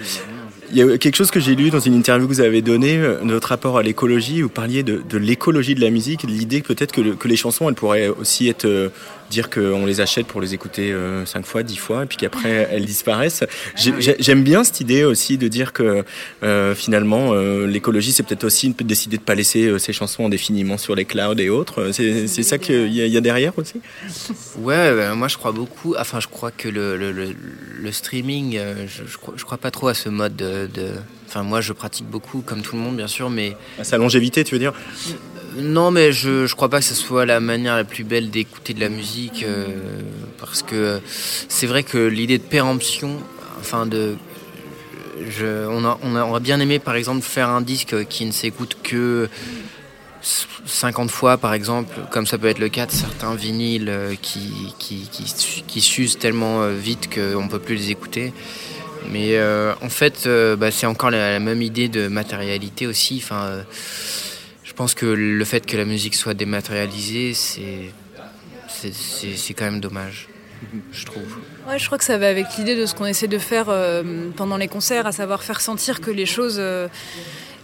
Il 0.70 0.76
y 0.78 0.82
a 0.82 0.96
quelque 0.98 1.16
chose 1.16 1.30
que 1.30 1.40
j'ai 1.40 1.54
lu 1.54 1.70
dans 1.70 1.80
une 1.80 1.94
interview 1.94 2.26
que 2.26 2.32
vous 2.32 2.40
avez 2.40 2.62
donnée, 2.62 2.96
euh, 2.96 3.18
notre 3.22 3.48
rapport 3.48 3.76
à 3.78 3.82
l'écologie. 3.82 4.40
Vous 4.42 4.48
parliez 4.48 4.82
de, 4.82 5.02
de 5.06 5.18
l'écologie 5.18 5.74
de 5.74 5.80
la 5.80 5.90
musique, 5.90 6.24
de 6.26 6.30
l'idée 6.30 6.60
que 6.62 6.68
peut-être 6.68 6.92
que, 6.92 7.00
le- 7.00 7.14
que 7.14 7.28
les 7.28 7.36
chansons, 7.36 7.68
elles 7.68 7.74
pourraient 7.74 8.08
aussi 8.08 8.48
être 8.48 8.64
euh, 8.64 8.88
dire 9.32 9.50
qu'on 9.50 9.86
les 9.86 10.00
achète 10.00 10.26
pour 10.26 10.40
les 10.40 10.54
écouter 10.54 10.92
euh, 10.92 11.26
cinq 11.26 11.44
fois, 11.46 11.62
dix 11.62 11.76
fois, 11.76 12.04
et 12.04 12.06
puis 12.06 12.16
qu'après 12.16 12.68
elles 12.70 12.84
disparaissent. 12.84 13.44
J'ai- 13.76 14.16
J'aime 14.20 14.44
bien 14.44 14.62
cette 14.62 14.80
idée 14.80 15.04
aussi 15.04 15.38
de 15.38 15.48
dire 15.48 15.72
que 15.72 16.04
euh, 16.42 16.74
finalement 16.74 17.32
euh, 17.32 17.66
l'écologie, 17.66 18.12
c'est 18.12 18.22
peut-être 18.22 18.44
aussi 18.44 18.70
de 18.70 18.84
décider 18.84 19.16
de 19.16 19.22
pas 19.22 19.34
laisser 19.34 19.66
euh, 19.66 19.78
ces 19.78 19.92
chansons 19.92 20.26
indéfiniment 20.26 20.78
sur 20.78 20.94
les 20.94 21.04
clouds 21.04 21.38
et 21.38 21.48
autres. 21.48 21.90
C'est 21.92 22.26
ça 22.42 22.58
qu'il 22.58 22.92
y, 22.92 23.16
a- 23.16 23.20
derrière 23.20 23.52
aussi? 23.58 23.80
Ouais, 24.58 24.94
bah, 24.94 25.14
moi 25.14 25.28
je 25.28 25.36
crois 25.38 25.52
beaucoup. 25.52 25.94
Enfin, 25.98 26.20
je 26.20 26.28
crois 26.28 26.50
que 26.50 26.68
le, 26.68 26.96
le, 26.96 27.10
le, 27.12 27.34
le 27.80 27.92
streaming, 27.92 28.56
euh, 28.58 28.86
je, 28.86 29.02
je, 29.10 29.16
crois, 29.16 29.34
je 29.36 29.44
crois 29.44 29.58
pas 29.58 29.70
trop 29.70 29.88
à 29.88 29.94
ce 29.94 30.08
mode 30.08 30.36
de. 30.36 30.68
de- 30.72 30.92
Enfin, 31.28 31.44
moi 31.44 31.62
je 31.62 31.72
pratique 31.72 32.04
beaucoup, 32.06 32.42
comme 32.42 32.60
tout 32.60 32.76
le 32.76 32.82
monde, 32.82 32.96
bien 32.98 33.06
sûr, 33.06 33.30
mais. 33.30 33.56
Sa 33.82 33.96
longévité, 33.96 34.44
tu 34.44 34.54
veux 34.54 34.58
dire? 34.58 34.74
Non, 35.56 35.90
mais 35.90 36.12
je, 36.12 36.46
je 36.46 36.54
crois 36.54 36.68
pas 36.68 36.78
que 36.78 36.84
ce 36.84 36.94
soit 36.94 37.26
la 37.26 37.40
manière 37.40 37.76
la 37.76 37.84
plus 37.84 38.04
belle 38.04 38.30
d'écouter 38.30 38.72
de 38.72 38.80
la 38.80 38.88
musique, 38.88 39.44
euh, 39.44 39.66
parce 40.38 40.62
que 40.62 41.00
c'est 41.48 41.66
vrai 41.66 41.82
que 41.82 41.98
l'idée 41.98 42.38
de 42.38 42.42
péremption, 42.42 43.18
enfin 43.60 43.86
de. 43.86 44.16
On, 45.44 45.84
a, 45.84 46.40
bien 46.40 46.58
aimé 46.58 46.78
par 46.80 46.96
exemple 46.96 47.22
faire 47.22 47.48
un 47.48 47.60
disque 47.60 48.06
qui 48.08 48.24
ne 48.24 48.32
s'écoute 48.32 48.78
que 48.82 49.28
50 50.66 51.10
fois 51.10 51.36
par 51.36 51.54
exemple, 51.54 51.94
comme 52.10 52.26
ça 52.26 52.38
peut 52.38 52.48
être 52.48 52.58
le 52.58 52.68
cas 52.68 52.86
de 52.86 52.90
certains 52.90 53.34
vinyles 53.36 53.88
euh, 53.88 54.14
qui, 54.20 54.74
qui, 54.80 55.08
qui, 55.12 55.28
su- 55.28 55.62
qui 55.62 55.80
s'usent 55.80 56.18
tellement 56.18 56.62
euh, 56.62 56.72
vite 56.74 57.08
qu'on 57.14 57.44
ne 57.44 57.48
peut 57.48 57.60
plus 57.60 57.76
les 57.76 57.90
écouter. 57.90 58.32
Mais 59.10 59.38
en 59.82 59.88
fait, 59.88 60.28
bah, 60.58 60.70
c'est 60.70 60.86
encore 60.86 61.10
la, 61.10 61.40
même 61.40 61.60
idée 61.60 61.88
de 61.88 62.06
matérialité 62.06 62.86
aussi. 62.86 63.22
Je 64.72 64.76
pense 64.78 64.94
que 64.94 65.04
le 65.04 65.44
fait 65.44 65.66
que 65.66 65.76
la 65.76 65.84
musique 65.84 66.14
soit 66.14 66.32
dématérialisée, 66.32 67.34
c'est 67.34 67.90
c'est- 68.68 69.52
quand 69.52 69.66
même 69.66 69.80
dommage, 69.80 70.28
je 70.92 71.04
trouve. 71.04 71.36
Ouais, 71.68 71.78
je 71.78 71.84
crois 71.84 71.98
que 71.98 72.04
ça 72.04 72.16
va 72.16 72.26
avec 72.30 72.46
l'idée 72.56 72.74
de 72.74 72.86
ce 72.86 72.94
qu'on 72.94 73.04
essaie 73.04 73.28
de 73.28 73.36
faire 73.38 73.66
euh, 73.68 74.30
pendant 74.34 74.56
les 74.56 74.68
concerts, 74.68 75.06
à 75.06 75.12
savoir 75.12 75.42
faire 75.42 75.60
sentir 75.60 76.00
que 76.00 76.10
les 76.10 76.24
choses, 76.24 76.56
euh, 76.58 76.88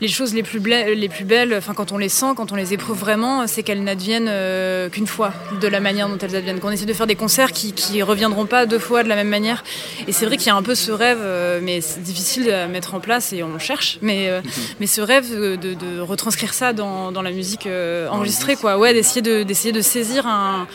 les 0.00 0.08
choses 0.08 0.34
les 0.34 0.42
plus, 0.42 0.61
bla- 0.61 0.90
les 0.94 1.08
plus 1.08 1.24
belles, 1.24 1.54
enfin 1.56 1.74
quand 1.74 1.92
on 1.92 1.98
les 1.98 2.08
sent, 2.08 2.32
quand 2.37 2.52
on 2.52 2.54
les 2.54 2.72
éprouve 2.72 2.98
vraiment, 2.98 3.46
c'est 3.46 3.62
qu'elles 3.62 3.82
n'adviennent 3.82 4.28
euh, 4.28 4.88
qu'une 4.88 5.06
fois, 5.06 5.32
de 5.61 5.66
la 5.68 5.80
manière 5.80 6.08
dont 6.08 6.18
elles 6.18 6.37
adviennent. 6.37 6.61
Qu'on 6.61 6.70
essaie 6.70 6.87
de 6.87 6.92
faire 6.92 7.06
des 7.06 7.16
concerts 7.16 7.52
qui, 7.52 7.72
qui 7.72 8.02
reviendront 8.02 8.46
pas 8.46 8.66
deux 8.66 8.78
fois 8.78 9.02
de 9.02 9.08
la 9.08 9.16
même 9.16 9.28
manière. 9.28 9.64
Et 10.06 10.12
c'est 10.12 10.26
vrai 10.26 10.37
qu'il 10.37 10.46
y 10.46 10.50
a 10.50 10.54
un 10.56 10.62
peu 10.62 10.74
ce 10.74 10.92
rêve, 10.92 11.18
euh, 11.20 11.61
mais 11.62 11.80
c'est 11.80 12.02
difficile 12.02 12.50
à 12.50 12.68
mettre 12.68 12.94
en 12.94 13.00
place 13.00 13.32
et 13.32 13.42
on 13.42 13.58
cherche. 13.58 13.98
Mais, 14.02 14.28
euh, 14.28 14.40
mais 14.80 14.87
ce 14.87 15.00
rêve 15.00 15.30
de, 15.30 16.00
retranscrire 16.00 16.54
ça 16.54 16.72
dans, 16.72 17.11
dans 17.12 17.22
la 17.22 17.30
musique 17.32 17.68
enregistrée, 18.11 18.56
quoi. 18.56 18.78
Ouais, 18.78 18.94
d'essayer 18.94 19.22
de, 19.22 19.42
d'essayer 19.42 19.72
de 19.72 19.80
saisir 19.80 20.26
un, 20.26 20.66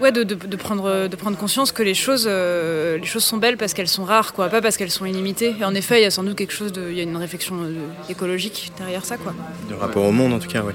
ouais, 0.00 0.10
de, 0.12 0.24
de, 0.24 0.34
de 0.34 0.56
prendre, 0.56 1.06
de 1.06 1.16
prendre 1.16 1.36
conscience 1.36 1.70
que 1.72 1.82
les 1.82 1.94
choses, 1.94 2.26
les 2.26 3.06
choses 3.06 3.24
sont 3.24 3.36
belles 3.36 3.56
parce 3.56 3.72
qu'elles 3.72 3.88
sont 3.88 4.04
rares, 4.04 4.32
quoi, 4.32 4.48
pas 4.48 4.60
parce 4.60 4.76
qu'elles 4.76 4.90
sont 4.90 5.04
illimitées. 5.06 5.54
Et 5.60 5.64
en 5.64 5.74
effet, 5.74 6.00
il 6.00 6.02
y 6.02 6.06
a 6.06 6.10
sans 6.10 6.22
doute 6.24 6.36
quelque 6.36 6.52
chose 6.52 6.72
de, 6.72 6.88
il 6.90 6.96
y 6.96 7.00
a 7.00 7.04
une 7.04 7.16
réflexion 7.16 7.56
euh, 7.62 7.70
écologique 8.48 8.72
derrière 8.78 9.04
ça, 9.04 9.16
quoi. 9.16 9.32
De 9.68 9.74
rapport 9.74 10.04
au 10.04 10.12
monde, 10.12 10.32
en 10.32 10.38
tout 10.38 10.48
cas, 10.48 10.62
oui. 10.66 10.72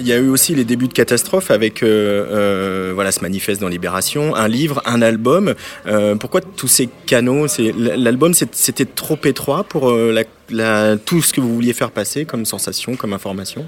Il 0.00 0.06
y 0.06 0.12
a 0.12 0.16
eu 0.18 0.28
aussi 0.28 0.54
les 0.54 0.64
débuts 0.64 0.88
de 0.88 0.92
catastrophe 0.92 1.50
avec 1.50 1.82
euh, 1.82 1.86
euh, 1.88 2.92
voilà, 2.94 3.12
ce 3.12 3.20
manifeste 3.20 3.60
dans 3.60 3.68
Libération, 3.68 4.34
un 4.34 4.48
livre, 4.48 4.82
un 4.84 5.02
album. 5.02 5.54
Euh, 5.86 6.14
pourquoi 6.16 6.40
tous 6.40 6.68
ces 6.68 6.88
canaux 7.06 7.46
L'album, 7.78 8.32
c'était 8.34 8.84
trop 8.86 9.18
étroit 9.24 9.64
pour 9.64 9.90
euh, 9.90 10.12
la- 10.12 10.24
la- 10.50 10.96
tout 10.96 11.22
ce 11.22 11.32
que 11.32 11.40
vous 11.40 11.54
vouliez 11.54 11.72
faire 11.72 11.90
passer 11.90 12.24
comme 12.24 12.44
sensation, 12.44 12.96
comme 12.96 13.12
information? 13.12 13.66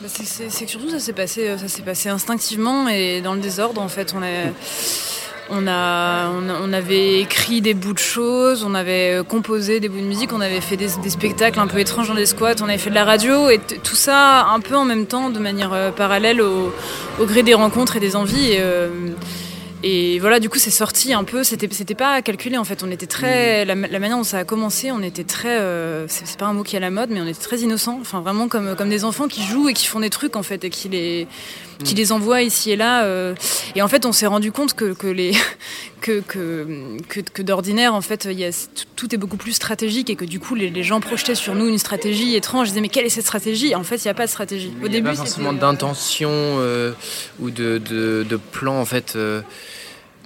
Bah, 0.00 0.06
c'est- 0.08 0.64
que 0.64 0.70
surtout 0.70 0.90
ça 0.90 1.00
s'est 1.00 1.12
passé, 1.12 1.56
ça 1.58 1.66
s'est 1.66 1.82
passé 1.82 2.08
instinctivement 2.08 2.88
et 2.88 3.20
dans 3.20 3.34
le 3.34 3.40
désordre 3.40 3.80
en 3.82 3.88
fait. 3.88 4.14
On 4.16 4.22
a, 4.22 4.26
on 5.50 6.72
avait 6.72 7.20
écrit 7.20 7.60
des 7.60 7.74
bouts 7.74 7.92
de 7.92 7.98
choses, 7.98 8.64
on 8.64 8.74
avait 8.74 9.18
euh, 9.18 9.22
composé 9.22 9.80
des 9.80 9.88
bouts 9.88 10.00
de 10.00 10.04
musique, 10.04 10.32
on 10.32 10.40
avait 10.40 10.60
fait 10.60 10.76
des, 10.76 10.88
spectacles 10.88 11.58
un 11.58 11.66
peu 11.66 11.78
étranges 11.78 12.08
dans 12.08 12.14
des 12.14 12.26
squats, 12.26 12.56
on 12.60 12.68
avait 12.68 12.78
fait 12.78 12.90
de 12.90 12.94
la 12.94 13.04
radio 13.04 13.48
et 13.50 13.58
tout 13.58 13.96
ça 13.96 14.46
un 14.46 14.60
peu 14.60 14.76
en 14.76 14.84
même 14.84 15.06
temps, 15.06 15.30
de 15.30 15.38
manière 15.38 15.72
euh, 15.72 15.90
parallèle 15.90 16.40
au, 16.40 16.72
gré 17.20 17.42
des 17.42 17.54
rencontres 17.54 17.96
et 17.96 18.00
des 18.00 18.16
envies. 18.16 18.56
Euh, 18.58 18.88
et 19.84 20.18
voilà, 20.18 20.40
du 20.40 20.48
coup, 20.48 20.58
c'est 20.58 20.70
sorti 20.70 21.12
un 21.12 21.22
peu. 21.24 21.44
C'était, 21.44 21.68
c'était 21.70 21.94
pas 21.94 22.20
calculé 22.22 22.56
en 22.58 22.64
fait. 22.64 22.82
On 22.82 22.90
était 22.90 23.06
très, 23.06 23.64
la, 23.64 23.74
la 23.74 23.98
manière 23.98 24.16
dont 24.16 24.24
ça 24.24 24.38
a 24.38 24.44
commencé, 24.44 24.90
on 24.90 25.02
était 25.02 25.24
très. 25.24 25.58
euh, 25.60 26.06
c'est, 26.08 26.26
c'est 26.26 26.38
pas 26.38 26.46
un 26.46 26.52
mot 26.52 26.64
qui 26.64 26.74
est 26.74 26.78
à 26.78 26.80
la 26.80 26.90
mode, 26.90 27.10
mais 27.10 27.20
on 27.20 27.26
était 27.26 27.40
très 27.40 27.58
innocents. 27.58 27.98
Enfin, 28.00 28.20
vraiment 28.20 28.48
comme 28.48 28.74
comme 28.76 28.88
des 28.88 29.04
enfants 29.04 29.28
qui 29.28 29.42
jouent 29.42 29.68
et 29.68 29.74
qui 29.74 29.86
font 29.86 30.00
des 30.00 30.10
trucs 30.10 30.34
en 30.36 30.42
fait 30.42 30.64
et 30.64 30.70
qui 30.70 30.88
les 30.88 31.28
qui 31.84 31.94
les 31.94 32.10
envoient 32.10 32.42
ici 32.42 32.72
et 32.72 32.76
là. 32.76 33.04
euh. 33.04 33.34
et 33.76 33.82
en 33.82 33.88
fait, 33.88 34.04
on 34.04 34.10
s'est 34.12 34.26
rendu 34.26 34.50
compte 34.50 34.74
que 34.74 34.94
que 34.94 35.06
les 35.06 35.32
que 36.08 36.20
que 36.20 36.96
que, 37.08 37.20
que 37.20 37.42
d'ordinaire 37.42 37.92
en 37.94 38.00
fait, 38.00 38.26
il 38.30 38.38
y 38.38 38.44
a, 38.44 38.50
tout 38.96 39.14
est 39.14 39.18
beaucoup 39.18 39.36
plus 39.36 39.52
stratégique 39.52 40.08
et 40.10 40.16
que 40.16 40.24
du 40.24 40.40
coup, 40.40 40.54
les, 40.54 40.70
les 40.70 40.82
gens 40.82 41.00
projetaient 41.00 41.34
sur 41.44 41.54
nous 41.54 41.66
une 41.68 41.78
stratégie 41.78 42.34
étrange. 42.34 42.68
Ils 42.68 42.70
disaient 42.72 42.80
mais 42.80 42.88
quelle 42.88 43.06
est 43.06 43.16
cette 43.18 43.26
stratégie? 43.26 43.74
En 43.74 43.84
fait, 43.84 43.96
il 43.96 44.06
n'y 44.06 44.10
a 44.10 44.14
pas 44.14 44.26
de 44.26 44.30
stratégie. 44.30 44.72
Au 44.82 44.86
Il 44.86 44.90
n'y 44.90 44.96
a 44.96 45.00
début, 45.00 45.10
pas 45.10 45.14
forcément 45.14 45.52
d'intention 45.52 46.30
euh, 46.32 46.92
ou 47.40 47.50
de, 47.50 47.78
de, 47.78 48.24
de 48.28 48.36
plan 48.36 48.76
en 48.80 48.84
fait. 48.86 49.14
euh, 49.16 49.42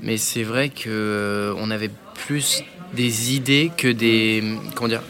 mais 0.03 0.17
c'est 0.17 0.43
vrai 0.43 0.69
que 0.69 0.89
euh, 0.89 1.55
on 1.59 1.71
avait 1.71 1.91
plus 2.27 2.63
des 2.95 3.35
idées 3.35 3.71
que 3.77 3.89
des 3.89 4.43
comment 4.75 4.89
dire. 4.89 5.03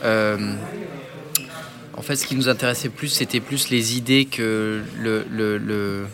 en 1.97 2.03
fait, 2.03 2.17
ce 2.17 2.27
qui 2.27 2.35
nous 2.37 2.49
intéressait 2.49 2.89
plus, 2.89 3.09
c'était 3.09 3.41
plus 3.41 3.69
les 3.71 3.97
idées 3.97 4.25
que 4.25 4.81
le, 4.99 5.25
le, 5.31 5.59
le, 5.59 6.07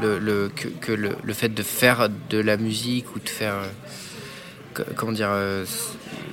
le, 0.00 0.18
le- 0.18 0.50
que, 0.80 0.92
le, 0.92 1.10
le 1.22 1.32
fait 1.34 1.48
de 1.48 1.62
faire 1.62 2.08
de 2.30 2.38
la 2.38 2.56
musique 2.56 3.14
ou 3.14 3.18
de 3.18 3.28
faire 3.28 3.54
euh, 3.54 3.68
co- 4.74 4.82
comment 4.96 5.12
dire. 5.12 5.30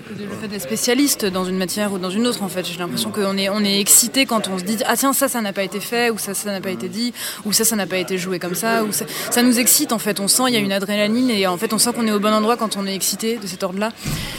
Le 0.07 0.27
fait 0.39 0.47
d'être 0.47 0.61
spécialiste 0.61 1.25
dans 1.25 1.45
une 1.45 1.57
matière 1.57 1.91
ou 1.91 1.97
dans 1.97 2.11
une 2.11 2.27
autre, 2.27 2.43
en 2.43 2.47
fait. 2.47 2.63
J'ai 2.63 2.77
l'impression 2.77 3.09
qu'on 3.09 3.37
est, 3.37 3.49
on 3.49 3.61
est 3.61 3.79
excité 3.79 4.27
quand 4.27 4.47
on 4.47 4.59
se 4.59 4.63
dit 4.63 4.77
Ah, 4.85 4.95
tiens, 4.95 5.13
ça, 5.13 5.27
ça 5.27 5.41
n'a 5.41 5.51
pas 5.51 5.63
été 5.63 5.79
fait, 5.79 6.11
ou 6.11 6.19
ça, 6.19 6.35
ça 6.35 6.51
n'a 6.51 6.61
pas 6.61 6.69
été 6.69 6.89
dit, 6.89 7.11
ou 7.43 7.51
ça, 7.51 7.65
ça 7.65 7.75
n'a 7.75 7.87
pas 7.87 7.97
été 7.97 8.19
joué 8.19 8.37
comme 8.37 8.53
ça. 8.53 8.83
Ou 8.83 8.91
ça... 8.91 9.05
ça 9.31 9.41
nous 9.41 9.59
excite, 9.59 9.91
en 9.91 9.97
fait. 9.97 10.19
On 10.19 10.27
sent, 10.27 10.43
il 10.49 10.53
y 10.53 10.57
a 10.57 10.59
une 10.59 10.71
adrénaline, 10.71 11.31
et 11.31 11.47
en 11.47 11.57
fait, 11.57 11.73
on 11.73 11.79
sent 11.79 11.91
qu'on 11.93 12.05
est 12.05 12.11
au 12.11 12.19
bon 12.19 12.31
endroit 12.31 12.55
quand 12.55 12.77
on 12.77 12.85
est 12.85 12.93
excité 12.93 13.37
de 13.37 13.47
cet 13.47 13.63
ordre-là. 13.63 13.91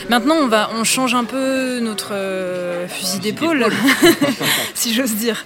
Maintenant, 0.09 0.35
on, 0.35 0.47
va, 0.47 0.69
on 0.79 0.85
change 0.85 1.13
un 1.13 1.25
peu 1.25 1.79
notre 1.79 2.11
euh, 2.13 2.87
fusil 2.87 3.19
d'épaule, 3.19 3.65
si 4.73 4.93
j'ose 4.93 5.15
dire. 5.15 5.45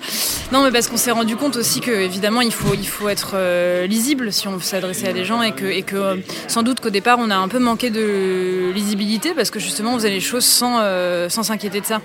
Non, 0.51 0.63
mais 0.63 0.71
parce 0.71 0.87
qu'on 0.87 0.97
s'est 0.97 1.11
rendu 1.11 1.35
compte 1.35 1.55
aussi 1.55 1.81
que, 1.81 1.89
évidemment, 1.89 2.41
il 2.41 2.53
faut, 2.53 2.75
il 2.75 2.87
faut 2.87 3.09
être 3.09 3.31
euh, 3.33 3.87
lisible 3.87 4.31
si 4.31 4.47
on 4.47 4.51
veut 4.51 4.61
s'adresser 4.61 5.07
à 5.07 5.13
des 5.13 5.25
gens, 5.25 5.41
et 5.41 5.53
que, 5.53 5.65
et 5.65 5.81
que 5.81 5.95
euh, 5.95 6.15
sans 6.47 6.61
doute 6.61 6.79
qu'au 6.79 6.91
départ, 6.91 7.17
on 7.19 7.31
a 7.31 7.37
un 7.37 7.47
peu 7.47 7.57
manqué 7.57 7.89
de 7.89 8.71
lisibilité, 8.71 9.33
parce 9.33 9.49
que 9.49 9.59
justement, 9.59 9.93
on 9.93 9.95
faisait 9.95 10.10
les 10.13 10.19
choses 10.19 10.45
sans 10.45 10.79
euh, 10.79 11.29
sans 11.29 11.43
s'inquiéter 11.43 11.81
de 11.81 11.85
ça. 11.85 12.01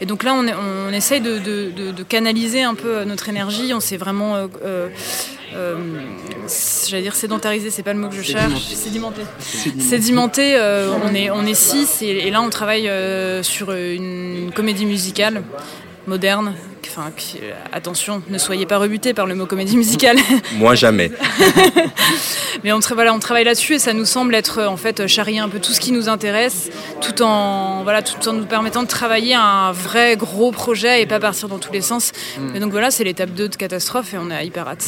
Et 0.00 0.06
donc 0.06 0.22
là, 0.24 0.34
on, 0.34 0.46
est- 0.46 0.54
on 0.54 0.92
essaye 0.92 1.20
de, 1.20 1.38
de- 1.38 1.70
de- 1.70 1.90
de 1.92 2.02
canaliser 2.02 2.62
un 2.62 2.74
peu 2.74 3.04
notre 3.04 3.28
énergie. 3.28 3.72
On 3.74 3.80
s'est 3.80 3.96
vraiment, 3.96 4.36
euh, 4.36 4.46
euh, 4.64 4.88
euh, 5.54 5.76
j'allais 6.88 7.02
dire 7.02 7.14
sédentarisé, 7.14 7.70
c'est 7.70 7.82
pas 7.82 7.92
le 7.92 7.98
mot 8.00 8.08
que 8.08 8.16
je 8.16 8.22
cherche. 8.22 8.64
Sédimenté. 8.74 9.22
Sédimenté. 9.80 10.56
euh, 10.56 10.92
on 11.04 11.14
est 11.14 11.30
on 11.30 11.44
est 11.46 11.54
six 11.54 12.02
et, 12.02 12.26
et 12.26 12.30
là 12.30 12.40
on 12.42 12.50
travaille 12.50 12.88
euh, 12.88 13.42
sur 13.42 13.72
une 13.72 14.50
comédie 14.54 14.86
musicale 14.86 15.42
moderne. 16.06 16.54
Enfin, 16.88 17.10
qui- 17.16 17.38
attention, 17.72 18.22
ne 18.28 18.36
soyez 18.36 18.66
pas 18.66 18.76
rebutés 18.76 19.14
par 19.14 19.24
le 19.26 19.34
mot 19.34 19.46
comédie 19.46 19.76
musicale. 19.78 20.18
Moi, 20.56 20.74
jamais. 20.74 21.10
Mais 22.64 22.72
on, 22.72 22.80
tra- 22.80 22.92
voilà, 22.94 23.14
on 23.14 23.18
travaille 23.18 23.44
là-dessus 23.44 23.74
et 23.74 23.78
ça 23.78 23.92
nous 23.94 24.04
semble 24.04 24.34
être 24.34 24.58
euh, 24.58 24.66
en 24.66 24.76
fait 24.76 25.06
charrier 25.06 25.38
un 25.38 25.48
peu 25.48 25.58
tout 25.58 25.72
ce 25.72 25.80
qui 25.80 25.90
nous 25.92 26.08
intéresse, 26.10 26.68
tout 27.00 27.22
en 27.22 27.82
voilà, 27.82 28.02
tout 28.02 28.28
en 28.28 28.34
nous 28.34 28.44
permettant 28.44 28.82
de 28.82 28.88
travailler 28.88 29.34
un 29.34 29.72
vrai 29.72 30.16
gros 30.16 30.52
projet 30.52 31.00
et 31.02 31.06
pas 31.06 31.18
partir 31.18 31.48
dans 31.48 31.58
tous 31.58 31.72
les 31.72 31.80
sens. 31.80 32.12
Mm. 32.38 32.56
Et 32.56 32.60
donc 32.60 32.72
voilà, 32.72 32.90
c'est 32.90 33.04
l'étape 33.04 33.30
2 33.30 33.48
de 33.48 33.56
catastrophe 33.56 34.12
et 34.12 34.18
on 34.18 34.30
a 34.30 34.42
hyper 34.42 34.68
hâte. 34.68 34.86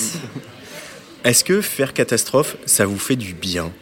Est-ce 1.25 1.43
que 1.43 1.63
faire 1.63 1.95
catastrophe, 1.95 2.57
ça 2.67 2.85
vous 2.85 2.99
fait 2.99 3.17
du 3.17 3.33
bien? 3.33 3.73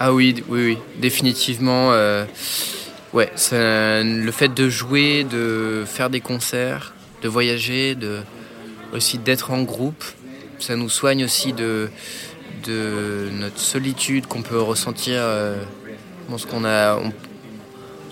Ah 0.00 0.14
oui, 0.14 0.42
oui, 0.48 0.64
oui, 0.64 0.78
définitivement. 0.96 1.90
euh, 1.92 2.24
ouais, 3.12 3.30
ça- 3.36 4.02
le 4.02 4.30
fait 4.32 4.52
de 4.52 4.68
jouer, 4.68 5.24
de 5.24 5.84
faire 5.86 6.10
des 6.10 6.20
concerts, 6.20 6.94
de 7.22 7.28
voyager, 7.28 7.94
de 7.94 8.18
aussi 8.92 9.18
d'être 9.18 9.50
en 9.50 9.62
groupe, 9.62 10.02
ça 10.58 10.74
nous 10.76 10.88
soigne 10.88 11.24
aussi 11.24 11.52
de 11.52 11.88
de 12.66 13.28
notre 13.38 13.58
solitude 13.60 14.26
qu'on 14.26 14.42
peut 14.42 14.60
ressentir. 14.60 15.16
euh, 15.18 15.56
pense 16.28 16.44
qu'on 16.44 16.64
a, 16.64 16.96
on- 16.96 17.12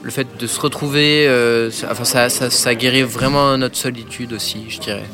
le 0.03 0.11
fait 0.11 0.27
de 0.39 0.47
se 0.47 0.61
retrouver, 0.61 1.27
euh, 1.27 1.71
ça- 1.71 1.89
enfin 1.91 2.05
ça, 2.05 2.29
ça, 2.29 2.49
ça 2.49 2.75
guérit 2.75 3.03
vraiment 3.03 3.59
notre 3.59 3.77
solitude 3.77 4.33
aussi, 4.33 4.67
je 4.69 4.79
dirais. 4.79 5.05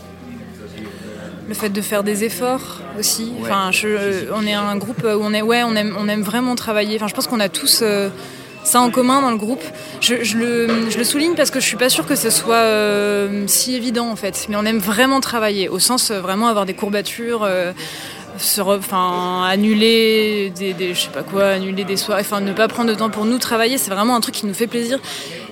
Le 1.49 1.55
fait 1.55 1.71
de 1.71 1.81
faire 1.81 2.03
des 2.05 2.25
efforts 2.25 2.81
aussi. 2.99 3.33
Enfin, 3.41 3.71
je- 3.73 3.89
euh, 3.89 4.23
on 4.35 4.47
est 4.47 4.53
un 4.55 4.77
groupe 4.77 5.03
où 5.05 5.21
on 5.23 5.33
est, 5.35 5.43
ouais, 5.43 5.63
on 5.65 5.75
aime, 5.75 5.95
on 5.99 6.09
aime 6.09 6.23
vraiment 6.23 6.55
travailler. 6.55 6.97
Enfin, 6.97 7.09
je 7.09 7.15
pense 7.15 7.27
qu'on 7.27 7.41
a 7.41 7.49
tous, 7.49 7.81
euh, 7.83 8.11
ça 8.65 8.81
en 8.81 8.91
commun 8.91 9.23
dans 9.23 9.31
le 9.31 9.37
groupe. 9.37 9.63
Je, 10.01 10.37
le, 10.37 11.05
souligne 11.05 11.35
parce 11.35 11.51
que 11.51 11.61
je 11.61 11.67
suis 11.67 11.77
pas 11.77 11.89
sûre 11.89 12.07
que 12.07 12.15
ce 12.15 12.31
soit 12.31 12.55
euh, 12.55 13.45
si 13.47 13.75
évident 13.75 14.09
en 14.09 14.17
fait. 14.17 14.47
Mais 14.49 14.57
on 14.57 14.65
aime 14.65 14.79
vraiment 14.79 15.21
travailler, 15.21 15.69
au 15.69 15.79
sens 15.79 16.11
euh, 16.11 16.21
vraiment 16.21 16.49
avoir 16.49 16.67
des 16.67 16.75
courbatures. 16.75 17.43
euh, 17.43 17.73
annuler 19.45 20.51
des, 20.57 20.95
je 20.95 21.01
sais 21.01 21.11
pas 21.11 21.23
quoi 21.23 21.49
annuler 21.49 21.85
des 21.85 21.99
soirées 21.99 22.23
enfin 22.23 22.41
ne 22.41 22.55
pas 22.55 22.67
prendre 22.67 22.89
de 22.89 22.95
temps 22.95 23.11
pour 23.11 23.27
nous 23.27 23.37
travailler 23.37 23.77
c'est 23.77 23.91
vraiment 23.91 24.17
un 24.17 24.21
truc 24.21 24.35
qui 24.35 24.47
nous 24.47 24.55
fait 24.55 24.67
plaisir 24.67 24.99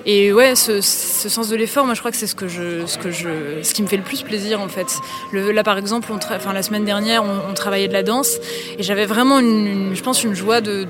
et 0.07 0.33
ouais 0.33 0.55
ce, 0.55 0.81
sens 0.81 1.47
de 1.47 1.55
l'effort 1.55 1.85
moi 1.85 1.93
je 1.93 1.99
crois 1.99 2.09
que 2.09 2.17
c'est 2.17 2.25
ce 2.25 2.33
que 2.33 2.47
je 2.47 2.87
ce 2.87 2.97
que 2.97 3.11
je 3.11 3.61
ce 3.61 3.75
qui 3.75 3.83
me 3.83 3.87
fait 3.87 3.97
le 3.97 4.03
plus 4.03 4.23
plaisir 4.23 4.59
en 4.59 4.67
fait 4.67 4.97
là 5.31 5.63
par 5.63 5.77
exemple 5.77 6.11
enfin 6.11 6.53
la 6.53 6.63
semaine 6.63 6.83
dernière 6.83 7.23
on, 7.23 7.53
travaillait 7.53 7.87
de 7.87 7.93
la 7.93 8.03
danse 8.03 8.39
et 8.79 8.83
j'avais 8.83 9.05
vraiment 9.05 9.37
une, 9.37 9.91
je 9.93 10.01
pense 10.01 10.23
une 10.23 10.33
joie 10.33 10.59
de 10.59 10.87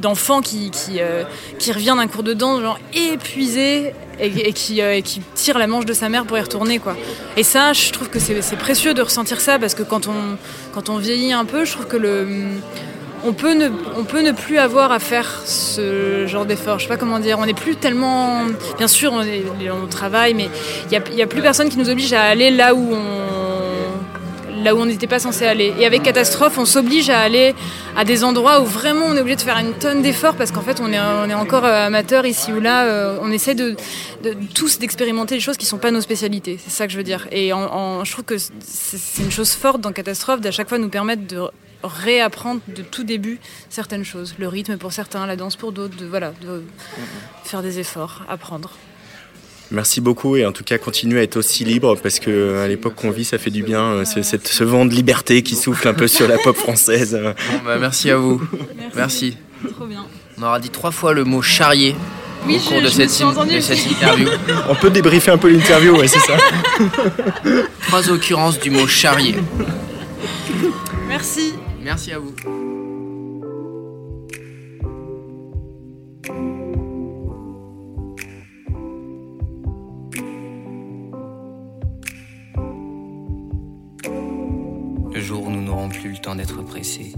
d'enfant 0.00 0.40
qui, 0.40 0.70
euh, 0.98 1.24
revient 1.72 1.94
d'un 1.96 2.06
cours 2.06 2.22
de 2.22 2.32
danse 2.32 2.60
genre 2.60 2.78
épuisé 2.94 3.92
et, 4.18 4.52
qui, 4.52 4.80
euh, 4.80 5.00
tire 5.34 5.58
la 5.58 5.66
manche 5.66 5.84
de 5.84 5.92
sa 5.92 6.08
mère 6.08 6.24
pour 6.24 6.38
y 6.38 6.40
retourner 6.40 6.78
quoi. 6.78 6.96
Et 7.36 7.42
ça 7.42 7.72
je 7.72 7.90
trouve 7.92 8.08
que 8.08 8.18
c'est 8.18 8.40
c'est 8.42 8.56
précieux 8.56 8.94
de 8.94 9.02
ressentir 9.02 9.40
ça 9.40 9.58
parce 9.58 9.74
que 9.74 9.82
quand 9.82 10.08
on, 10.08 10.96
vieillit 10.98 11.32
un 11.32 11.44
peu 11.44 11.64
je 11.64 11.72
trouve 11.72 11.86
que 11.86 11.96
le 11.96 12.26
on 13.24 13.32
peut, 13.32 13.54
ne, 13.54 13.68
ne 13.68 14.32
plus 14.32 14.58
avoir 14.58 14.92
à 14.92 14.98
faire 14.98 15.42
ce 15.44 16.26
genre 16.26 16.46
d'effort. 16.46 16.78
Je 16.78 16.84
sais 16.84 16.88
pas 16.88 16.96
comment 16.96 17.18
dire. 17.18 17.38
On 17.40 17.46
n'est 17.46 17.54
plus 17.54 17.74
tellement. 17.74 18.42
Bien 18.78 18.86
sûr, 18.86 19.12
on, 19.12 19.22
est- 19.22 19.42
travaille, 19.90 20.34
mais 20.34 20.48
il 20.90 21.00
n'y 21.10 21.16
y 21.16 21.22
a 21.22 21.26
plus 21.26 21.42
personne 21.42 21.68
qui 21.68 21.78
nous 21.78 21.88
oblige 21.88 22.12
à 22.12 22.22
aller 22.22 22.50
là 22.50 22.74
où 22.74 22.92
on, 22.92 23.35
là 24.66 24.74
où 24.74 24.80
on 24.80 24.86
n'était 24.86 25.06
pas 25.06 25.20
censé 25.20 25.46
aller. 25.46 25.72
Et 25.78 25.86
avec 25.86 26.02
Catastrophe, 26.02 26.58
on 26.58 26.64
s'oblige 26.64 27.08
à 27.08 27.20
aller 27.20 27.54
à 27.96 28.04
des 28.04 28.24
endroits 28.24 28.60
où 28.60 28.64
vraiment 28.64 29.06
on 29.06 29.14
est 29.14 29.20
obligé 29.20 29.36
de 29.36 29.40
faire 29.40 29.58
une 29.58 29.74
tonne 29.74 30.02
d'efforts 30.02 30.34
parce 30.34 30.50
qu'en 30.50 30.60
fait 30.60 30.80
on 30.80 30.92
est, 30.92 30.98
on 30.98 31.30
est 31.30 31.34
encore 31.34 31.64
euh, 31.64 31.86
amateur 31.86 32.26
ici 32.26 32.52
ou 32.52 32.58
là. 32.60 32.84
euh, 32.84 33.18
on 33.22 33.30
essaie 33.30 33.54
de, 33.54 33.76
tous 34.54 34.80
d'expérimenter 34.80 35.36
des 35.36 35.40
choses 35.40 35.56
qui 35.56 35.66
sont 35.66 35.78
pas 35.78 35.92
nos 35.92 36.00
spécialités. 36.00 36.58
C'est 36.62 36.70
ça 36.70 36.86
que 36.86 36.92
je 36.92 36.98
veux 36.98 37.04
dire. 37.04 37.28
Et 37.30 37.50
je 37.50 38.10
trouve 38.10 38.24
que 38.24 38.38
c'est 38.38 39.22
une 39.22 39.30
chose 39.30 39.52
forte 39.52 39.80
dans 39.80 39.92
Catastrophe 39.92 40.40
d'à 40.40 40.50
chaque 40.50 40.68
fois 40.68 40.78
nous 40.78 40.88
permettre 40.88 41.24
de 41.28 41.40
réapprendre 41.84 42.60
de 42.66 42.82
tout 42.82 43.04
début 43.04 43.38
certaines 43.70 44.04
choses. 44.04 44.34
Le 44.38 44.48
rythme 44.48 44.78
pour 44.78 44.92
certains, 44.92 45.26
la 45.26 45.36
danse 45.36 45.54
pour 45.54 45.70
d'autres. 45.70 45.96
Voilà, 46.10 46.32
de 46.42 46.64
faire 47.44 47.62
des 47.62 47.78
efforts, 47.78 48.24
apprendre. 48.28 48.72
Merci 49.72 50.00
beaucoup 50.00 50.36
et 50.36 50.46
en 50.46 50.52
tout 50.52 50.62
cas 50.62 50.78
continue 50.78 51.18
à 51.18 51.22
être 51.22 51.36
aussi 51.36 51.64
libre 51.64 51.96
parce 52.00 52.20
que 52.20 52.30
euh, 52.30 52.64
à 52.64 52.68
l'époque 52.68 52.94
qu'on 52.94 53.10
vit 53.10 53.24
ça 53.24 53.36
fait 53.36 53.50
du 53.50 53.64
bien 53.64 53.80
euh, 53.82 54.04
ce, 54.04 54.22
cette- 54.22 54.46
ce 54.46 54.62
vent 54.62 54.86
de 54.86 54.94
liberté 54.94 55.42
qui 55.42 55.56
souffle 55.56 55.88
un 55.88 55.94
peu 55.94 56.06
sur 56.06 56.28
la 56.28 56.38
pop 56.38 56.56
française. 56.56 57.18
Bon, 57.20 57.58
bah, 57.64 57.76
merci 57.80 58.10
à 58.10 58.16
vous. 58.16 58.40
Merci. 58.94 59.36
Trop 59.74 59.86
bien. 59.86 60.04
On 60.38 60.42
aura 60.44 60.60
dit 60.60 60.70
trois 60.70 60.92
fois 60.92 61.14
le 61.14 61.24
mot 61.24 61.42
charrier 61.42 61.96
Oui, 62.46 62.56
au 62.64 62.68
cours 62.68 62.78
je- 62.78 62.84
de 62.84 62.90
je 62.90 62.98
me 63.02 63.08
cette, 63.08 63.48
de 63.56 63.60
cette 63.60 63.86
interview. 63.90 64.28
On 64.68 64.74
peut 64.76 64.90
débriefer 64.90 65.32
un 65.32 65.38
peu 65.38 65.48
l'interview, 65.50 65.96
ouais, 65.98 66.06
c'est 66.06 66.20
ça. 66.20 66.36
Trois 67.88 68.08
occurrences 68.10 68.60
du 68.60 68.70
mot 68.70 68.86
charrier. 68.86 69.34
Merci. 71.08 71.54
Merci 71.82 72.12
à 72.12 72.18
vous. 72.20 72.34
Le 85.16 85.22
jour 85.22 85.44
où 85.44 85.50
nous 85.50 85.62
n'aurons 85.62 85.88
plus 85.88 86.10
le 86.10 86.18
temps 86.18 86.34
d'être 86.34 86.60
pressés. 86.60 87.14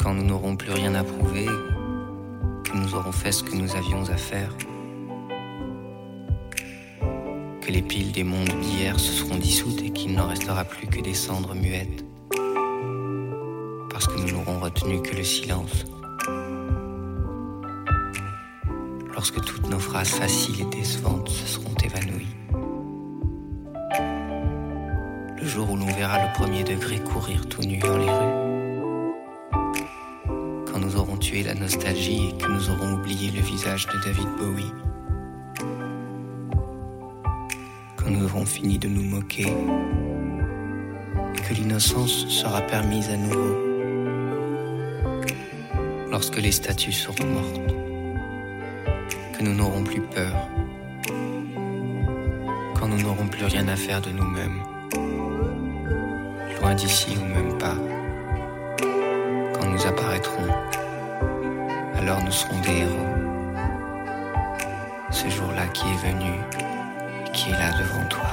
Quand 0.00 0.14
nous 0.14 0.22
n'aurons 0.22 0.54
plus 0.54 0.70
rien 0.70 0.94
à 0.94 1.02
prouver, 1.02 1.46
que 2.62 2.76
nous 2.76 2.94
aurons 2.94 3.10
fait 3.10 3.32
ce 3.32 3.42
que 3.42 3.56
nous 3.56 3.74
avions 3.74 4.04
à 4.04 4.16
faire. 4.16 4.56
Que 7.60 7.72
les 7.72 7.82
piles 7.82 8.12
des 8.12 8.22
mondes 8.22 8.54
d'hier 8.60 9.00
se 9.00 9.10
seront 9.10 9.36
dissoutes 9.36 9.82
et 9.82 9.90
qu'il 9.90 10.12
n'en 10.12 10.28
restera 10.28 10.62
plus 10.62 10.86
que 10.86 11.00
des 11.00 11.14
cendres 11.14 11.56
muettes. 11.56 12.04
Parce 13.90 14.06
que 14.06 14.20
nous 14.20 14.30
n'aurons 14.30 14.60
retenu 14.60 15.02
que 15.02 15.16
le 15.16 15.24
silence. 15.24 15.86
Lorsque 19.12 19.44
toutes 19.44 19.68
nos 19.68 19.80
phrases 19.80 20.10
faciles 20.10 20.60
et 20.60 20.76
décevantes 20.76 21.28
se 21.30 21.48
seront 21.48 21.74
évanouies. 21.84 22.43
Le 25.44 25.50
jour 25.50 25.70
où 25.72 25.76
l'on 25.76 25.92
verra 25.92 26.24
le 26.24 26.32
premier 26.32 26.64
degré 26.64 26.98
courir 27.00 27.46
tout 27.46 27.60
nu 27.60 27.76
dans 27.76 27.98
les 27.98 28.10
rues. 28.10 29.52
Quand 30.64 30.78
nous 30.78 30.96
aurons 30.96 31.18
tué 31.18 31.42
la 31.42 31.54
nostalgie 31.54 32.30
et 32.30 32.38
que 32.38 32.48
nous 32.50 32.70
aurons 32.70 32.94
oublié 32.94 33.30
le 33.30 33.42
visage 33.42 33.86
de 33.88 33.92
David 34.06 34.28
Bowie. 34.38 34.72
Quand 37.98 38.08
nous 38.08 38.24
aurons 38.24 38.46
fini 38.46 38.78
de 38.78 38.88
nous 38.88 39.02
moquer 39.02 39.52
et 41.34 41.40
que 41.42 41.52
l'innocence 41.52 42.26
sera 42.28 42.62
permise 42.62 43.10
à 43.10 43.18
nouveau. 43.18 43.54
Lorsque 46.10 46.40
les 46.40 46.52
statues 46.52 46.92
seront 46.92 47.26
mortes, 47.26 47.74
que 49.36 49.42
nous 49.42 49.54
n'aurons 49.54 49.84
plus 49.84 50.00
peur, 50.00 50.48
quand 52.74 52.88
nous 52.88 53.02
n'aurons 53.02 53.26
plus 53.26 53.44
rien 53.44 53.68
à 53.68 53.76
faire 53.76 54.00
de 54.00 54.08
nous-mêmes 54.08 54.62
d'ici 56.74 57.16
ou 57.20 57.24
même 57.24 57.56
pas. 57.58 57.76
Quand 59.54 59.66
nous 59.68 59.86
apparaîtrons, 59.86 60.48
alors 61.96 62.22
nous 62.22 62.32
serons 62.32 62.60
des 62.60 62.78
héros. 62.82 63.06
Ce 65.10 65.28
jour-là 65.28 65.66
qui 65.72 65.84
est 65.86 66.08
venu, 66.08 66.32
qui 67.32 67.50
est 67.50 67.52
là 67.52 67.70
devant 67.78 68.08
toi. 68.08 68.30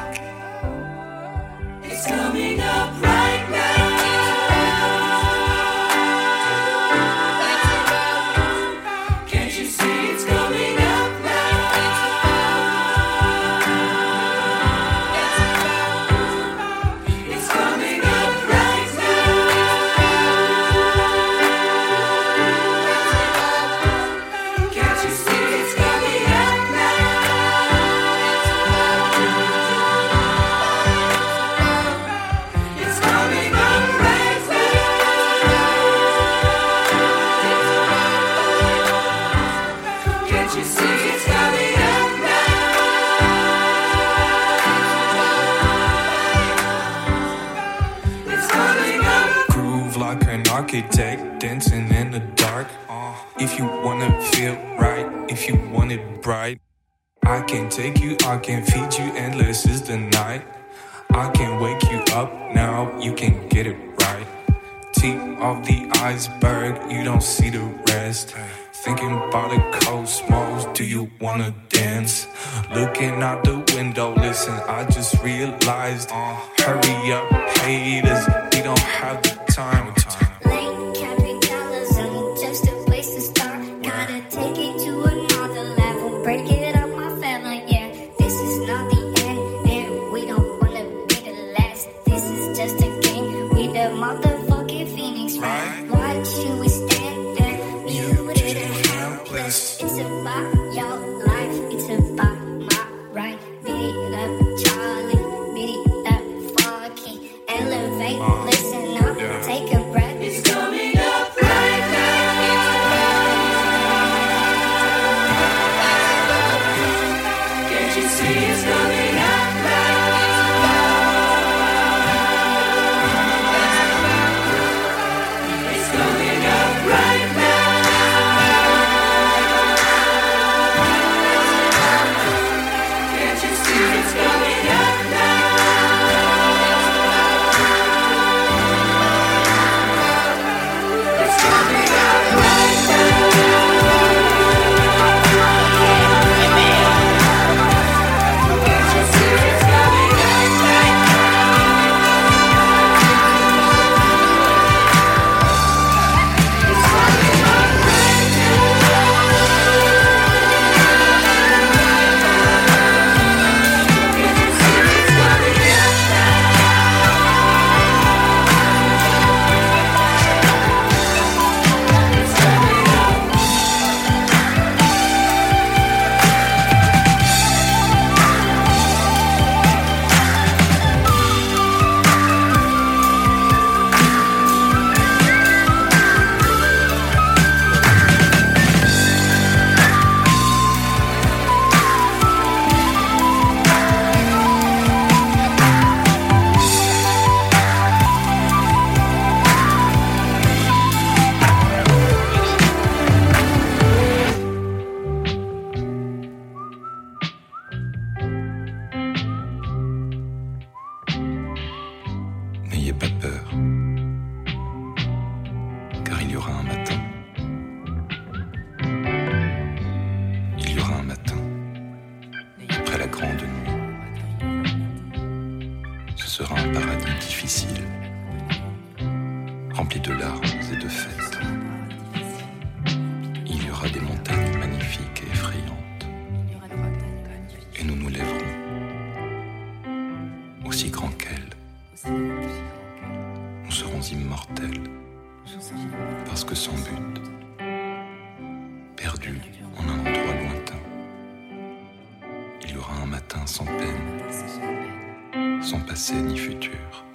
Passé 255.92 256.14
ni 256.14 256.38
futur. 256.38 257.06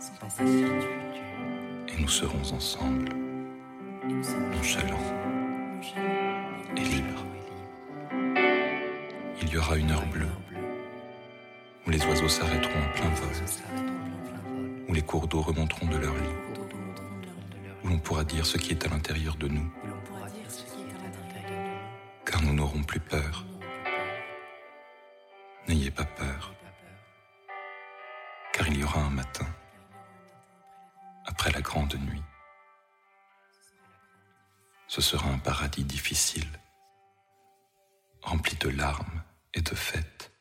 Et 1.88 1.98
nous 1.98 2.08
serons 2.08 2.54
ensemble, 2.54 3.08
nonchalants 4.52 5.14
et 6.76 6.80
libres. 6.80 7.24
Il 9.40 9.48
y 9.48 9.56
aura 9.56 9.78
une 9.78 9.90
heure 9.90 10.06
bleue, 10.08 10.36
où 11.86 11.90
les 11.90 12.04
oiseaux 12.04 12.28
s'arrêteront 12.28 12.78
en 12.78 12.92
plein 12.92 13.08
vol, 13.14 13.34
où 14.88 14.92
les 14.92 15.00
cours 15.00 15.26
d'eau 15.26 15.40
remonteront 15.40 15.86
de 15.86 15.96
leur 15.96 16.14
lit, 16.14 16.36
où 17.82 17.88
l'on 17.88 17.98
pourra 17.98 18.24
dire 18.24 18.44
ce 18.44 18.58
qui 18.58 18.72
est 18.72 18.84
à 18.84 18.90
l'intérieur 18.90 19.36
de 19.36 19.48
nous, 19.48 19.72
car 22.26 22.42
nous 22.42 22.52
n'aurons 22.52 22.82
plus 22.82 23.00
peur. 23.00 23.46
N'ayez 25.66 25.90
pas 25.90 26.04
peur, 26.04 26.52
un 28.94 29.10
matin, 29.10 29.46
après 31.24 31.50
la 31.50 31.60
grande 31.60 31.94
nuit. 31.94 32.22
Ce 34.86 35.00
sera 35.00 35.28
un 35.28 35.38
paradis 35.38 35.84
difficile, 35.84 36.60
rempli 38.22 38.56
de 38.56 38.68
larmes 38.68 39.22
et 39.54 39.62
de 39.62 39.74
fêtes. 39.74 40.35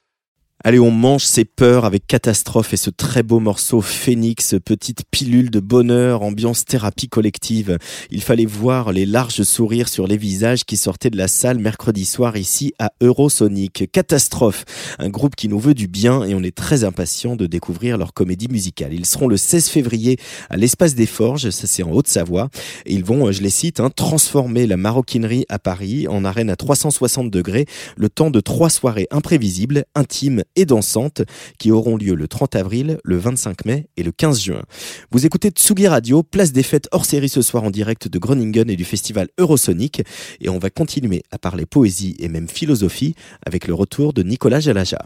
Allez, 0.63 0.80
on 0.80 0.89
mange 0.89 1.26
ses 1.26 1.46
peurs 1.46 1.86
avec 1.86 2.08
Catastrophe 2.08 2.74
et 2.74 2.78
ce 2.78 2.89
très 2.89 3.22
beau 3.22 3.39
morceau 3.39 3.82
Phoenix, 3.82 4.56
petite 4.65 5.04
pilule 5.12 5.52
de 5.52 5.60
bonheur, 5.60 6.24
ambiance 6.24 6.65
thérapie 6.65 7.08
collective. 7.08 7.78
Il 8.10 8.24
fallait 8.24 8.48
voir 8.48 8.91
les 8.91 9.06
larges 9.06 9.44
sourires 9.44 9.89
sur 9.89 10.08
les 10.08 10.18
visages 10.18 10.63
qui 10.63 10.76
sortaient 10.76 11.12
de 11.12 11.18
la 11.18 11.28
salle 11.28 11.60
mercredi 11.60 12.04
soir 12.04 12.36
ici 12.36 12.74
à 12.80 12.94
Eurosonic. 13.00 13.91
Catastrophe, 13.91 14.65
un 14.98 15.10
groupe 15.10 15.36
qui 15.36 15.50
nous 15.50 15.60
veut 15.60 15.76
du 15.76 15.88
bien 15.88 16.24
et 16.24 16.34
on 16.34 16.41
est 16.41 16.56
très 16.56 16.84
impatient 16.84 17.36
de 17.36 17.46
découvrir 17.46 18.00
leur 18.00 18.13
comédie 18.13 18.48
musicale. 18.48 18.94
Ils 18.94 19.06
seront 19.06 19.28
le 19.28 19.38
16 19.38 19.68
février 19.70 20.18
à 20.50 20.58
l'Espace 20.58 20.96
des 20.96 21.06
Forges, 21.06 21.52
ça 21.52 21.68
c'est 21.68 21.84
en 21.84 21.91
Haute-Savoie, 21.91 22.50
ils 22.88 23.04
vont, 23.04 23.32
je 23.32 23.44
les 23.44 23.52
cite, 23.52 23.80
hein, 23.82 23.91
transformer 23.96 24.65
la 24.65 24.78
maroquinerie 24.78 25.46
à 25.48 25.60
Paris 25.60 26.08
en 26.08 26.26
arène 26.26 26.50
à 26.50 26.56
360 26.56 27.30
degrés, 27.30 27.68
le 27.98 28.10
temps 28.10 28.32
de 28.32 28.39
trois 28.39 28.72
soirées 28.72 29.08
imprévisibles, 29.12 29.86
intimes 29.94 30.44
et 30.56 30.65
dansantes 30.65 31.22
qui 31.60 31.72
auront 31.72 31.98
lieu 31.98 32.15
le 32.15 32.28
30 32.28 32.56
avril, 32.56 32.98
le 33.04 33.18
25 33.18 33.65
mai 33.65 33.88
et 33.98 34.04
le 34.04 34.12
15 34.12 34.41
juin. 34.41 34.63
Vous 35.12 35.26
écoutez 35.26 35.50
Tsugi 35.50 35.88
Radio, 35.88 36.24
place 36.24 36.52
des 36.52 36.63
fêtes 36.63 36.88
hors 36.91 37.06
série 37.06 37.30
ce 37.30 37.41
soir 37.41 37.63
en 37.63 37.72
direct 37.72 38.08
de 38.08 38.20
Groningen 38.20 38.70
et 38.70 38.76
du 38.76 38.86
festival 38.86 39.28
Eurosonic 39.38 40.04
et 40.41 40.50
on 40.50 40.60
va 40.60 40.70
continuer 40.70 41.24
à 41.32 41.38
parler 41.38 41.65
poésie 41.65 42.15
et 42.20 42.28
même 42.28 42.48
philosophie 42.48 43.15
avec 43.46 43.68
le 43.68 43.74
retour 43.74 44.13
de 44.13 44.24
Nicolas 44.24 44.60
Jalaja. 44.60 45.00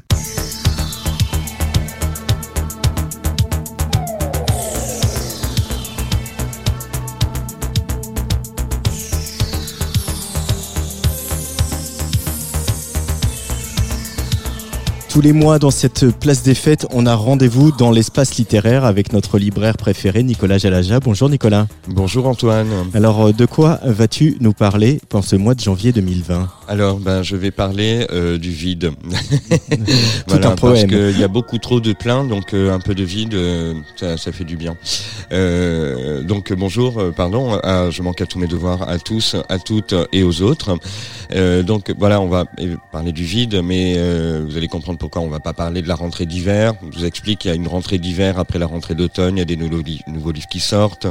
Tous 15.10 15.22
les 15.22 15.34
mois, 15.34 15.58
dans 15.58 15.72
cette 15.72 16.12
place 16.20 16.44
des 16.44 16.54
fêtes, 16.54 16.86
on 16.92 17.08
a 17.08 17.16
rendez-vous 17.16 17.72
dans 17.72 17.90
l'espace 17.90 18.36
littéraire 18.38 18.86
avec 18.86 19.12
notre 19.12 19.40
libraire 19.40 19.76
préféré, 19.76 20.22
Nicolas 20.22 20.60
Jalaja. 20.60 21.00
Bonjour 21.00 21.30
Nicolas. 21.32 21.66
Bonjour 21.88 22.28
Antoine. 22.28 22.68
Alors, 22.94 23.26
euh, 23.26 23.34
de 23.34 23.48
quoi 23.48 23.80
vas-tu 23.84 24.38
nous 24.40 24.54
parler 24.54 25.02
pour 25.10 25.24
ce 25.26 25.36
mois 25.36 25.56
de 25.56 25.62
janvier 25.62 25.92
2020 25.94 26.48
Alors, 26.68 27.00
ben, 27.00 27.24
je 27.24 27.36
vais 27.36 27.50
parler 27.50 28.06
euh, 28.12 28.38
du 28.38 28.52
vide. 28.52 28.92
Tout 30.28 30.36
un 30.44 30.56
poème. 30.56 30.56
Parce 30.56 30.86
qu'il 30.86 31.20
y 31.20 31.24
a 31.24 31.28
beaucoup 31.28 31.58
trop 31.58 31.80
de 31.80 31.94
plein, 31.94 32.24
donc 32.24 32.54
euh, 32.54 32.72
un 32.72 32.80
peu 32.80 32.94
de 32.94 33.04
vide, 33.04 33.34
euh, 33.34 33.74
ça, 33.96 34.16
ça 34.16 34.32
fait 34.32 34.46
du 34.46 34.58
bien. 34.58 34.78
Donc, 36.28 36.54
bonjour, 36.54 37.02
pardon, 37.18 37.56
à- 37.64 37.90
je 37.90 38.04
manque 38.04 38.22
à 38.22 38.28
tous 38.28 38.38
mes 38.38 38.48
devoirs, 38.48 38.88
à 38.88 39.00
tous, 39.00 39.36
à 39.50 39.58
toutes 39.58 39.96
et 40.14 40.22
aux 40.22 40.44
autres. 40.44 40.78
Donc, 41.64 41.94
voilà, 41.98 42.22
on 42.22 42.28
va 42.28 42.46
parler 42.92 43.12
du 43.12 43.24
vide, 43.24 43.60
mais 43.64 43.96
vous 44.42 44.56
allez 44.56 44.68
comprendre 44.68 44.99
pourquoi 45.00 45.22
on 45.22 45.30
va 45.30 45.40
pas 45.40 45.54
parler 45.54 45.82
de 45.82 45.88
la 45.88 45.96
rentrée 45.96 46.26
d'hiver. 46.26 46.74
Je 46.92 47.00
vous 47.00 47.06
explique, 47.06 47.46
il 47.46 47.48
y 47.48 47.52
a 47.52 47.56
une 47.56 47.68
rentrée 47.68 47.98
d'hiver 47.98 48.38
après 48.38 48.60
la 48.60 48.66
rentrée 48.68 48.96
d'automne, 48.96 49.38
il 49.38 49.40
y 49.40 49.42
a 49.42 49.46
des 49.46 49.56
nouveaux, 49.56 49.82
li- 49.82 50.02
nouveaux 50.08 50.32
livres 50.32 50.48
qui 50.52 50.60
sortent. 50.60 51.08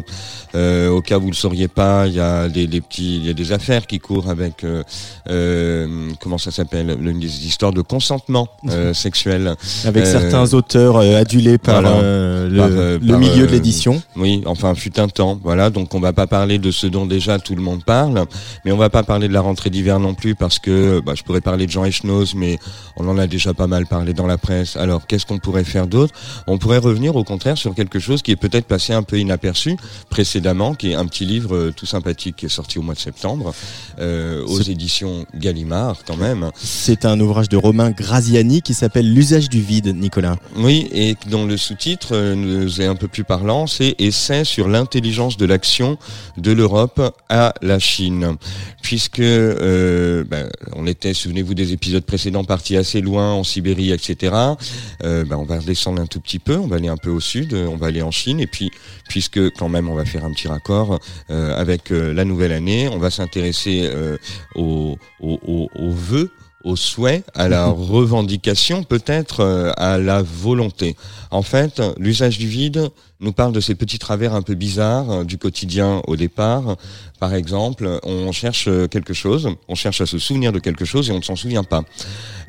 Euh, 0.54 0.88
au 0.90 1.00
cas 1.00 1.18
où 1.18 1.22
vous 1.22 1.30
le 1.30 1.34
sauriez 1.34 1.68
pas, 1.68 2.06
il 2.06 2.14
y 2.14 2.20
a 2.20 2.48
des, 2.48 2.66
des 2.66 2.80
petits, 2.80 3.16
il 3.16 3.26
y 3.26 3.30
a 3.30 3.32
des 3.32 3.52
affaires 3.52 3.86
qui 3.86 3.98
courent 3.98 4.28
avec 4.30 4.62
euh, 4.64 4.82
euh, 5.30 6.10
comment 6.20 6.38
ça 6.38 6.50
s'appelle, 6.50 6.96
le- 7.00 7.12
des 7.12 7.46
histoires 7.46 7.72
de 7.72 7.80
consentement 7.82 8.48
euh, 8.68 8.94
sexuel 8.94 9.54
Avec 9.84 10.06
certains 10.06 10.52
auteurs 10.54 10.98
adulés 10.98 11.58
par 11.58 11.80
voilà. 11.82 12.00
le, 12.48 12.56
Par, 12.58 12.68
le 12.68 12.98
par, 13.06 13.18
milieu 13.18 13.46
de 13.46 13.52
l'édition. 13.52 14.02
Oui, 14.16 14.42
enfin 14.46 14.74
fut 14.74 14.98
un 15.00 15.08
temps, 15.08 15.38
voilà. 15.42 15.70
Donc 15.70 15.94
on 15.94 16.00
va 16.00 16.12
pas 16.12 16.26
parler 16.26 16.58
de 16.58 16.70
ce 16.70 16.86
dont 16.86 17.06
déjà 17.06 17.38
tout 17.38 17.54
le 17.54 17.62
monde 17.62 17.84
parle, 17.84 18.24
mais 18.64 18.72
on 18.72 18.76
va 18.76 18.90
pas 18.90 19.02
parler 19.02 19.28
de 19.28 19.32
la 19.32 19.40
rentrée 19.40 19.70
d'hiver 19.70 19.98
non 19.98 20.14
plus 20.14 20.34
parce 20.34 20.58
que 20.58 21.00
bah, 21.00 21.12
je 21.16 21.22
pourrais 21.22 21.40
parler 21.40 21.66
de 21.66 21.70
Jean 21.72 21.84
Echnoz, 21.84 22.34
mais 22.36 22.58
on 22.96 23.08
en 23.08 23.18
a 23.18 23.26
déjà 23.26 23.54
pas 23.54 23.66
mal 23.66 23.77
parlé 23.86 24.12
dans 24.12 24.26
la 24.26 24.38
presse. 24.38 24.76
Alors 24.76 25.06
qu'est-ce 25.06 25.26
qu'on 25.26 25.38
pourrait 25.38 25.64
faire 25.64 25.86
d'autre? 25.86 26.14
On 26.46 26.58
pourrait 26.58 26.78
revenir 26.78 27.16
au 27.16 27.24
contraire 27.24 27.58
sur 27.58 27.74
quelque 27.74 27.98
chose 27.98 28.22
qui 28.22 28.30
est 28.30 28.36
peut-être 28.36 28.66
passé 28.66 28.92
un 28.92 29.02
peu 29.02 29.18
inaperçu 29.18 29.76
précédemment, 30.10 30.74
qui 30.74 30.92
est 30.92 30.94
un 30.94 31.06
petit 31.06 31.24
livre 31.24 31.54
euh, 31.54 31.72
tout 31.74 31.86
sympathique 31.86 32.36
qui 32.36 32.46
est 32.46 32.50
sorti 32.50 32.78
au 32.78 32.82
mois 32.82 32.94
de 32.94 32.98
septembre 32.98 33.54
euh, 33.98 34.44
aux 34.46 34.60
éditions 34.60 35.26
Gallimard 35.34 35.98
quand 36.06 36.16
même. 36.16 36.50
C'est 36.56 37.04
un 37.04 37.18
ouvrage 37.20 37.48
de 37.48 37.56
Romain 37.56 37.90
Graziani 37.90 38.62
qui 38.62 38.74
s'appelle 38.74 39.12
L'usage 39.12 39.48
du 39.48 39.60
vide, 39.60 39.94
Nicolas. 39.96 40.36
Oui, 40.56 40.88
et 40.92 41.16
dont 41.28 41.46
le 41.46 41.56
sous-titre 41.56 42.08
euh, 42.12 42.34
nous 42.34 42.80
est 42.80 42.86
un 42.86 42.96
peu 42.96 43.08
plus 43.08 43.24
parlant, 43.24 43.66
c'est 43.66 43.94
Essai 43.98 44.44
sur 44.44 44.68
l'intelligence 44.68 45.36
de 45.36 45.46
l'action 45.46 45.98
de 46.36 46.52
l'Europe 46.52 47.00
à 47.28 47.54
la 47.62 47.78
Chine. 47.78 48.36
Puisque 48.82 49.20
ben, 49.20 50.48
on 50.74 50.86
était, 50.86 51.12
souvenez-vous 51.12 51.54
des 51.54 51.72
épisodes 51.72 52.04
précédents, 52.04 52.44
partis 52.44 52.76
assez 52.76 53.00
loin 53.00 53.32
en 53.32 53.44
Etc. 53.68 54.34
Euh, 55.04 55.24
ben, 55.24 55.36
on 55.36 55.44
va 55.44 55.58
descendre 55.58 56.00
un 56.00 56.06
tout 56.06 56.20
petit 56.20 56.38
peu, 56.38 56.56
on 56.56 56.66
va 56.66 56.76
aller 56.76 56.88
un 56.88 56.96
peu 56.96 57.10
au 57.10 57.20
sud, 57.20 57.52
euh, 57.52 57.66
on 57.66 57.76
va 57.76 57.88
aller 57.88 58.02
en 58.02 58.10
Chine, 58.10 58.40
et 58.40 58.46
puis 58.46 58.70
puisque 59.08 59.50
quand 59.50 59.68
même 59.68 59.88
on 59.88 59.94
va 59.94 60.04
faire 60.04 60.24
un 60.24 60.32
petit 60.32 60.48
raccord 60.48 60.98
euh, 61.30 61.54
avec 61.56 61.90
la 61.90 62.24
nouvelle 62.24 62.52
année, 62.52 62.88
on 62.88 62.98
va 62.98 63.10
s'intéresser 63.10 63.90
aux, 64.54 64.98
aux, 65.20 65.68
aux 65.74 65.90
vœux 65.90 66.30
au 66.68 66.76
souhait, 66.76 67.22
à 67.34 67.48
la 67.48 67.66
revendication, 67.66 68.84
peut-être 68.84 69.40
euh, 69.40 69.72
à 69.76 69.98
la 69.98 70.22
volonté. 70.22 70.96
En 71.30 71.42
fait, 71.42 71.82
l'usage 71.98 72.38
du 72.38 72.46
vide 72.46 72.90
nous 73.20 73.32
parle 73.32 73.52
de 73.52 73.60
ces 73.60 73.74
petits 73.74 73.98
travers 73.98 74.34
un 74.34 74.42
peu 74.42 74.54
bizarres 74.54 75.10
euh, 75.10 75.24
du 75.24 75.38
quotidien 75.38 76.02
au 76.06 76.16
départ. 76.16 76.76
Par 77.18 77.34
exemple, 77.34 77.98
on 78.04 78.30
cherche 78.32 78.68
euh, 78.68 78.86
quelque 78.86 79.14
chose, 79.14 79.48
on 79.66 79.74
cherche 79.74 80.00
à 80.00 80.06
se 80.06 80.18
souvenir 80.18 80.52
de 80.52 80.58
quelque 80.58 80.84
chose 80.84 81.08
et 81.08 81.12
on 81.12 81.18
ne 81.18 81.22
s'en 81.22 81.36
souvient 81.36 81.64
pas. 81.64 81.82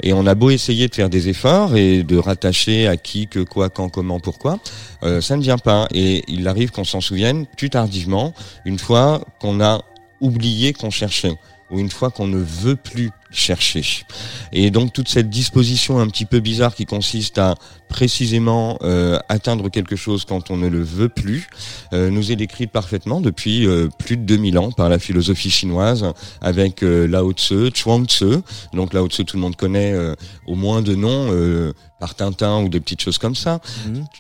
Et 0.04 0.14
on 0.14 0.28
a 0.28 0.36
beau 0.36 0.50
essayer 0.50 0.88
de 0.88 0.96
faire 0.96 1.10
des 1.10 1.30
efforts 1.30 1.76
et 1.76 2.04
de 2.04 2.18
rattacher 2.18 2.88
à 2.88 2.98
qui, 2.98 3.28
que, 3.28 3.40
quoi, 3.40 3.70
quand, 3.70 3.90
comment, 3.90 4.20
pourquoi, 4.20 4.60
euh, 5.04 5.22
ça 5.22 5.38
ne 5.38 5.42
vient 5.42 5.58
pas. 5.58 5.88
Et 5.94 6.24
il 6.28 6.48
arrive 6.48 6.72
qu'on 6.72 6.84
s'en 6.84 7.02
souvienne 7.02 7.48
plus 7.58 7.70
tardivement, 7.70 8.34
une 8.66 8.80
fois 8.80 9.22
qu'on 9.40 9.62
a 9.62 9.82
oublié 10.22 10.74
qu'on 10.74 10.90
cherchait 10.90 11.36
ou 11.72 11.80
une 11.80 11.90
fois 11.90 12.12
qu'on 12.12 12.28
ne 12.28 12.40
veut 12.40 12.76
plus 12.76 13.12
chercher. 13.32 14.06
Et 14.52 14.72
donc 14.72 14.94
toute 14.94 15.10
cette 15.10 15.30
disposition 15.30 16.00
un 16.00 16.08
petit 16.08 16.26
peu 16.26 16.40
bizarre 16.40 16.76
qui 16.76 16.86
consiste 16.86 17.38
à 17.38 17.56
précisément 17.90 18.78
euh, 18.84 19.18
atteindre 19.30 19.70
quelque 19.70 19.96
chose 19.96 20.24
quand 20.24 20.52
on 20.52 20.58
ne 20.58 20.68
le 20.68 20.82
veut 20.82 21.10
plus, 21.10 21.48
euh, 21.94 22.10
nous 22.10 22.32
est 22.32 22.36
décrite 22.36 22.72
parfaitement 22.72 23.20
depuis 23.20 23.66
euh, 23.66 23.88
plus 23.98 24.16
de 24.16 24.24
2000 24.24 24.58
ans 24.60 24.72
par 24.72 24.90
la 24.90 25.00
philosophie 25.00 25.50
chinoise 25.50 26.06
avec 26.42 26.84
euh, 26.84 27.08
Lao 27.08 27.32
Tzu, 27.34 27.72
Chuang 27.74 28.06
Tzu. 28.06 28.38
Donc 28.74 28.94
Lao 28.94 29.08
Tzu, 29.08 29.26
tout 29.26 29.38
le 29.38 29.42
monde 29.42 29.56
connaît 29.56 29.94
euh, 29.94 30.16
au 30.46 30.56
moins 30.56 30.82
de 30.82 30.96
nom 30.96 31.30
euh, 31.32 31.74
par 32.00 32.16
Tintin 32.16 32.64
ou 32.64 32.70
des 32.70 32.80
petites 32.80 33.02
choses 33.02 33.18
comme 33.18 33.36
ça. 33.36 33.60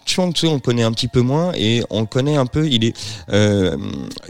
Chuang 0.05 0.31
Tzu, 0.33 0.47
on 0.47 0.55
le 0.55 0.59
connaît 0.59 0.83
un 0.83 0.91
petit 0.91 1.07
peu 1.07 1.21
moins 1.21 1.53
et 1.55 1.83
on 1.89 2.01
le 2.01 2.05
connaît 2.05 2.35
un 2.35 2.45
peu. 2.45 2.67
Il 2.67 2.83
est, 2.83 2.95
euh, 3.31 3.77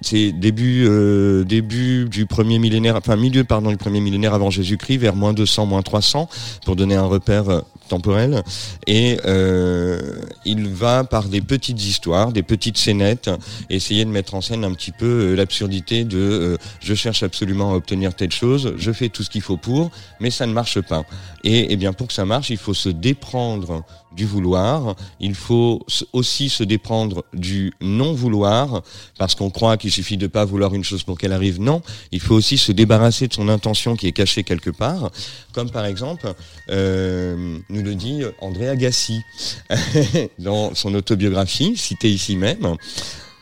c'est 0.01 0.31
début, 0.31 0.85
euh, 0.87 1.43
début 1.43 2.07
du 2.09 2.25
premier 2.25 2.59
millénaire, 2.59 2.95
enfin 2.95 3.15
milieu 3.15 3.43
pardon 3.43 3.71
du 3.71 3.77
premier 3.77 4.01
millénaire 4.01 4.33
avant 4.33 4.51
Jésus-Christ, 4.69 4.97
vers 4.97 5.15
moins 5.15 5.33
200, 5.33 5.65
moins 5.65 5.81
300, 5.81 6.29
pour 6.65 6.75
donner 6.75 6.95
un 6.95 7.05
repère 7.05 7.63
euh, 7.89 7.99
temporel. 7.99 8.43
Et 8.87 9.17
euh, 9.25 9.99
il 10.45 10.67
va 10.67 11.03
par 11.03 11.27
des 11.27 11.41
petites 11.41 11.83
histoires, 11.83 12.31
des 12.31 12.43
petites 12.43 12.77
scénettes, 12.77 13.29
essayer 13.69 14.05
de 14.05 14.09
mettre 14.09 14.35
en 14.35 14.41
scène 14.41 14.63
un 14.63 14.73
petit 14.73 14.91
peu 14.91 15.05
euh, 15.05 15.35
l'absurdité 15.35 16.05
de 16.05 16.17
euh, 16.17 16.57
je 16.79 16.93
cherche 16.93 17.23
absolument 17.23 17.71
à 17.71 17.75
obtenir 17.75 18.13
telle 18.15 18.31
chose, 18.31 18.73
je 18.77 18.91
fais 18.91 19.09
tout 19.09 19.23
ce 19.23 19.29
qu'il 19.29 19.41
faut 19.41 19.57
pour, 19.57 19.91
mais 20.19 20.31
ça 20.31 20.45
ne 20.45 20.53
marche 20.53 20.81
pas. 20.81 21.03
Et, 21.43 21.67
eh 21.71 21.75
bien 21.75 21.93
pour 21.93 22.07
que 22.07 22.13
ça 22.13 22.25
marche, 22.25 22.49
il 22.49 22.57
faut 22.57 22.73
se 22.73 22.89
déprendre 22.89 23.83
du 24.15 24.25
vouloir, 24.25 24.95
il 25.19 25.35
faut 25.35 25.85
aussi 26.13 26.49
se 26.49 26.63
déprendre 26.63 27.23
du 27.33 27.73
non-vouloir, 27.79 28.81
parce 29.19 29.35
qu'on 29.35 29.51
croit 29.51 29.77
qu'il 29.77 29.91
suffit 29.91 30.17
de 30.17 30.27
pas 30.27 30.45
vouloir 30.45 30.73
une 30.73 30.83
chose 30.83 31.03
pour 31.03 31.17
qu'elle 31.17 31.31
arrive. 31.31 31.61
Non, 31.61 31.81
il 32.11 32.19
faut 32.19 32.33
aussi 32.33 32.57
se 32.57 32.71
débarrasser 32.71 33.27
de 33.27 33.33
son 33.33 33.47
intention 33.49 33.95
qui 33.95 34.07
est 34.07 34.11
cachée 34.11 34.43
quelque 34.43 34.71
part, 34.71 35.11
comme 35.53 35.69
par 35.69 35.85
exemple, 35.85 36.33
nous 36.67 37.78
le 37.83 37.95
dit 37.95 38.21
André 38.39 38.69
Agassi 38.69 39.21
dans 40.39 40.73
son 40.75 40.93
autobiographie, 40.93 41.75
citée 41.77 42.09
ici 42.09 42.35
même. 42.35 42.75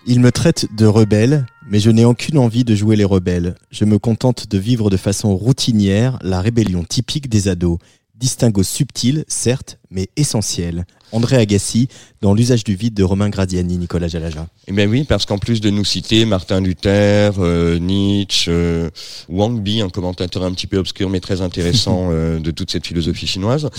Il 0.06 0.22
me 0.22 0.32
traite 0.32 0.68
de 0.74 0.86
rebelle, 0.86 1.46
mais 1.70 1.82
je 1.82 1.92
n'ai 1.92 2.06
aucune 2.06 2.38
envie 2.38 2.64
de 2.64 2.76
jouer 2.76 2.96
les 2.96 3.04
rebelles. 3.04 3.56
Je 3.72 3.84
me 3.84 4.00
contente 4.00 4.48
de 4.48 4.58
vivre 4.58 4.90
de 4.90 4.96
façon 4.96 5.36
routinière 5.36 6.18
la 6.22 6.40
rébellion 6.40 6.86
typique 6.86 7.28
des 7.30 7.50
ados. 7.50 7.78
Distinguo 8.16 8.64
subtil, 8.64 9.26
certes, 9.28 9.78
mais 9.92 10.08
essentiel. 10.16 10.86
André 11.12 11.38
Agassi, 11.38 11.88
dans 12.22 12.34
l'usage 12.34 12.64
du 12.64 12.76
vide 12.76 12.94
de 12.94 13.04
Romain 13.04 13.30
Gradiani, 13.30 13.78
Nicolas 13.78 14.08
Jalaja. 14.08 14.48
Eh 14.68 14.72
bien 14.72 14.88
oui, 14.88 15.04
parce 15.04 15.26
qu'en 15.26 15.38
plus 15.38 15.62
de 15.62 15.70
nous 15.70 15.86
citer 15.86 16.26
Martin 16.26 16.62
Luther, 16.62 17.34
euh, 17.40 17.78
Nietzsche, 17.78 18.50
euh, 18.50 18.90
Wang 19.30 19.62
Bi, 19.62 19.82
un 19.82 19.90
commentateur 19.90 20.44
un 20.44 20.52
petit 20.54 20.68
peu 20.68 20.78
obscur 20.78 21.10
mais 21.10 21.20
très 21.20 21.42
intéressant 21.42 22.08
euh, 22.12 22.40
de 22.40 22.52
toute 22.52 22.72
cette 22.72 22.88
philosophie 22.88 23.28
chinoise, 23.28 23.70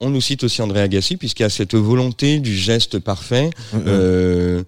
on 0.00 0.10
nous 0.10 0.20
cite 0.20 0.44
aussi 0.44 0.62
André 0.62 0.80
Agassi 0.80 1.16
puisqu'il 1.16 1.42
y 1.42 1.46
a 1.46 1.50
cette 1.50 1.74
volonté 1.74 2.38
du 2.38 2.54
geste 2.54 2.98
parfait 2.98 3.50
euh, 3.74 3.80
euh, 3.86 4.62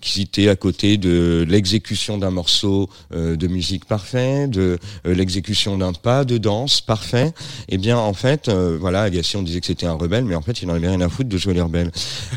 qui 0.00 0.22
était 0.22 0.48
à 0.48 0.56
côté 0.56 0.96
de 0.96 1.44
l'exécution 1.48 2.18
d'un 2.18 2.30
morceau 2.30 2.88
euh, 3.12 3.36
de 3.36 3.46
musique 3.46 3.84
parfait, 3.84 4.48
de 4.48 4.78
euh, 5.06 5.14
l'exécution 5.14 5.78
d'un 5.78 5.92
pas 5.92 6.24
de 6.24 6.38
danse 6.38 6.80
parfait. 6.80 7.32
Eh 7.68 7.78
bien 7.78 7.98
en 7.98 8.14
fait, 8.14 8.48
euh, 8.48 8.76
voilà, 8.80 9.02
Agassi 9.02 9.36
on 9.36 9.42
disait 9.42 9.60
que 9.60 9.66
c'était 9.66 9.86
un 9.86 9.94
rebelle, 9.94 10.24
mais 10.24 10.34
en 10.34 10.42
fait 10.42 10.62
il 10.62 10.68
n'en 10.68 10.74
avait 10.74 10.88
rien 10.88 11.00
à 11.00 11.08
foutre 11.08 11.28
de 11.28 11.38
jouer 11.38 11.54
les 11.54 11.60
rebelles. 11.60 11.90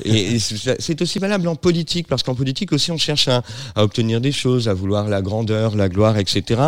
Et, 0.05 0.35
et 0.35 0.39
c'est 0.79 1.01
aussi 1.01 1.19
valable 1.19 1.47
en 1.47 1.55
politique 1.55 2.07
parce 2.07 2.23
qu'en 2.23 2.35
politique 2.35 2.71
aussi 2.71 2.91
on 2.91 2.97
cherche 2.97 3.27
à, 3.27 3.43
obtenir 3.75 4.21
des 4.21 4.31
choses, 4.31 4.67
à 4.67 4.73
vouloir 4.73 5.07
la 5.07 5.21
grandeur, 5.21 5.75
la 5.75 5.89
gloire, 5.89 6.17
etc. 6.17 6.61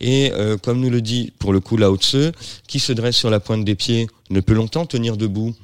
Et 0.00 0.32
euh, 0.32 0.56
comme 0.56 0.80
nous 0.80 0.90
le 0.90 1.00
dit 1.00 1.32
pour 1.38 1.52
le 1.52 1.60
coup 1.60 1.76
Lao 1.76 1.96
Tzu, 1.96 2.32
qui 2.66 2.80
se 2.80 2.92
dresse 2.92 3.16
sur 3.16 3.30
la 3.30 3.40
pointe 3.40 3.64
des 3.64 3.74
pieds 3.74 4.06
ne 4.30 4.40
peut 4.40 4.54
longtemps 4.54 4.86
tenir 4.86 5.16
debout. 5.16 5.54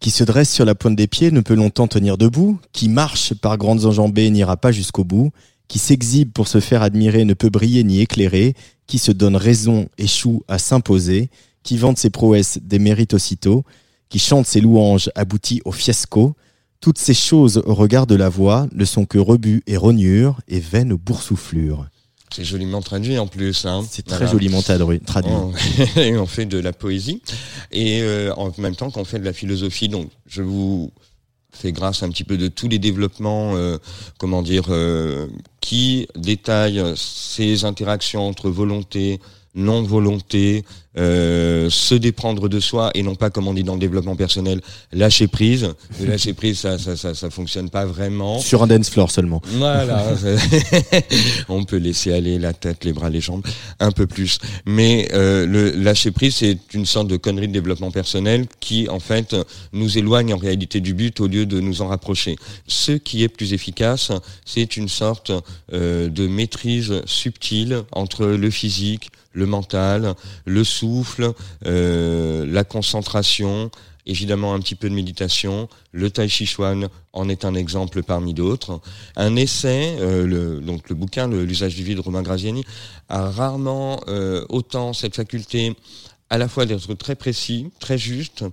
Qui 0.00 0.10
se 0.10 0.22
dresse 0.22 0.52
sur 0.52 0.64
la 0.64 0.74
pointe 0.74 0.96
des 0.96 1.08
pieds 1.08 1.32
ne 1.32 1.40
peut 1.40 1.54
longtemps 1.54 1.88
tenir 1.88 2.18
debout. 2.18 2.58
Qui 2.72 2.88
marche 2.88 3.34
par 3.34 3.58
grandes 3.58 3.84
enjambées 3.84 4.30
n'ira 4.30 4.56
pas 4.56 4.70
jusqu'au 4.70 5.04
bout. 5.04 5.32
Qui 5.66 5.78
s'exhibe 5.78 6.32
pour 6.32 6.48
se 6.48 6.60
faire 6.60 6.82
admirer 6.82 7.24
ne 7.24 7.34
peut 7.34 7.50
briller 7.50 7.82
ni 7.82 8.00
éclairer. 8.00 8.54
Qui 8.86 8.98
se 8.98 9.10
donne 9.10 9.36
raison 9.36 9.88
échoue 9.98 10.42
à 10.46 10.58
s'imposer. 10.58 11.30
Qui 11.62 11.76
vante 11.76 11.98
ses 11.98 12.10
prouesses 12.10 12.58
démérite 12.62 13.14
aussitôt. 13.14 13.64
Qui 14.08 14.20
chante 14.20 14.46
ses 14.46 14.60
louanges 14.60 15.10
aboutit 15.16 15.60
au 15.64 15.72
fiasco. 15.72 16.34
Toutes 16.80 16.98
ces 16.98 17.14
choses 17.14 17.60
au 17.66 17.74
regard 17.74 18.06
de 18.06 18.14
la 18.14 18.28
voix 18.28 18.68
ne 18.72 18.84
sont 18.84 19.04
que 19.04 19.18
rebut 19.18 19.62
et 19.66 19.76
rognures 19.76 20.40
et 20.46 20.60
vaines 20.60 20.94
boursouflures. 20.94 21.86
C'est 22.34 22.44
joliment 22.44 22.80
traduit 22.80 23.18
en 23.18 23.26
plus. 23.26 23.64
Hein. 23.64 23.84
C'est 23.88 24.06
très 24.06 24.26
joliment 24.26 24.62
traduit. 24.62 25.32
On, 25.32 25.52
et 25.96 26.16
on 26.18 26.26
fait 26.26 26.46
de 26.46 26.58
la 26.58 26.72
poésie 26.72 27.22
et 27.72 28.02
euh, 28.02 28.32
en 28.36 28.52
même 28.58 28.76
temps 28.76 28.90
qu'on 28.90 29.04
fait 29.04 29.18
de 29.18 29.24
la 29.24 29.32
philosophie. 29.32 29.88
Donc, 29.88 30.10
je 30.26 30.42
vous 30.42 30.92
fais 31.52 31.72
grâce 31.72 32.02
un 32.02 32.10
petit 32.10 32.24
peu 32.24 32.36
de 32.36 32.48
tous 32.48 32.68
les 32.68 32.78
développements, 32.78 33.56
euh, 33.56 33.78
comment 34.18 34.42
dire, 34.42 34.66
euh, 34.68 35.26
qui 35.60 36.06
détaillent 36.16 36.84
ces 36.96 37.64
interactions 37.64 38.28
entre 38.28 38.50
volonté, 38.50 39.20
non-volonté, 39.54 40.64
euh, 40.98 41.70
se 41.70 41.94
déprendre 41.94 42.48
de 42.48 42.60
soi 42.60 42.90
et 42.94 43.02
non 43.02 43.14
pas, 43.14 43.30
comme 43.30 43.46
on 43.48 43.54
dit 43.54 43.64
dans 43.64 43.74
le 43.74 43.80
développement 43.80 44.16
personnel, 44.16 44.60
lâcher 44.92 45.28
prise. 45.28 45.68
Le 46.00 46.06
lâcher 46.10 46.32
prise, 46.34 46.58
ça, 46.58 46.78
ça, 46.78 46.96
ça, 46.96 47.14
ça 47.14 47.30
fonctionne 47.30 47.70
pas 47.70 47.86
vraiment. 47.86 48.40
Sur 48.40 48.62
un 48.62 48.66
dance 48.66 48.90
floor 48.90 49.10
seulement. 49.10 49.40
Voilà. 49.46 50.04
on 51.48 51.64
peut 51.64 51.76
laisser 51.76 52.12
aller 52.12 52.38
la 52.38 52.52
tête, 52.52 52.84
les 52.84 52.92
bras, 52.92 53.10
les 53.10 53.20
jambes, 53.20 53.46
un 53.80 53.92
peu 53.92 54.06
plus. 54.06 54.38
Mais 54.66 55.08
euh, 55.12 55.46
le 55.46 55.70
lâcher 55.70 56.10
prise, 56.10 56.36
c'est 56.36 56.58
une 56.74 56.86
sorte 56.86 57.08
de 57.08 57.16
connerie 57.16 57.48
de 57.48 57.52
développement 57.52 57.90
personnel 57.90 58.46
qui, 58.60 58.88
en 58.88 59.00
fait, 59.00 59.36
nous 59.72 59.98
éloigne 59.98 60.34
en 60.34 60.38
réalité 60.38 60.80
du 60.80 60.94
but 60.94 61.20
au 61.20 61.26
lieu 61.26 61.46
de 61.46 61.60
nous 61.60 61.82
en 61.82 61.88
rapprocher. 61.88 62.36
Ce 62.66 62.92
qui 62.92 63.22
est 63.22 63.28
plus 63.28 63.52
efficace, 63.52 64.10
c'est 64.44 64.76
une 64.76 64.88
sorte 64.88 65.32
euh, 65.72 66.08
de 66.08 66.26
maîtrise 66.26 67.02
subtile 67.04 67.82
entre 67.92 68.26
le 68.26 68.50
physique, 68.50 69.10
le 69.32 69.46
mental, 69.46 70.14
le 70.44 70.64
souffle, 70.64 70.87
euh, 71.66 72.46
la 72.46 72.64
concentration, 72.64 73.70
évidemment 74.06 74.54
un 74.54 74.60
petit 74.60 74.74
peu 74.74 74.88
de 74.88 74.94
méditation. 74.94 75.68
Le 75.92 76.10
Tai 76.10 76.28
Chi 76.28 76.46
Chuan 76.46 76.88
en 77.12 77.28
est 77.28 77.44
un 77.44 77.54
exemple 77.54 78.02
parmi 78.02 78.34
d'autres. 78.34 78.80
Un 79.16 79.36
essai, 79.36 79.96
euh, 80.00 80.26
le, 80.26 80.60
donc 80.60 80.88
le 80.88 80.94
bouquin, 80.94 81.28
l'usage 81.28 81.74
du 81.74 81.84
vide, 81.84 82.00
Romain 82.00 82.22
Graziani, 82.22 82.64
a 83.08 83.30
rarement 83.30 84.00
euh, 84.08 84.44
autant 84.48 84.92
cette 84.92 85.14
faculté 85.16 85.74
à 86.30 86.38
la 86.38 86.48
fois 86.48 86.66
d'être 86.66 86.94
très 86.94 87.14
précis, 87.14 87.70
très 87.80 87.96
juste, 87.96 88.44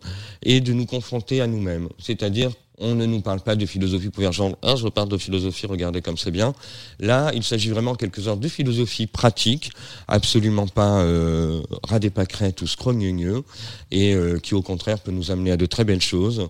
et 0.43 0.61
de 0.61 0.71
nous 0.71 0.85
confronter 0.85 1.41
à 1.41 1.47
nous-mêmes. 1.47 1.89
C'est-à-dire, 1.99 2.51
on 2.77 2.95
ne 2.95 3.05
nous 3.05 3.21
parle 3.21 3.41
pas 3.41 3.55
de 3.55 3.65
philosophie 3.65 4.09
pour 4.09 4.31
genre, 4.31 4.57
je 4.63 4.87
parle 4.89 5.09
de 5.09 5.17
philosophie, 5.17 5.65
regardez 5.65 6.01
comme 6.01 6.17
c'est 6.17 6.31
bien. 6.31 6.53
Là, 6.99 7.31
il 7.33 7.43
s'agit 7.43 7.69
vraiment 7.69 7.91
en 7.91 7.95
quelque 7.95 8.21
sorte 8.21 8.39
de 8.39 8.47
philosophie 8.47 9.07
pratique, 9.07 9.71
absolument 10.07 10.67
pas 10.67 10.99
euh, 11.01 11.61
ras 11.83 11.99
des 11.99 12.09
pâquerettes 12.09 12.61
ou 12.61 12.67
scrogneux, 12.67 13.43
et 13.91 14.13
euh, 14.13 14.39
qui 14.39 14.53
au 14.55 14.61
contraire 14.61 14.99
peut 14.99 15.11
nous 15.11 15.31
amener 15.31 15.51
à 15.51 15.57
de 15.57 15.65
très 15.65 15.83
belles 15.83 16.01
choses. 16.01 16.47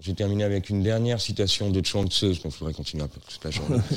J'ai 0.00 0.14
terminé 0.14 0.44
avec 0.44 0.70
une 0.70 0.82
dernière 0.82 1.20
citation 1.20 1.70
de 1.70 1.84
Chuang 1.84 2.08
Tzu, 2.08 2.28
parce 2.28 2.38
qu'on 2.38 2.50
pourrait 2.50 2.72
continuer 2.72 3.02
un 3.02 3.08
peu 3.08 3.20
toute 3.28 3.44
la 3.44 3.50
journée. 3.50 3.78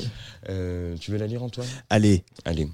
Euh, 0.48 0.96
tu 0.98 1.12
veux 1.12 1.18
la 1.18 1.28
lire, 1.28 1.44
Antoine? 1.44 1.68
Allez. 1.88 2.24
Allez. 2.44 2.68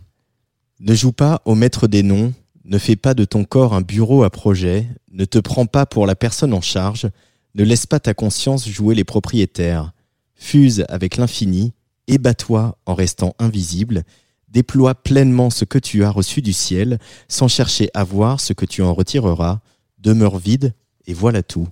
Ne 0.80 0.94
joue 0.94 1.12
pas 1.12 1.42
au 1.44 1.54
maître 1.54 1.86
des 1.86 2.02
noms, 2.02 2.32
ne 2.64 2.78
fais 2.78 2.96
pas 2.96 3.12
de 3.12 3.26
ton 3.26 3.44
corps 3.44 3.74
un 3.74 3.82
bureau 3.82 4.22
à 4.22 4.30
projet, 4.30 4.86
ne 5.12 5.26
te 5.26 5.38
prends 5.38 5.66
pas 5.66 5.84
pour 5.84 6.06
la 6.06 6.14
personne 6.14 6.54
en 6.54 6.62
charge, 6.62 7.08
ne 7.54 7.64
laisse 7.64 7.86
pas 7.86 8.00
ta 8.00 8.14
conscience 8.14 8.68
jouer 8.68 8.94
les 8.94 9.04
propriétaires. 9.04 9.92
Fuse 10.34 10.84
avec 10.88 11.16
l'infini, 11.16 11.72
ébat-toi 12.06 12.78
en 12.86 12.94
restant 12.94 13.34
invisible, 13.38 14.04
déploie 14.48 14.94
pleinement 14.94 15.50
ce 15.50 15.64
que 15.64 15.78
tu 15.78 16.04
as 16.04 16.10
reçu 16.10 16.42
du 16.42 16.52
ciel, 16.52 16.98
sans 17.28 17.48
chercher 17.48 17.90
à 17.94 18.04
voir 18.04 18.40
ce 18.40 18.52
que 18.52 18.64
tu 18.64 18.82
en 18.82 18.94
retireras, 18.94 19.60
demeure 19.98 20.38
vide 20.38 20.74
et 21.06 21.14
voilà 21.14 21.42
tout. 21.42 21.68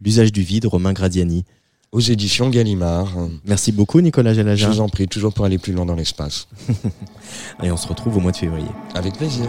L'usage 0.00 0.32
du 0.32 0.42
vide, 0.42 0.66
Romain 0.66 0.92
Gradiani. 0.92 1.44
Aux 1.92 2.00
éditions 2.00 2.50
Gallimard. 2.50 3.12
Merci 3.44 3.70
beaucoup 3.70 4.00
Nicolas 4.00 4.34
Jalaja. 4.34 4.66
Je 4.66 4.72
vous 4.72 4.80
en 4.80 4.88
prie, 4.88 5.06
toujours 5.06 5.32
pour 5.32 5.44
aller 5.44 5.58
plus 5.58 5.72
loin 5.72 5.86
dans 5.86 5.94
l'espace. 5.94 6.48
Et 7.62 7.70
on 7.70 7.76
se 7.76 7.86
retrouve 7.86 8.16
au 8.16 8.20
mois 8.20 8.32
de 8.32 8.36
février. 8.36 8.68
Avec 8.94 9.16
plaisir. 9.16 9.48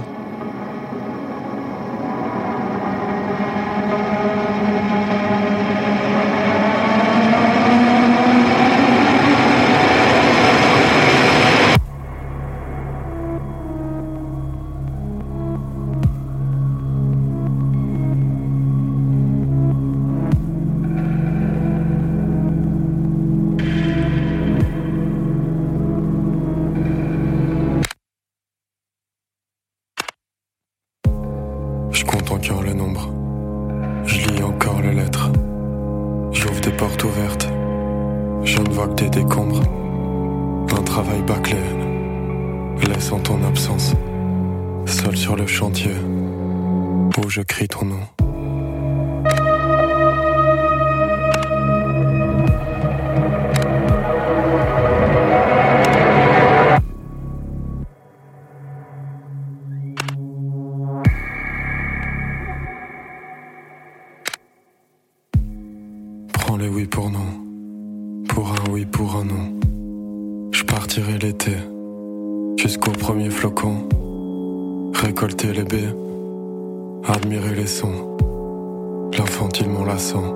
L'infantilement 79.18 79.86
lassant, 79.86 80.34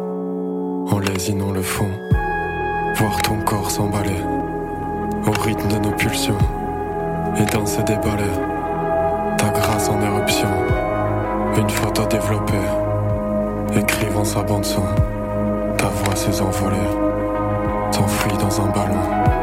en 0.89 0.99
lésinant 0.99 1.51
le 1.51 1.61
fond. 1.61 1.89
Voir 2.95 3.21
ton 3.21 3.37
corps 3.41 3.69
s'emballer, 3.69 4.21
au 5.27 5.31
rythme 5.41 5.67
de 5.67 5.79
nos 5.79 5.91
pulsions. 5.91 6.37
Et 7.37 7.45
danser 7.45 7.83
des 7.83 7.97
ballets, 7.97 8.39
ta 9.37 9.49
grâce 9.49 9.89
en 9.89 10.01
éruption. 10.01 10.47
Une 11.57 11.69
photo 11.69 12.05
développée, 12.05 12.55
écrivant 13.75 14.23
sa 14.23 14.43
bande 14.43 14.63
son. 14.63 14.85
Ta 15.77 15.87
voix 15.87 16.15
s'est 16.15 16.41
envolée, 16.41 16.77
t'enfuis 17.91 18.37
dans 18.39 18.61
un 18.61 18.69
ballon. 18.69 19.38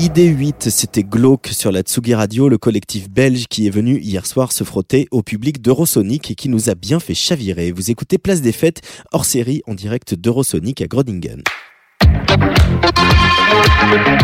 ID8, 0.00 0.70
c'était 0.70 1.02
glauque 1.02 1.48
sur 1.48 1.70
la 1.70 1.82
Tsugi 1.82 2.14
Radio, 2.14 2.48
le 2.48 2.56
collectif 2.56 3.10
belge 3.10 3.48
qui 3.48 3.66
est 3.66 3.70
venu 3.70 3.98
hier 3.98 4.24
soir 4.24 4.50
se 4.50 4.64
frotter 4.64 5.06
au 5.10 5.22
public 5.22 5.60
d'Eurosonic 5.60 6.30
et 6.30 6.34
qui 6.34 6.48
nous 6.48 6.70
a 6.70 6.74
bien 6.74 7.00
fait 7.00 7.12
chavirer. 7.12 7.70
Vous 7.70 7.90
écoutez 7.90 8.16
Place 8.16 8.40
des 8.40 8.52
Fêtes, 8.52 8.80
hors 9.12 9.26
série 9.26 9.60
en 9.66 9.74
direct 9.74 10.14
d'Eurosonic 10.14 10.80
à 10.80 10.86
Groningen. 10.86 11.42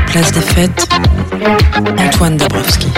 Place 0.06 0.32
des 0.32 0.40
Fêtes, 0.40 0.88
Antoine 1.98 2.36
Dabrowski. 2.36 2.88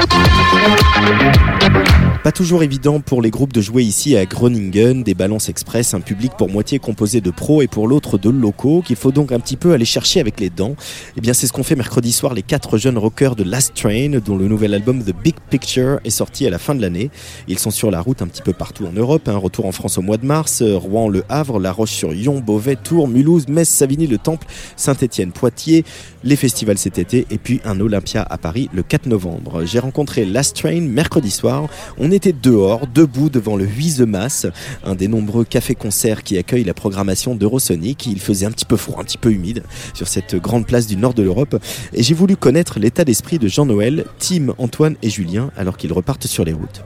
Pas 2.22 2.32
toujours 2.32 2.62
évident 2.62 3.00
pour 3.00 3.22
les 3.22 3.30
groupes 3.30 3.52
de 3.52 3.60
jouer 3.60 3.84
ici 3.84 4.16
à 4.16 4.26
Groningen, 4.26 5.02
des 5.02 5.14
balances 5.14 5.48
express, 5.48 5.94
un 5.94 6.00
public 6.00 6.32
pour 6.36 6.50
moitié 6.50 6.78
composé 6.78 7.20
de 7.20 7.30
pros 7.30 7.62
et 7.62 7.68
pour 7.68 7.88
l'autre 7.88 8.18
de 8.18 8.28
locaux, 8.28 8.82
qu'il 8.84 8.96
faut 8.96 9.12
donc 9.12 9.32
un 9.32 9.40
petit 9.40 9.56
peu 9.56 9.72
aller 9.72 9.84
chercher 9.84 10.20
avec 10.20 10.38
les 10.38 10.50
dents. 10.50 10.74
Et 11.16 11.20
bien 11.20 11.32
c'est 11.32 11.46
ce 11.46 11.52
qu'ont 11.52 11.62
fait 11.62 11.76
mercredi 11.76 12.12
soir 12.12 12.34
les 12.34 12.42
quatre 12.42 12.76
jeunes 12.76 12.98
rockers 12.98 13.34
de 13.34 13.44
Last 13.44 13.72
Train, 13.74 14.18
dont 14.22 14.36
le 14.36 14.46
nouvel 14.46 14.74
album 14.74 15.02
The 15.02 15.14
Big 15.14 15.36
Picture 15.48 16.00
est 16.04 16.10
sorti 16.10 16.46
à 16.46 16.50
la 16.50 16.58
fin 16.58 16.74
de 16.74 16.82
l'année. 16.82 17.10
Ils 17.46 17.58
sont 17.58 17.70
sur 17.70 17.90
la 17.90 18.00
route 18.00 18.20
un 18.20 18.26
petit 18.26 18.42
peu 18.42 18.52
partout 18.52 18.84
en 18.86 18.92
Europe, 18.92 19.28
un 19.28 19.38
retour 19.38 19.64
en 19.66 19.72
France 19.72 19.96
au 19.96 20.02
mois 20.02 20.18
de 20.18 20.26
mars, 20.26 20.62
Rouen, 20.62 21.08
Le 21.08 21.24
Havre, 21.28 21.58
La 21.60 21.72
Roche-sur-Yon, 21.72 22.40
Beauvais, 22.40 22.76
Tours, 22.76 23.08
Mulhouse, 23.08 23.48
Metz, 23.48 23.68
Savigny, 23.68 24.06
Le 24.06 24.18
Temple, 24.18 24.46
Saint-Étienne, 24.78 25.32
Poitiers, 25.32 25.84
les 26.24 26.36
festivals 26.36 26.78
cet 26.78 26.98
été 26.98 27.26
et 27.30 27.38
puis 27.38 27.60
un 27.64 27.78
Olympia 27.80 28.26
à 28.28 28.38
Paris 28.38 28.70
le 28.72 28.82
4 28.82 29.06
novembre. 29.06 29.64
J'ai 29.66 29.78
rencontré 29.78 30.24
Last 30.24 30.56
Train 30.56 30.80
mercredi 30.80 31.30
soir. 31.30 31.68
On 31.98 32.10
était 32.10 32.32
dehors, 32.32 32.86
debout 32.86 33.28
devant 33.28 33.56
le 33.56 33.66
8 33.66 33.98
The 33.98 34.00
Mass, 34.00 34.46
un 34.84 34.94
des 34.94 35.08
nombreux 35.08 35.44
cafés-concerts 35.44 36.22
qui 36.22 36.38
accueillent 36.38 36.64
la 36.64 36.74
programmation 36.74 37.34
d'Eurosonic. 37.34 38.06
Il 38.06 38.20
faisait 38.20 38.46
un 38.46 38.50
petit 38.50 38.64
peu 38.64 38.76
froid, 38.76 39.00
un 39.00 39.04
petit 39.04 39.18
peu 39.18 39.32
humide 39.32 39.62
sur 39.94 40.08
cette 40.08 40.36
grande 40.36 40.66
place 40.66 40.86
du 40.86 40.96
nord 40.96 41.14
de 41.14 41.22
l'Europe. 41.22 41.62
Et 41.92 42.02
j'ai 42.02 42.14
voulu 42.14 42.36
connaître 42.36 42.78
l'état 42.78 43.04
d'esprit 43.04 43.38
de 43.38 43.48
Jean-Noël, 43.48 44.04
Tim, 44.18 44.54
Antoine 44.58 44.96
et 45.02 45.10
Julien 45.10 45.50
alors 45.56 45.76
qu'ils 45.76 45.92
repartent 45.92 46.26
sur 46.26 46.44
les 46.44 46.52
routes 46.52 46.82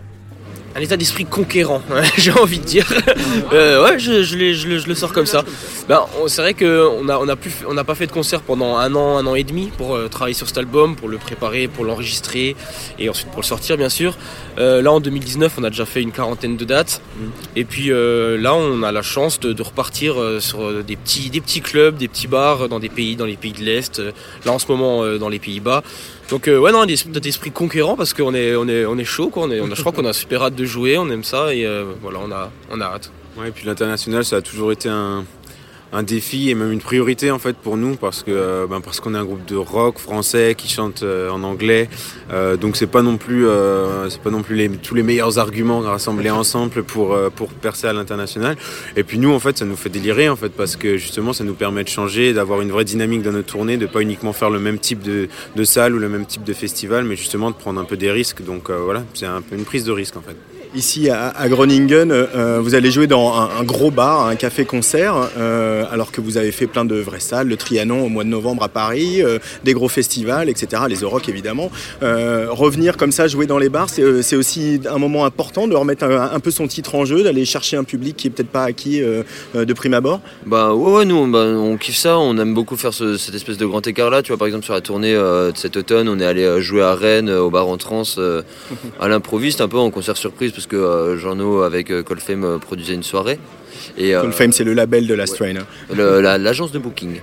un 0.75 0.81
état 0.81 0.97
d'esprit 0.97 1.25
conquérant, 1.27 1.83
j'ai 2.19 2.33
envie 2.33 2.59
de 2.59 2.65
dire. 2.65 2.87
euh, 3.53 3.85
ouais, 3.85 3.99
je, 3.99 4.23
je, 4.23 4.37
les, 4.37 4.55
je, 4.55 4.69
le, 4.69 4.79
je, 4.79 4.89
le 4.89 4.95
sors 4.95 5.13
comme 5.13 5.27
ça. 5.27 5.45
Ben, 5.89 6.01
c'est 6.29 6.41
vrai 6.43 6.55
qu'on 6.55 7.05
n'a 7.05 7.21
on 7.21 7.29
a, 7.29 7.37
on 7.69 7.77
a 7.77 7.85
pas 7.85 7.95
fait 7.95 8.07
de 8.07 8.13
concert 8.13 8.41
pendant 8.41 8.77
un 8.77 8.95
an, 8.95 9.19
un 9.19 9.27
an 9.27 9.35
et 9.35 9.45
demi 9.45 9.71
pour 9.77 9.95
euh, 9.95 10.09
travailler 10.09 10.35
sur 10.35 10.47
cet 10.49 10.59
album, 10.59 10.97
pour 10.97 11.09
le 11.09 11.19
préparer, 11.19 11.69
pour 11.69 11.85
l'enregistrer 11.85 12.57
et 12.99 13.09
ensuite 13.11 13.29
pour 13.29 13.41
le 13.41 13.47
sortir, 13.47 13.77
bien 13.77 13.89
sûr. 13.89 14.17
Euh, 14.59 14.81
là, 14.83 14.93
en 14.93 15.01
2019, 15.01 15.55
on 15.59 15.65
a 15.65 15.71
déjà 15.71 15.85
fait 15.85 16.03
une 16.03 16.13
quarantaine 16.13 16.57
de 16.57 16.65
dates. 16.65 17.03
Et 17.57 17.65
puis 17.65 17.89
là, 17.89 18.55
on 18.55 18.83
a 18.83 18.93
la 18.93 19.03
chance 19.03 19.41
de, 19.41 19.53
de 19.53 19.63
repartir 19.63 20.17
sur 20.41 20.83
des 20.83 20.97
petits, 20.97 21.31
des 21.31 21.41
petits 21.41 21.61
clubs, 21.61 21.97
des 21.97 22.09
petits 22.09 22.27
bars 22.29 22.69
dans 22.69 22.79
des 22.79 22.89
pays, 22.89 23.17
dans 23.17 23.27
les 23.27 23.37
pays 23.37 23.53
de 23.53 23.63
l'Est. 23.63 24.01
Là, 24.45 24.53
en 24.53 24.59
ce 24.59 24.67
moment, 24.69 25.05
dans 25.19 25.29
les 25.29 25.39
Pays-Bas. 25.39 25.83
Donc 26.31 26.49
euh, 26.49 26.59
ouais 26.59 26.73
non, 26.73 26.83
un 26.83 26.87
esprit 26.87 27.51
conquérant 27.51 27.97
parce 27.97 28.15
qu'on 28.15 28.35
est 28.35 28.55
on 28.57 28.67
est 28.69 28.85
on 28.87 28.97
est 28.99 29.05
chaud 29.05 29.29
quoi. 29.29 29.45
On 29.45 29.51
est, 29.51 29.61
on 29.61 29.75
je 29.75 29.81
crois 29.81 29.93
qu'on 29.93 30.05
a 30.05 30.13
super 30.13 30.43
hâte 30.43 30.55
de 30.55 30.65
jouer, 30.65 30.97
on 30.99 31.11
aime 31.11 31.25
ça 31.25 31.55
et 31.55 31.67
euh, 31.67 31.93
voilà 32.01 32.21
on 32.25 32.31
a 32.33 32.51
on 32.71 32.81
a 32.81 32.85
hâte. 32.85 33.11
Ouais 33.37 33.49
et 33.49 33.51
puis 33.51 33.67
l'international 33.67 34.25
ça 34.25 34.37
a 34.37 34.43
toujours 34.43 34.73
été 34.73 34.89
un 34.89 35.25
un 35.93 36.03
défi 36.03 36.51
et 36.51 36.55
même 36.55 36.73
une 36.73 36.81
priorité 36.81 37.31
en 37.31 37.39
fait 37.39 37.57
pour 37.57 37.77
nous 37.77 37.97
parce 37.97 38.23
que 38.23 38.31
euh, 38.31 38.67
ben, 38.67 38.81
parce 38.81 39.01
qu'on 39.01 39.15
est 39.15 39.19
un 39.19 39.25
groupe 39.25 39.45
de 39.45 39.57
rock 39.57 39.99
français 39.99 40.55
qui 40.57 40.69
chante 40.69 41.03
euh, 41.03 41.31
en 41.31 41.43
anglais. 41.43 41.89
Euh, 42.33 42.57
donc 42.57 42.77
c'est 42.77 42.87
pas 42.87 43.03
non 43.03 43.19
plus 43.19 43.47
euh, 43.47 44.09
c'est 44.09 44.23
pas 44.23 44.31
non 44.31 44.43
plus 44.43 44.57
les, 44.57 44.69
tous 44.71 44.95
les 44.95 45.03
meilleurs 45.03 45.39
arguments 45.39 45.81
rassemblés 45.81 46.31
ensemble 46.31 46.83
pour 46.83 47.13
euh, 47.13 47.29
pour 47.31 47.49
percer 47.49 47.87
à 47.87 47.93
l'international. 47.93 48.57
Et 48.97 49.05
puis 49.05 49.19
nous 49.19 49.33
en 49.33 49.39
fait 49.39 49.59
ça 49.59 49.65
nous 49.65 49.77
fait 49.77 49.91
délirer 49.91 50.29
en 50.29 50.37
fait 50.37 50.51
parce 50.51 50.77
que 50.77 50.97
justement 50.97 51.33
ça 51.33 51.45
nous 51.45 51.55
permet 51.55 51.85
de 51.85 51.89
changer 51.89 52.33
d'avoir 52.33 52.63
une 52.63 52.71
vraie 52.71 52.85
dynamique 52.85 53.23
dans 53.23 53.33
nos 53.33 53.43
tournées 53.43 53.77
de 53.77 53.87
pas 53.87 54.01
uniquement 54.01 54.33
faire 54.33 54.51
le 54.51 54.59
même 54.59 54.79
type 54.79 55.03
de, 55.03 55.29
de 55.55 55.65
salle 55.65 55.95
ou 55.95 55.99
le 55.99 56.09
même 56.09 56.25
type 56.27 56.45
de 56.45 56.55
festival 56.55 57.05
mais 57.05 57.17
justement 57.17 57.51
de 57.51 57.57
prendre 57.57 57.81
un 57.81 57.85
peu 57.85 57.97
des 57.97 58.11
risques. 58.11 58.43
Donc 58.43 58.71
euh, 58.71 58.79
voilà 58.79 59.05
c'est 59.15 59.27
un 59.27 59.43
peu 59.43 59.57
une 59.57 59.65
prise 59.65 59.85
de 59.85 59.93
risque 59.93 60.17
en 60.17 60.23
fait 60.23 60.37
Ici 60.75 61.11
à, 61.11 61.29
à 61.29 61.49
Groningen, 61.51 62.11
euh, 62.11 62.59
vous 62.63 62.75
allez 62.75 62.91
jouer 62.91 63.07
dans 63.07 63.35
un, 63.35 63.51
un 63.61 63.63
gros 63.63 63.91
bar, 63.91 64.27
un 64.27 64.37
café-concert, 64.37 65.15
euh, 65.37 65.85
alors 65.93 66.11
que 66.13 66.23
vous 66.23 66.39
avez 66.39 66.51
fait 66.51 66.67
plein 66.67 66.87
de 66.87 66.95
vraies 66.95 67.21
salles, 67.21 67.47
le 67.49 67.59
Trianon 67.59 68.07
au 68.07 68.09
mois 68.09 68.25
de 68.25 68.31
novembre 68.31 68.63
à 68.63 68.71
Paris, 68.71 69.23
euh, 69.23 69.39
des 69.65 69.75
gros 69.75 69.91
festivals, 69.91 70.49
etc., 70.49 70.85
les 70.89 70.97
Euroc 70.97 71.29
évidemment. 71.29 71.71
Euh, 72.03 72.47
revenir 72.49 72.97
comme 72.97 73.13
ça, 73.13 73.29
jouer 73.29 73.45
dans 73.47 73.59
les 73.59 73.69
bars, 73.69 73.91
c'est 73.91 74.01
euh, 74.03 74.23
aussi 74.39 74.81
un 74.89 74.97
moment 74.97 75.27
important 75.27 75.69
de 75.69 75.75
remettre 75.75 76.05
un, 76.05 76.31
un 76.33 76.41
peu 76.41 76.51
son 76.51 76.67
titre 76.67 76.95
en 76.95 77.05
jeu, 77.05 77.23
d'aller 77.23 77.45
chercher 77.45 77.77
un 77.77 77.85
public 77.85 78.17
qui 78.17 78.29
est 78.29 78.31
peut-être 78.31 78.49
pas 78.49 78.65
acquis 78.65 79.03
euh, 79.03 79.25
euh, 79.55 79.67
de 79.67 79.73
prime 79.75 79.93
abord? 79.93 80.21
Bah 80.47 80.73
ouais, 80.73 80.93
ouais 80.93 81.05
nous 81.05 81.17
on, 81.17 81.29
bah, 81.29 81.41
on 81.45 81.77
kiffe 81.77 81.97
ça, 81.99 82.17
on 82.19 82.39
aime 82.39 82.55
beaucoup 82.55 82.79
faire 82.79 82.95
ce- 82.95 83.19
cette 83.19 83.35
espèce 83.35 83.59
de 83.59 83.67
grand 83.67 83.87
écart 83.87 84.09
là. 84.09 84.23
Tu 84.23 84.29
vois 84.33 84.39
par 84.39 84.47
exemple 84.47 84.65
sur 84.65 84.73
la 84.73 84.81
tournée 84.81 85.15
euh, 85.15 85.53
de 85.53 85.59
cet 85.59 85.77
automne, 85.77 86.09
on 86.09 86.19
est 86.19 86.25
allé 86.25 86.45
euh, 86.45 86.63
jouer 86.63 86.81
à 86.83 86.95
Rennes 86.95 87.29
euh, 87.29 87.41
au 87.43 87.51
bar 87.51 87.69
en 87.69 87.77
trans 87.77 88.05
euh, 88.17 88.41
à 89.01 89.09
l'improviste 89.09 89.61
un 89.61 89.69
peu 89.69 89.77
en 89.77 89.91
concert 89.91 90.17
surprise 90.17 90.51
parce 90.53 90.62
que 90.67 90.77
euh, 90.77 91.17
Jean-No 91.17 91.63
avec 91.63 91.91
euh, 91.91 92.03
Colfame 92.03 92.45
euh, 92.45 92.59
produisait 92.59 92.95
une 92.95 93.03
soirée. 93.03 93.39
Et, 93.99 94.15
euh, 94.15 94.23
Colfame, 94.23 94.53
c'est 94.53 94.65
le 94.65 94.75
label 94.75 95.07
de 95.07 95.15
la 95.15 95.27
Strain. 95.27 95.55
hein. 95.57 95.67
la- 95.97 96.39
l'agence 96.39 96.73
de 96.73 96.79
booking. 96.79 97.21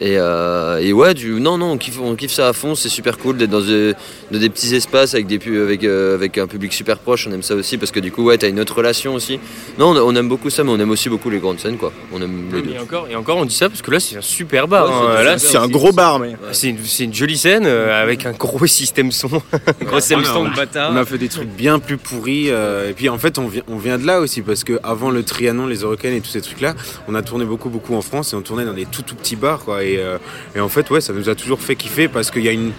Et, 0.00 0.16
euh, 0.18 0.78
et 0.78 0.92
ouais, 0.92 1.14
du, 1.14 1.32
non, 1.40 1.58
non, 1.58 1.72
on 1.72 1.78
kiffe, 1.78 1.98
on 2.00 2.14
kiffe 2.14 2.32
ça 2.32 2.48
à 2.48 2.52
fond, 2.52 2.74
c'est 2.74 2.88
super 2.88 3.18
cool 3.18 3.36
d'être 3.36 3.50
dans 3.50 3.60
des, 3.60 3.94
dans 4.30 4.38
des 4.38 4.48
petits 4.48 4.74
espaces 4.74 5.14
avec, 5.14 5.26
des, 5.26 5.38
pu- 5.38 5.60
avec, 5.60 5.84
euh, 5.84 6.14
avec 6.14 6.38
un 6.38 6.46
public 6.46 6.72
super 6.72 6.98
proche, 6.98 7.26
on 7.28 7.32
aime 7.32 7.42
ça 7.42 7.54
aussi 7.54 7.76
parce 7.78 7.90
que 7.92 8.00
du 8.00 8.10
coup, 8.10 8.22
ouais, 8.24 8.38
t'as 8.38 8.48
une 8.48 8.60
autre 8.60 8.74
relation 8.76 9.14
aussi. 9.14 9.38
Non, 9.78 9.90
on, 9.90 9.96
on 9.96 10.16
aime 10.16 10.28
beaucoup 10.28 10.48
ça, 10.50 10.64
mais 10.64 10.70
on 10.70 10.78
aime 10.78 10.90
aussi 10.90 11.08
beaucoup 11.08 11.28
les 11.30 11.38
grandes 11.38 11.58
scènes, 11.60 11.76
quoi. 11.76 11.92
On 12.12 12.20
aime 12.22 12.48
les 12.52 12.62
deux. 12.62 12.70
Et 12.74 12.78
encore, 12.78 13.08
et 13.10 13.16
encore, 13.16 13.36
on 13.38 13.44
dit 13.44 13.54
ça 13.54 13.68
parce 13.68 13.82
que 13.82 13.90
là, 13.90 14.00
c'est 14.00 14.16
un 14.16 14.20
super 14.22 14.66
bar. 14.68 14.86
Ouais, 14.88 14.92
hein. 14.94 15.14
c'est- 15.18 15.24
Là, 15.24 15.38
c'est 15.38 15.56
un 15.58 15.68
gros 15.68 15.92
bar, 15.92 16.18
mais- 16.18 16.36
C'est 16.52 17.04
une, 17.04 17.14
jolie 17.14 17.36
scène 17.36 17.64
euh, 17.66 18.02
avec 18.02 18.24
un 18.26 18.32
gros 18.32 18.66
système 18.66 19.12
son, 19.12 19.28
un 19.52 19.84
gros 19.84 20.00
système 20.00 20.24
son 20.24 20.44
de 20.48 20.56
bâtard. 20.56 20.92
On 20.92 20.96
a 20.96 21.04
fait 21.04 21.18
des 21.18 21.28
trucs 21.28 21.48
bien 21.48 21.78
plus 21.78 21.96
pourris. 21.98 22.46
euh, 22.50 22.88
et 22.90 22.92
puis 22.94 23.08
en 23.08 23.18
fait, 23.18 23.38
on 23.38 23.46
vient, 23.48 23.62
on 23.68 23.76
vient 23.76 23.98
de 23.98 24.06
là 24.06 24.20
aussi 24.20 24.40
parce 24.42 24.64
que 24.64 24.78
avant 24.82 25.10
le 25.10 25.22
Trianon, 25.22 25.66
les 25.66 25.84
Et 26.02 26.20
tous 26.20 26.30
ces 26.30 26.40
trucs-là, 26.40 26.74
on 27.08 27.14
a 27.14 27.22
tourné 27.22 27.44
beaucoup, 27.44 27.68
beaucoup 27.68 27.94
en 27.94 28.02
France 28.02 28.32
et 28.32 28.36
on 28.36 28.42
tournait 28.42 28.64
dans 28.64 28.72
des 28.72 28.86
tout, 28.86 29.02
tout 29.02 29.14
petits 29.14 29.36
bars. 29.36 29.60
Quoi, 29.64 29.84
et, 29.84 29.98
euh, 29.98 30.18
et 30.54 30.60
en 30.60 30.68
fait, 30.68 30.88
ouais, 30.90 31.00
ça 31.00 31.12
nous 31.12 31.28
a 31.28 31.34
toujours 31.34 31.60
fait 31.60 31.76
kiffer 31.76 32.08
parce 32.08 32.30
qu'il 32.30 32.42
y 32.42 32.48
a 32.48 32.52
une. 32.52 32.72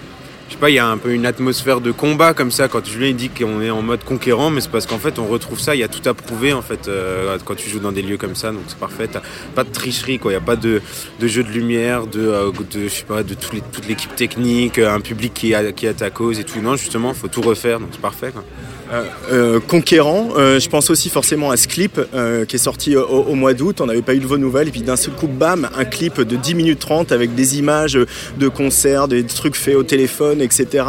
Je 0.48 0.56
sais 0.56 0.60
pas, 0.60 0.70
il 0.70 0.74
y 0.74 0.80
a 0.80 0.88
un 0.88 0.98
peu 0.98 1.14
une 1.14 1.26
atmosphère 1.26 1.80
de 1.80 1.92
combat 1.92 2.34
comme 2.34 2.52
ça. 2.52 2.68
Quand 2.68 2.86
Julien 2.86 3.14
dit 3.14 3.30
qu'on 3.30 3.62
est 3.62 3.70
en 3.70 3.82
mode 3.82 4.04
conquérant, 4.04 4.50
mais 4.50 4.60
c'est 4.60 4.70
parce 4.70 4.86
qu'en 4.86 4.98
fait 4.98 5.18
on 5.18 5.26
retrouve 5.26 5.62
ça. 5.62 5.76
Il 5.76 5.80
y 5.80 5.84
a 5.84 5.88
tout 5.88 6.08
à 6.10 6.14
prouver 6.14 6.52
en 6.52 6.62
fait 6.62 6.90
euh, 6.90 7.38
quand 7.46 7.56
tu 7.56 7.70
joues 7.70 7.80
dans 7.80 7.94
des 7.94 8.02
lieux 8.02 8.18
comme 8.18 8.36
ça. 8.36 8.52
Donc 8.52 8.64
c'est 8.68 8.78
parfait. 8.78 9.08
T'as 9.08 9.22
pas 9.56 9.64
de 9.64 9.70
tricherie, 9.70 10.20
quoi. 10.20 10.32
Il 10.32 10.36
y 10.36 10.38
a 10.38 10.42
pas 10.42 10.58
de, 10.58 10.82
de 11.22 11.28
jeu 11.28 11.44
de 11.44 11.50
lumière, 11.50 12.06
de, 12.06 12.20
euh, 12.20 12.52
je 12.74 12.90
sais 12.90 13.06
pas, 13.06 13.24
de 13.24 13.34
toute 13.34 13.88
l'équipe 13.88 14.14
technique, 14.16 14.78
un 14.78 15.00
public 15.00 15.34
qui 15.34 15.54
est 15.54 15.56
à, 15.56 15.72
qui 15.72 15.86
est 15.86 15.90
à 15.90 15.94
ta 15.94 16.10
cause 16.10 16.38
et 16.38 16.44
tout. 16.44 16.60
Non, 16.60 16.76
justement, 16.76 17.14
faut 17.14 17.30
tout 17.30 17.42
refaire. 17.42 17.80
Donc 17.80 17.90
c'est 17.94 18.02
parfait. 18.02 18.32
Quoi. 18.34 18.44
Euh, 18.92 19.04
euh, 19.32 19.60
conquérant, 19.60 20.30
euh, 20.36 20.60
je 20.60 20.68
pense 20.70 20.90
aussi 20.90 21.10
forcément 21.10 21.50
à 21.50 21.58
ce 21.58 21.68
clip 21.68 22.00
qui 22.48 22.56
est 22.56 22.60
sorti 22.60 22.96
au, 22.96 23.36
mois 23.36 23.54
d'août, 23.54 23.82
on 23.82 23.86
n'avait 23.86 24.02
pas 24.02 24.14
eu 24.14 24.20
de 24.20 24.28
vos 24.28 24.38
nouvelles, 24.38 24.68
et 24.68 24.72
puis 24.72 24.82
d'un 24.82 24.96
seul 24.96 25.14
coup, 25.14 25.28
bam, 25.28 25.70
un 25.78 25.86
clip 25.86 26.22
de 26.22 26.36
10 26.36 26.56
minutes 26.56 26.80
30 26.80 27.12
avec 27.12 27.36
des 27.36 27.58
images 27.58 27.98
de 28.38 28.48
concerts, 28.48 29.08
des 29.08 29.24
trucs 29.24 29.56
faits 29.56 29.76
au 29.76 29.84
téléphone, 29.84 30.42
etc. 30.42 30.86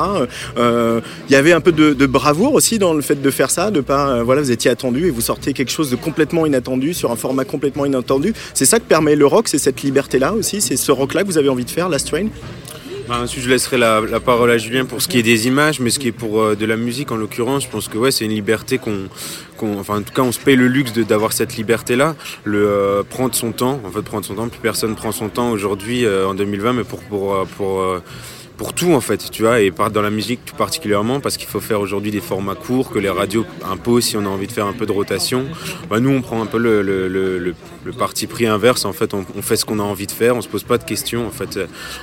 Il 0.56 1.32
y 1.32 1.36
avait 1.36 1.52
un 1.52 1.60
peu 1.60 1.72
de, 1.72 2.06
bravoure 2.06 2.54
aussi 2.54 2.78
dans 2.78 2.94
le 2.94 3.02
fait 3.02 3.20
de 3.20 3.30
faire 3.30 3.50
ça, 3.50 3.70
de 3.70 3.80
pas, 3.80 4.22
voilà, 4.22 4.42
vous 4.42 4.50
étiez 4.50 4.70
attendu 4.70 5.06
et 5.06 5.10
vous 5.10 5.20
sortez 5.20 5.52
quelque 5.52 5.70
chose 5.70 5.90
de 5.90 5.96
complètement 5.96 6.46
inattendu 6.46 6.94
sur 6.94 7.10
un 7.10 7.16
format 7.16 7.44
complètement 7.44 7.86
inattendu. 7.86 8.34
C'est 8.54 8.66
ça 8.66 8.78
que 8.78 8.84
permet 8.84 9.16
le 9.16 9.26
rock, 9.26 9.48
c'est 9.48 9.58
cette 9.58 9.82
liberté-là 9.82 10.32
aussi, 10.32 10.60
c'est 10.60 10.76
ce 10.76 10.92
rock-là 10.92 11.22
que 11.22 11.28
vous 11.28 11.38
avez 11.38 11.48
envie 11.48 11.64
de 11.64 11.70
faire, 11.70 11.88
Last 11.88 12.08
Train? 12.08 12.26
Bah, 13.08 13.20
ensuite, 13.20 13.42
je 13.42 13.48
laisserai 13.48 13.78
la, 13.78 14.20
parole 14.20 14.50
à 14.50 14.58
Julien 14.58 14.84
pour 14.84 15.02
ce 15.02 15.08
qui 15.08 15.18
est 15.18 15.22
des 15.22 15.46
images, 15.48 15.80
mais 15.80 15.90
ce 15.90 15.98
qui 15.98 16.08
est 16.08 16.12
pour 16.12 16.40
euh, 16.40 16.54
de 16.54 16.64
la 16.64 16.76
musique 16.76 17.10
en 17.10 17.16
l'occurrence, 17.16 17.64
je 17.64 17.68
pense 17.68 17.88
que 17.88 17.98
ouais, 17.98 18.10
c'est 18.10 18.24
une 18.24 18.32
liberté 18.32 18.78
qu'on, 18.78 19.08
enfin 19.78 19.98
en 19.98 20.02
tout 20.02 20.12
cas, 20.14 20.22
on 20.22 20.32
se 20.32 20.38
paye 20.38 20.56
le 20.56 20.68
luxe 20.68 20.92
d'avoir 20.92 21.32
cette 21.32 21.56
liberté-là, 21.56 22.14
le 22.44 22.64
euh, 22.64 23.02
prendre 23.02 23.34
son 23.34 23.52
temps. 23.52 23.80
En 23.84 23.90
fait, 23.90 24.02
prendre 24.02 24.24
son 24.24 24.34
temps. 24.34 24.48
Plus 24.48 24.60
personne 24.60 24.94
prend 24.94 25.10
son 25.12 25.28
temps 25.28 25.50
aujourd'hui 25.50 26.04
euh, 26.04 26.28
en 26.28 26.34
2020, 26.34 26.72
mais 26.74 26.84
pour 26.84 27.00
pour 27.00 27.44
pour 27.56 27.82
pour 28.62 28.74
tout 28.74 28.92
en 28.92 29.00
fait, 29.00 29.28
tu 29.32 29.42
vois, 29.42 29.60
et 29.60 29.72
par- 29.72 29.90
dans 29.90 30.02
la 30.02 30.10
musique 30.10 30.44
tout 30.44 30.54
particulièrement, 30.54 31.18
parce 31.18 31.36
qu'il 31.36 31.48
faut 31.48 31.58
faire 31.58 31.80
aujourd'hui 31.80 32.12
des 32.12 32.20
formats 32.20 32.54
courts 32.54 32.90
que 32.90 33.00
les 33.00 33.10
radios 33.10 33.44
imposent 33.68 34.04
si 34.04 34.16
on 34.16 34.24
a 34.24 34.28
envie 34.28 34.46
de 34.46 34.52
faire 34.52 34.66
un 34.68 34.72
peu 34.72 34.86
de 34.86 34.92
rotation. 34.92 35.46
Bah, 35.90 35.98
nous, 35.98 36.10
on 36.10 36.22
prend 36.22 36.40
un 36.40 36.46
peu 36.46 36.58
le, 36.58 36.80
le, 36.80 37.08
le, 37.08 37.38
le- 37.40 37.54
le 37.82 37.92
parti 37.92 38.28
pris 38.28 38.46
inverse. 38.46 38.84
En 38.84 38.92
fait, 38.92 39.14
on, 39.14 39.26
on 39.36 39.42
fait 39.42 39.56
ce 39.56 39.64
qu'on 39.64 39.80
a 39.80 39.82
envie 39.82 40.06
de 40.06 40.12
faire, 40.12 40.36
on 40.36 40.42
se 40.42 40.46
pose 40.48 40.62
pas 40.62 40.78
de 40.78 40.84
questions. 40.84 41.26
En 41.26 41.32
fait, 41.32 41.58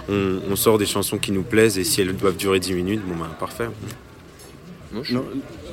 on, 0.09 0.39
on 0.51 0.55
sort 0.57 0.77
des 0.77 0.85
chansons 0.85 1.17
qui 1.17 1.31
nous 1.31 1.43
plaisent 1.43 1.77
et 1.79 1.85
si 1.85 2.01
elles 2.01 2.13
doivent 2.13 2.35
durer 2.35 2.59
10 2.59 2.73
minutes, 2.73 3.01
bon 3.07 3.15
bah 3.15 3.29
parfait. 3.39 3.69
Non, 4.91 5.01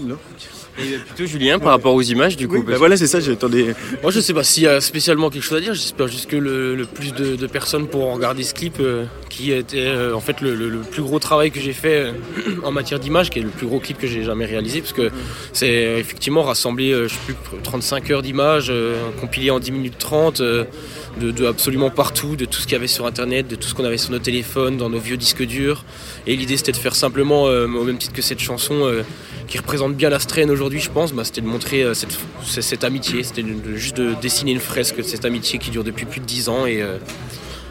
non. 0.03 0.17
Et 0.79 0.99
plutôt 0.99 1.27
Julien 1.27 1.59
par 1.59 1.71
rapport 1.73 1.95
aux 1.95 2.03
images 2.03 2.37
du 2.37 2.49
coup. 2.49 2.57
Oui, 2.57 2.63
bah 2.67 2.75
voilà, 2.77 2.97
c'est 2.97 3.07
ça, 3.07 3.19
j'attendais. 3.21 3.75
Moi 4.03 4.11
je 4.11 4.21
sais 4.21 4.35
pas 4.35 4.45
s'il 4.45 4.65
y 4.65 4.67
a 4.67 4.81
spécialement 4.81 5.31
quelque 5.31 5.43
chose 5.43 5.59
à 5.59 5.61
dire, 5.61 5.75
j'espère 5.75 6.07
juste 6.09 6.29
que 6.29 6.37
le, 6.37 6.75
le 6.75 6.85
plus 6.87 7.13
de, 7.13 7.37
de 7.37 7.47
personnes 7.47 7.87
pourront 7.89 8.15
regarder 8.15 8.43
ce 8.43 8.53
clip 8.55 8.75
euh, 8.81 9.05
qui 9.31 9.53
était 9.53 9.87
euh, 9.87 10.15
en 10.15 10.21
fait 10.21 10.41
le, 10.41 10.55
le- 10.55 10.69
le 10.69 10.79
plus 10.81 11.03
gros 11.03 11.19
travail 11.19 11.51
que 11.51 11.61
j'ai 11.61 11.73
fait 11.73 11.97
euh, 12.07 12.13
en 12.65 12.73
matière 12.73 12.99
d'image, 13.01 13.31
qui 13.31 13.39
est 13.39 13.43
le 13.43 13.49
plus 13.49 13.67
gros 13.67 13.81
clip 13.81 13.99
que 13.99 14.07
j'ai 14.07 14.23
jamais 14.25 14.45
réalisé, 14.45 14.81
parce 14.81 14.93
que 14.93 15.11
c'est 15.53 15.87
euh, 15.87 15.99
effectivement 15.99 16.43
rassembler 16.43 16.93
je 17.05 17.09
sais 17.09 17.19
plus 17.27 17.35
35 17.63 18.11
heures 18.11 18.23
d'images, 18.23 18.67
euh, 18.69 18.97
compilé 19.21 19.51
en 19.51 19.59
10 19.61 19.73
minutes 19.73 19.99
30 19.99 20.41
euh, 20.41 20.65
de, 21.21 21.31
de 21.31 21.47
absolument 21.47 21.89
partout, 21.89 22.37
de 22.37 22.45
tout 22.45 22.59
ce 22.61 22.65
qu'il 22.65 22.73
y 22.73 22.77
avait 22.77 22.87
sur 22.87 23.07
internet, 23.07 23.49
de 23.49 23.57
tout 23.57 23.69
ce 23.69 23.75
qu'on 23.75 23.85
avait 23.87 23.97
sur 23.97 24.11
nos 24.11 24.19
téléphones, 24.19 24.77
dans 24.77 24.91
nos 24.91 24.99
vieux 24.99 25.17
disques 25.17 25.43
durs. 25.45 25.85
Et 26.27 26.37
l'idée 26.37 26.59
c'était 26.59 26.73
de 26.73 26.77
faire 26.77 26.95
simplement, 26.95 27.45
au 27.45 27.85
même 27.85 27.97
titre 27.97 28.13
que 28.13 28.21
cette 28.21 28.41
chanson 28.41 28.93
qui 29.47 29.59
représente 29.59 29.95
bien 29.95 30.11
la 30.11 30.19
strain 30.19 30.49
aujourd'hui, 30.49 30.81
je 30.81 30.91
pense, 30.91 31.13
bah, 31.13 31.25
c'était 31.25 31.41
de 31.41 31.47
montrer 31.47 31.83
euh, 31.83 31.95
cette, 31.95 32.85
amitié, 32.85 33.23
c'était 33.23 33.45
juste 33.75 33.97
de 33.97 34.15
dessiner 34.21 34.53
une 34.53 34.61
fresque 34.61 34.97
de 34.97 35.03
cette 35.03 35.25
amitié 35.25 35.59
qui 35.59 35.71
dure 35.71 35.85
depuis 35.85 36.07
plus 36.07 36.21
de 36.21 36.27
10 36.27 36.49
ans. 36.49 36.67
Et, 36.67 36.83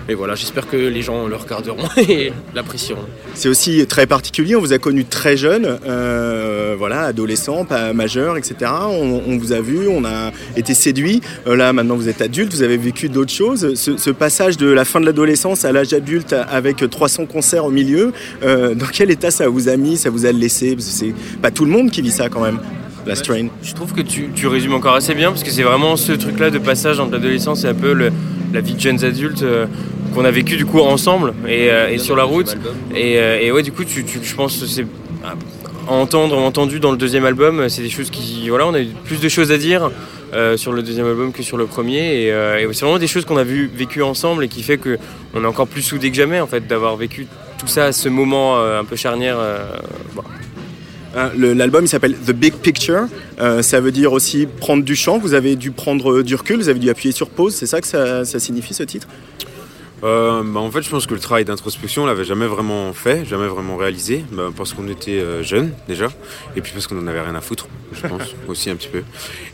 et 0.07 0.13
voilà, 0.13 0.35
j'espère 0.35 0.67
que 0.67 0.77
les 0.77 1.01
gens 1.01 1.27
le 1.27 1.35
regarderont 1.35 1.87
et 1.97 2.31
l'apprécieront. 2.53 3.05
C'est 3.33 3.49
aussi 3.49 3.85
très 3.87 4.05
particulier, 4.05 4.55
on 4.55 4.59
vous 4.61 4.73
a 4.73 4.77
connu 4.77 5.05
très 5.05 5.35
jeune, 5.37 5.79
euh, 5.87 6.75
voilà, 6.77 7.01
adolescent, 7.01 7.65
pas 7.65 7.91
majeur, 7.93 8.37
etc. 8.37 8.55
On, 8.89 9.21
on 9.27 9.37
vous 9.37 9.51
a 9.51 9.61
vu, 9.61 9.87
on 9.87 10.05
a 10.05 10.31
été 10.55 10.73
séduit. 10.73 11.21
Euh, 11.47 11.55
là, 11.55 11.73
maintenant, 11.73 11.95
vous 11.95 12.07
êtes 12.09 12.21
adulte, 12.21 12.53
vous 12.53 12.61
avez 12.63 12.77
vécu 12.77 13.09
d'autres 13.09 13.31
choses. 13.33 13.73
Ce, 13.75 13.97
ce 13.97 14.09
passage 14.11 14.57
de 14.57 14.67
la 14.67 14.85
fin 14.85 14.99
de 15.01 15.05
l'adolescence 15.05 15.65
à 15.65 15.71
l'âge 15.71 15.93
adulte 15.93 16.33
avec 16.33 16.87
300 16.89 17.25
concerts 17.25 17.65
au 17.65 17.71
milieu, 17.71 18.13
euh, 18.43 18.75
dans 18.75 18.85
quel 18.85 19.09
état 19.11 19.31
ça 19.31 19.49
vous 19.49 19.69
a 19.69 19.75
mis, 19.77 19.97
ça 19.97 20.09
vous 20.09 20.25
a 20.25 20.31
laissé? 20.31 20.75
Parce 20.75 20.85
que 20.87 20.91
c'est 20.93 21.13
pas 21.41 21.51
tout 21.51 21.65
le 21.65 21.71
monde 21.71 21.89
qui 21.91 22.01
vit 22.01 22.11
ça 22.11 22.29
quand 22.29 22.41
même, 22.41 22.59
la 23.05 23.15
strain. 23.15 23.47
Je 23.63 23.73
trouve 23.73 23.93
que 23.93 24.01
tu, 24.01 24.29
tu 24.35 24.47
résumes 24.47 24.73
encore 24.73 24.95
assez 24.95 25.13
bien 25.15 25.29
parce 25.31 25.43
que 25.43 25.51
c'est 25.51 25.63
vraiment 25.63 25.95
ce 25.97 26.11
truc-là 26.11 26.51
de 26.51 26.59
passage 26.59 26.99
entre 26.99 27.13
l'adolescence 27.13 27.63
et 27.63 27.67
un 27.67 27.73
peu 27.73 27.93
le- 27.93 28.11
la 28.53 28.61
vie 28.61 28.73
de 28.75 28.79
jeunes 28.79 29.03
adultes 29.03 29.43
euh, 29.43 29.65
qu'on 30.15 30.25
a 30.25 30.31
vécu 30.31 30.57
du 30.57 30.65
coup 30.65 30.79
ensemble 30.79 31.33
et, 31.47 31.69
euh, 31.69 31.89
et 31.91 31.97
sur 31.99 32.15
la 32.15 32.23
route. 32.23 32.55
Et, 32.95 33.19
euh, 33.19 33.39
et 33.41 33.51
ouais, 33.51 33.61
du 33.63 33.71
coup, 33.71 33.83
tu, 33.83 34.03
tu- 34.05 34.19
je 34.23 34.35
pense 34.35 34.57
que 34.57 34.65
c'est 34.65 34.85
entendre, 35.87 36.37
entendu 36.37 36.79
dans 36.79 36.91
le 36.91 36.97
deuxième 36.97 37.25
album, 37.25 37.69
c'est 37.69 37.81
des 37.83 37.89
choses 37.91 38.09
qui, 38.09 38.49
voilà, 38.49 38.65
on 38.67 38.73
a 38.73 38.79
eu 38.81 38.87
plus 39.03 39.19
de 39.19 39.29
choses 39.29 39.51
à 39.51 39.57
dire. 39.57 39.91
euh, 40.33 40.57
sur 40.57 40.73
le 40.73 40.81
deuxième 40.81 41.05
album 41.05 41.31
que 41.31 41.43
sur 41.43 41.55
le 41.55 41.65
premier 41.65 42.23
et, 42.23 42.31
euh, 42.33 42.57
et 42.59 42.67
c'est 42.73 42.83
vraiment 42.83 42.97
des 42.97 43.07
choses 43.07 43.23
qu'on 43.23 43.37
a 43.37 43.43
vu, 43.43 43.69
vécues 43.73 44.01
ensemble 44.01 44.43
et 44.43 44.47
qui 44.49 44.63
fait 44.63 44.77
que 44.77 44.97
on 45.33 45.43
est 45.43 45.47
encore 45.47 45.67
plus 45.67 45.83
soudés 45.83 46.09
que 46.09 46.17
jamais 46.17 46.41
en 46.41 46.47
fait 46.47 46.67
d'avoir 46.67 46.97
vécu 46.97 47.27
tout 47.57 47.67
ça 47.67 47.85
à 47.85 47.91
ce 47.93 48.09
moment 48.09 48.59
un 48.59 48.83
peu 48.83 48.95
charnière 48.97 49.37
L'album 51.37 51.85
il 51.85 51.87
s'appelle 51.87 52.15
The 52.15 52.31
Big 52.33 52.53
Picture. 52.55 53.03
Euh, 53.39 53.61
ça 53.61 53.79
veut 53.79 53.91
dire 53.91 54.11
aussi 54.11 54.47
prendre 54.47 54.83
du 54.83 54.95
champ. 54.97 55.17
Vous 55.17 55.33
avez 55.33 55.55
dû 55.55 55.71
prendre 55.71 56.21
du 56.21 56.35
recul, 56.35 56.57
vous 56.57 56.67
avez 56.67 56.79
dû 56.79 56.89
appuyer 56.89 57.13
sur 57.13 57.29
pause. 57.29 57.55
C'est 57.55 57.67
ça 57.67 57.79
que 57.79 57.87
ça, 57.87 58.25
ça 58.25 58.37
signifie 58.39 58.73
ce 58.73 58.83
titre? 58.83 59.07
Euh, 60.05 60.43
bah, 60.43 60.59
en 60.59 60.69
fait, 60.69 60.83
je 60.83 60.89
pense 60.89 61.07
que 61.07 61.15
le 61.15 61.19
travail 61.19 61.45
d'introspection, 61.45 62.03
on 62.03 62.05
l'avait 62.05 62.25
jamais 62.25 62.45
vraiment 62.45 62.93
fait, 62.93 63.25
jamais 63.25 63.47
vraiment 63.47 63.75
réalisé, 63.75 64.23
bah, 64.31 64.49
parce 64.55 64.73
qu'on 64.73 64.87
était 64.87 65.19
euh, 65.19 65.41
jeunes 65.41 65.71
déjà, 65.87 66.09
et 66.55 66.61
puis 66.61 66.73
parce 66.73 66.85
qu'on 66.85 66.99
en 66.99 67.07
avait 67.07 67.21
rien 67.21 67.33
à 67.33 67.41
foutre, 67.41 67.67
je 67.91 68.07
pense 68.07 68.35
aussi 68.47 68.69
un 68.69 68.75
petit 68.75 68.89
peu. 68.89 69.01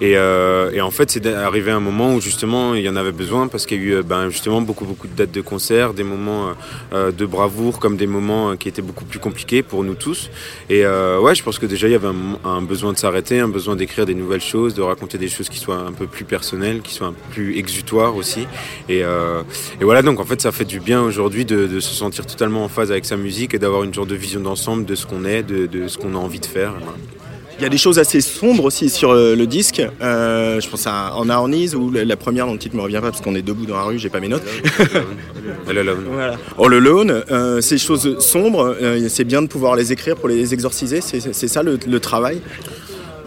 Et, 0.01 0.17
euh, 0.17 0.71
et 0.71 0.81
en 0.81 0.91
fait, 0.91 1.09
c'est 1.09 1.25
arrivé 1.25 1.71
un 1.71 1.79
moment 1.79 2.15
où 2.15 2.19
justement 2.19 2.75
il 2.75 2.81
y 2.81 2.89
en 2.89 2.97
avait 2.97 3.13
besoin, 3.13 3.47
parce 3.47 3.65
qu'il 3.65 3.77
y 3.77 3.81
a 3.81 3.83
eu 3.83 3.93
euh, 3.95 4.03
ben, 4.03 4.29
justement 4.29 4.61
beaucoup 4.61 4.83
beaucoup 4.83 5.07
de 5.07 5.15
dates 5.15 5.31
de 5.31 5.41
concert, 5.41 5.93
des 5.93 6.03
moments 6.03 6.53
de 6.91 7.25
bravoure, 7.25 7.79
comme 7.79 7.95
des 7.95 8.07
moments 8.07 8.55
qui 8.57 8.67
étaient 8.67 8.81
beaucoup 8.81 9.05
plus 9.05 9.19
compliqués 9.19 9.63
pour 9.63 9.83
nous 9.83 9.93
tous. 9.93 10.29
Et 10.69 10.85
ouais, 10.85 11.35
je 11.35 11.43
pense 11.43 11.59
que 11.59 11.65
déjà 11.65 11.87
il 11.87 11.91
y 11.91 11.95
avait 11.95 12.07
un, 12.07 12.49
un 12.49 12.61
besoin 12.61 12.93
de 12.93 12.97
s'arrêter, 12.97 13.39
un 13.39 13.47
besoin 13.47 13.75
d'écrire 13.75 14.05
des 14.05 14.15
nouvelles 14.15 14.41
choses, 14.41 14.73
de 14.73 14.81
raconter 14.81 15.17
des 15.17 15.29
choses 15.29 15.49
qui 15.49 15.59
soient 15.59 15.77
un 15.77 15.91
peu 15.91 16.07
plus 16.07 16.25
personnelles, 16.25 16.81
qui 16.81 16.93
soient 16.93 17.07
un 17.07 17.13
peu 17.13 17.31
plus 17.31 17.57
exutoires 17.57 18.15
aussi. 18.15 18.47
Et, 18.89 18.99
et 18.99 19.83
voilà, 19.83 20.01
donc 20.01 20.19
en 20.19 20.25
fait, 20.25 20.40
ça 20.41 20.51
fait 20.51 20.65
du 20.65 20.79
bien 20.79 21.01
aujourd'hui 21.01 21.45
de, 21.45 21.67
de 21.67 21.79
se 21.79 21.93
sentir 21.93 22.25
totalement 22.25 22.63
en 22.63 22.67
phase 22.67 22.91
avec 22.91 23.05
sa 23.05 23.15
musique 23.15 23.53
et 23.53 23.59
d'avoir 23.59 23.83
une 23.83 23.93
genre 23.93 24.07
de 24.07 24.15
vision 24.15 24.39
d'ensemble 24.41 24.85
de 24.85 24.95
ce 24.95 25.05
qu'on 25.05 25.23
est, 25.23 25.43
de, 25.43 25.67
de 25.67 25.87
ce 25.87 25.97
qu'on 25.99 26.15
a 26.15 26.17
envie 26.17 26.39
de 26.39 26.45
faire. 26.47 26.71
Voilà. 26.71 26.97
Il 27.59 27.63
y 27.63 27.65
a 27.67 27.69
des 27.69 27.77
choses 27.77 27.99
assez 27.99 28.21
sombres 28.21 28.63
aussi 28.63 28.89
sur 28.89 29.11
euh, 29.11 29.35
le 29.35 29.45
disque. 29.45 29.83
Euh, 30.01 30.59
je 30.59 30.67
pense 30.67 30.87
à 30.87 31.13
En 31.15 31.29
Harnise, 31.29 31.75
où 31.75 31.91
la 31.91 32.17
première 32.17 32.47
dont 32.47 32.53
le 32.53 32.57
titre 32.57 32.75
me 32.75 32.81
revient 32.81 32.99
pas 33.03 33.11
parce 33.11 33.21
qu'on 33.21 33.35
est 33.35 33.43
debout 33.43 33.67
dans 33.67 33.75
la 33.75 33.83
rue, 33.83 33.99
j'ai 33.99 34.09
pas 34.09 34.19
mes 34.19 34.29
notes. 34.29 34.41
All 35.69 35.77
Alone. 35.77 36.05
Voilà. 36.11 36.37
All 36.57 36.73
Alone, 36.73 37.23
euh, 37.29 37.61
ces 37.61 37.77
choses 37.77 38.17
sombres, 38.17 38.75
euh, 38.81 39.07
c'est 39.09 39.25
bien 39.25 39.43
de 39.43 39.47
pouvoir 39.47 39.75
les 39.75 39.91
écrire 39.91 40.15
pour 40.15 40.27
les 40.27 40.55
exorciser, 40.55 41.01
c'est 41.01 41.19
c'est 41.33 41.47
ça 41.47 41.61
le, 41.61 41.77
le 41.85 41.99
travail? 41.99 42.41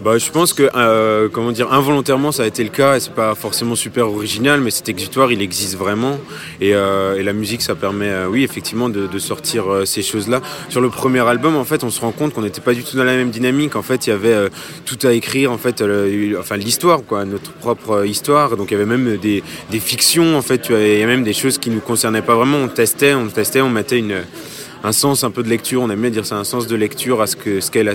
Bah, 0.05 0.19
je 0.19 0.29
pense 0.29 0.53
que, 0.53 0.69
euh, 0.75 1.29
comment 1.29 1.51
dire, 1.51 1.73
involontairement, 1.73 2.31
ça 2.31 2.43
a 2.43 2.45
été 2.45 2.63
le 2.63 2.69
cas. 2.69 2.95
Et 2.95 2.99
c'est 2.99 3.15
pas 3.15 3.33
forcément 3.33 3.73
super 3.73 4.07
original, 4.07 4.61
mais 4.61 4.69
cet 4.69 4.87
exutoire, 4.87 5.31
il 5.31 5.41
existe 5.41 5.75
vraiment. 5.75 6.19
Et, 6.61 6.75
euh, 6.75 7.23
la 7.23 7.33
musique, 7.33 7.63
ça 7.63 7.73
permet, 7.73 8.09
euh, 8.09 8.27
oui, 8.27 8.43
effectivement, 8.43 8.87
de, 8.87 9.17
sortir 9.17 9.65
ces 9.85 10.03
choses-là. 10.03 10.41
Sur 10.69 10.81
le 10.81 10.91
premier 10.91 11.21
album, 11.21 11.55
en 11.55 11.63
fait, 11.63 11.83
on 11.83 11.89
se 11.89 12.01
rend 12.01 12.11
compte 12.11 12.35
qu'on 12.35 12.43
n'était 12.43 12.61
pas 12.61 12.75
du 12.75 12.83
tout 12.83 12.95
dans 12.95 13.03
la 13.03 13.15
même 13.15 13.31
dynamique. 13.31 13.75
En 13.75 13.81
fait, 13.81 14.05
il 14.05 14.11
y 14.11 14.13
avait 14.13 14.49
tout 14.85 14.99
à 15.07 15.11
écrire, 15.11 15.51
en 15.51 15.57
fait, 15.57 15.83
enfin 16.39 16.57
l'histoire, 16.57 17.01
quoi, 17.03 17.25
notre 17.25 17.51
propre 17.53 18.05
histoire. 18.05 18.57
Donc, 18.57 18.69
il 18.69 18.73
y 18.75 18.77
avait 18.77 18.85
même 18.85 19.17
des, 19.17 19.41
fictions, 19.79 20.37
en 20.37 20.43
fait. 20.43 20.67
Il 20.69 20.99
y 20.99 21.01
a 21.01 21.07
même 21.07 21.23
des 21.23 21.33
choses 21.33 21.57
qui 21.57 21.71
nous 21.71 21.79
concernaient 21.79 22.21
pas 22.21 22.35
vraiment. 22.35 22.59
On 22.59 22.67
testait, 22.67 23.15
on 23.15 23.25
testait, 23.25 23.61
on 23.61 23.71
mettait 23.71 23.97
une 23.97 24.21
un 24.85 24.91
sens 24.91 25.23
un 25.23 25.31
peu 25.31 25.41
de 25.41 25.49
lecture, 25.49 25.81
on 25.81 25.89
aime 25.89 26.09
dire 26.11 26.25
ça, 26.25 26.35
un 26.35 26.43
sens 26.43 26.67
de 26.67 26.75
lecture 26.75 27.19
à 27.19 27.27
ce 27.27 27.35
que 27.35 27.59
ce 27.59 27.71
qu'est. 27.71 27.85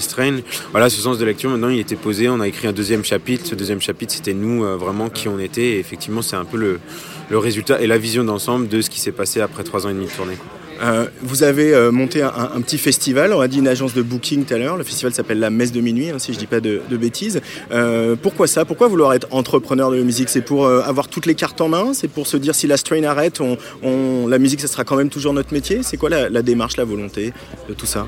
Voilà, 0.73 0.91
ce 0.91 1.01
sens 1.01 1.19
de 1.19 1.25
lecture, 1.25 1.49
maintenant 1.51 1.69
il 1.69 1.79
était 1.79 1.95
posé, 1.95 2.29
on 2.29 2.41
a 2.41 2.49
écrit 2.49 2.67
un 2.67 2.73
deuxième 2.73 3.05
chapitre. 3.05 3.47
Ce 3.47 3.55
deuxième 3.55 3.81
chapitre, 3.81 4.13
c'était 4.13 4.35
nous 4.35 4.65
euh, 4.65 4.77
vraiment 4.77 5.09
qui 5.09 5.29
on 5.29 5.39
était. 5.39 5.63
Et 5.63 5.79
effectivement, 5.79 6.23
c'est 6.23 6.37
un 6.37 6.45
peu 6.45 6.57
le, 6.57 6.81
le 7.29 7.39
résultat 7.39 7.81
et 7.81 7.87
la 7.87 7.99
vision 7.99 8.25
d'ensemble 8.25 8.67
de 8.67 8.81
ce 8.81 8.91
qui 8.91 9.01
s'est 9.01 9.13
passé 9.13 9.41
après 9.41 9.63
trois 9.63 9.87
ans 9.87 9.91
et 9.91 9.95
demi 9.95 10.07
de 10.07 10.11
tournée. 10.11 10.37
Euh, 10.83 11.07
vous 11.21 11.43
avez 11.43 11.75
euh, 11.75 11.91
monté 11.91 12.23
un, 12.23 12.61
petit 12.61 12.79
festival, 12.79 13.33
on 13.33 13.41
a 13.41 13.49
dit 13.49 13.59
une 13.59 13.69
agence 13.69 13.95
de 13.95 14.03
booking 14.03 14.45
tout 14.45 14.55
à 14.55 14.59
l'heure. 14.59 14.77
Le 14.77 14.85
festival 14.85 15.13
s'appelle 15.13 15.39
La 15.39 15.51
Messe 15.51 15.73
de 15.73 15.81
Minuit, 15.81 16.11
hein, 16.11 16.19
si 16.19 16.33
je 16.33 16.39
dis 16.39 16.47
pas 16.47 16.61
de, 16.61 16.81
bêtises. 16.91 17.41
Euh, 17.71 18.17
pourquoi 18.21 18.47
ça? 18.47 18.65
Pourquoi 18.65 18.89
vouloir 18.89 19.15
être 19.15 19.29
entrepreneur 19.31 19.91
de 19.91 20.03
musique? 20.03 20.29
C'est 20.29 20.41
pour 20.41 20.67
avoir 20.67 21.09
toutes 21.09 21.27
les 21.27 21.35
cartes 21.35 21.61
en 21.61 21.69
main? 21.69 21.93
C'est 21.95 22.09
pour 22.09 22.27
se 22.27 22.37
dire 22.37 22.55
si 22.55 22.67
la 22.67 22.77
strain 22.77 23.03
arrête, 23.05 23.41
la 23.83 24.39
musique, 24.39 24.61
ça 24.61 24.69
sera 24.69 24.85
quand 24.85 24.97
même 24.97 25.11
toujours 25.11 25.33
notre 25.33 25.53
métier? 25.53 25.83
C'est 25.83 25.97
quoi 25.97 26.11
la, 26.11 26.43
démarche, 26.43 26.77
la 26.77 26.85
volonté 26.85 27.33
de 27.69 27.75
tout 27.75 27.87
ça? 27.87 28.07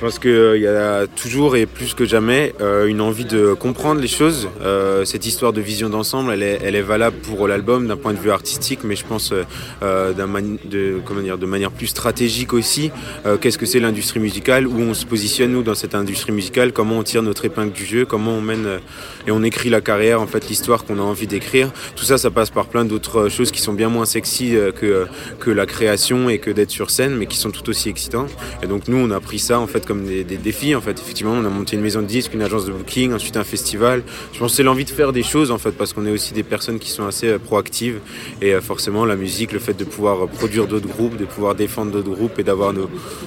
Pense 0.00 0.18
qu'il 0.18 0.62
y 0.62 0.66
a 0.66 1.06
toujours 1.06 1.56
et 1.56 1.66
plus 1.66 1.92
que 1.92 2.06
jamais 2.06 2.54
euh, 2.62 2.86
une 2.86 3.02
envie 3.02 3.26
de 3.26 3.52
comprendre 3.52 4.00
les 4.00 4.08
choses. 4.08 4.48
Euh, 4.62 5.04
cette 5.04 5.26
histoire 5.26 5.52
de 5.52 5.60
vision 5.60 5.90
d'ensemble, 5.90 6.32
elle 6.32 6.42
est, 6.42 6.58
elle 6.64 6.74
est 6.74 6.80
valable 6.80 7.18
pour 7.18 7.46
l'album 7.46 7.86
d'un 7.86 7.98
point 7.98 8.14
de 8.14 8.18
vue 8.18 8.30
artistique, 8.30 8.80
mais 8.82 8.96
je 8.96 9.04
pense 9.04 9.32
euh, 9.32 9.42
euh, 9.82 10.26
mani- 10.26 10.58
de, 10.64 11.00
comment 11.04 11.20
dire, 11.20 11.36
de 11.36 11.44
manière 11.44 11.70
plus 11.70 11.88
stratégique 11.88 12.54
aussi. 12.54 12.90
Euh, 13.26 13.36
Qu'est-ce 13.36 13.58
que 13.58 13.66
c'est 13.66 13.78
l'industrie 13.78 14.20
musicale? 14.20 14.66
Où 14.66 14.80
on 14.80 14.94
se 14.94 15.04
positionne, 15.04 15.52
nous, 15.52 15.62
dans 15.62 15.74
cette 15.74 15.94
industrie 15.94 16.32
musicale? 16.32 16.72
Comment 16.72 16.98
on 16.98 17.02
tire 17.02 17.22
notre 17.22 17.44
épingle 17.44 17.72
du 17.72 17.84
jeu? 17.84 18.06
Comment 18.06 18.32
on 18.32 18.40
mène 18.40 18.64
euh, 18.64 18.78
et 19.26 19.32
on 19.32 19.42
écrit 19.42 19.68
la 19.68 19.82
carrière, 19.82 20.22
en 20.22 20.26
fait, 20.26 20.48
l'histoire 20.48 20.84
qu'on 20.84 20.98
a 20.98 21.02
envie 21.02 21.26
d'écrire? 21.26 21.70
Tout 21.94 22.04
ça, 22.04 22.16
ça 22.16 22.30
passe 22.30 22.48
par 22.48 22.66
plein 22.66 22.86
d'autres 22.86 23.28
choses 23.28 23.50
qui 23.50 23.60
sont 23.60 23.74
bien 23.74 23.90
moins 23.90 24.06
sexy 24.06 24.56
euh, 24.56 24.72
que, 24.72 25.06
que 25.38 25.50
la 25.50 25.66
création 25.66 26.30
et 26.30 26.38
que 26.38 26.50
d'être 26.50 26.70
sur 26.70 26.90
scène, 26.90 27.16
mais 27.16 27.26
qui 27.26 27.36
sont 27.36 27.50
tout 27.50 27.68
aussi 27.68 27.90
excitantes. 27.90 28.30
Et 28.62 28.66
donc, 28.66 28.88
nous, 28.88 28.96
on 28.96 29.10
a 29.10 29.20
pris 29.20 29.38
ça, 29.38 29.60
en 29.60 29.66
fait, 29.66 29.84
des, 29.94 30.24
défis. 30.24 30.74
En 30.74 30.80
fait, 30.80 30.98
effectivement, 30.98 31.32
on 31.32 31.44
a 31.44 31.48
monté 31.48 31.76
une 31.76 31.82
maison 31.82 32.02
de 32.02 32.06
disques, 32.06 32.34
une 32.34 32.42
agence 32.42 32.64
de 32.64 32.72
booking, 32.72 33.12
ensuite 33.12 33.36
un 33.36 33.44
festival. 33.44 34.02
Je 34.32 34.38
pense 34.38 34.52
que 34.52 34.56
c'est 34.56 34.62
l'envie 34.62 34.84
de 34.84 34.90
faire 34.90 35.12
des 35.12 35.22
choses, 35.22 35.50
en 35.50 35.58
fait, 35.58 35.72
parce 35.72 35.92
qu'on 35.92 36.06
est 36.06 36.10
aussi 36.10 36.32
des 36.32 36.42
personnes 36.42 36.78
qui 36.78 36.90
sont 36.90 37.06
assez 37.06 37.28
euh, 37.28 37.38
proactives. 37.38 38.00
Et 38.40 38.54
euh, 38.54 38.60
forcément, 38.60 39.04
la 39.04 39.16
musique, 39.16 39.52
le 39.52 39.58
fait 39.58 39.74
de 39.74 39.84
pouvoir 39.84 40.24
euh, 40.24 40.26
produire 40.26 40.66
d'autres 40.66 40.88
groupes, 40.88 41.16
de 41.16 41.24
pouvoir 41.24 41.54
défendre 41.54 41.92
d'autres 41.92 42.10
groupes 42.10 42.38
et 42.38 42.44
d'avoir 42.44 42.72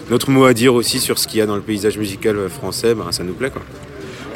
notre 0.09 0.29
mot 0.29 0.45
à 0.45 0.53
dire 0.53 0.73
aussi 0.73 0.99
sur 0.99 1.19
ce 1.19 1.27
qu'il 1.27 1.39
y 1.39 1.41
a 1.41 1.45
dans 1.45 1.55
le 1.55 1.61
paysage 1.61 1.97
musical 1.97 2.49
français, 2.49 2.95
ben, 2.95 3.11
ça 3.11 3.23
nous 3.23 3.33
plaît, 3.33 3.49
quoi. 3.49 3.61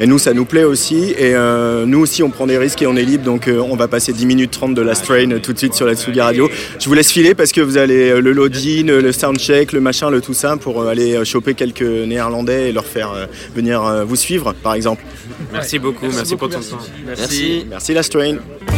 Et 0.00 0.06
nous, 0.06 0.18
ça 0.18 0.32
nous 0.34 0.44
plaît 0.44 0.64
aussi. 0.64 1.10
Et 1.16 1.34
euh, 1.34 1.84
nous 1.86 1.98
aussi, 2.00 2.22
on 2.22 2.30
prend 2.30 2.46
des 2.46 2.58
risques 2.58 2.82
et 2.82 2.86
on 2.86 2.96
est 2.96 3.04
libre. 3.04 3.24
Donc, 3.24 3.48
euh, 3.48 3.58
on 3.60 3.74
va 3.76 3.88
passer 3.88 4.12
10 4.12 4.26
minutes 4.26 4.50
30 4.52 4.74
de 4.74 4.82
la 4.82 4.94
strain 4.94 5.30
euh, 5.30 5.38
tout 5.40 5.52
de 5.52 5.58
suite 5.58 5.74
sur 5.74 5.86
la 5.86 5.94
Tsugi 5.94 6.20
Radio. 6.20 6.48
Je 6.78 6.88
vous 6.88 6.94
laisse 6.94 7.10
filer 7.10 7.34
parce 7.34 7.52
que 7.52 7.60
vous 7.60 7.78
allez 7.78 8.10
euh, 8.10 8.20
le 8.20 8.32
loading, 8.32 8.86
le 8.86 9.12
soundcheck, 9.12 9.72
le 9.72 9.80
machin, 9.80 10.10
le 10.10 10.20
tout 10.20 10.34
ça 10.34 10.56
pour 10.56 10.82
euh, 10.82 10.88
aller 10.88 11.24
choper 11.24 11.54
quelques 11.54 11.82
néerlandais 11.82 12.68
et 12.68 12.72
leur 12.72 12.84
faire 12.86 13.12
euh, 13.12 13.26
venir 13.54 13.82
euh, 13.84 14.04
vous 14.04 14.16
suivre, 14.16 14.52
par 14.52 14.74
exemple. 14.74 15.02
Merci 15.52 15.78
beaucoup, 15.78 16.06
merci, 16.14 16.36
pour 16.36 16.48
ton 16.48 16.60
temps. 16.60 16.78
Merci. 17.06 17.66
Merci 17.68 17.94
la 17.94 18.02
strain. 18.02 18.38
While 18.38 18.77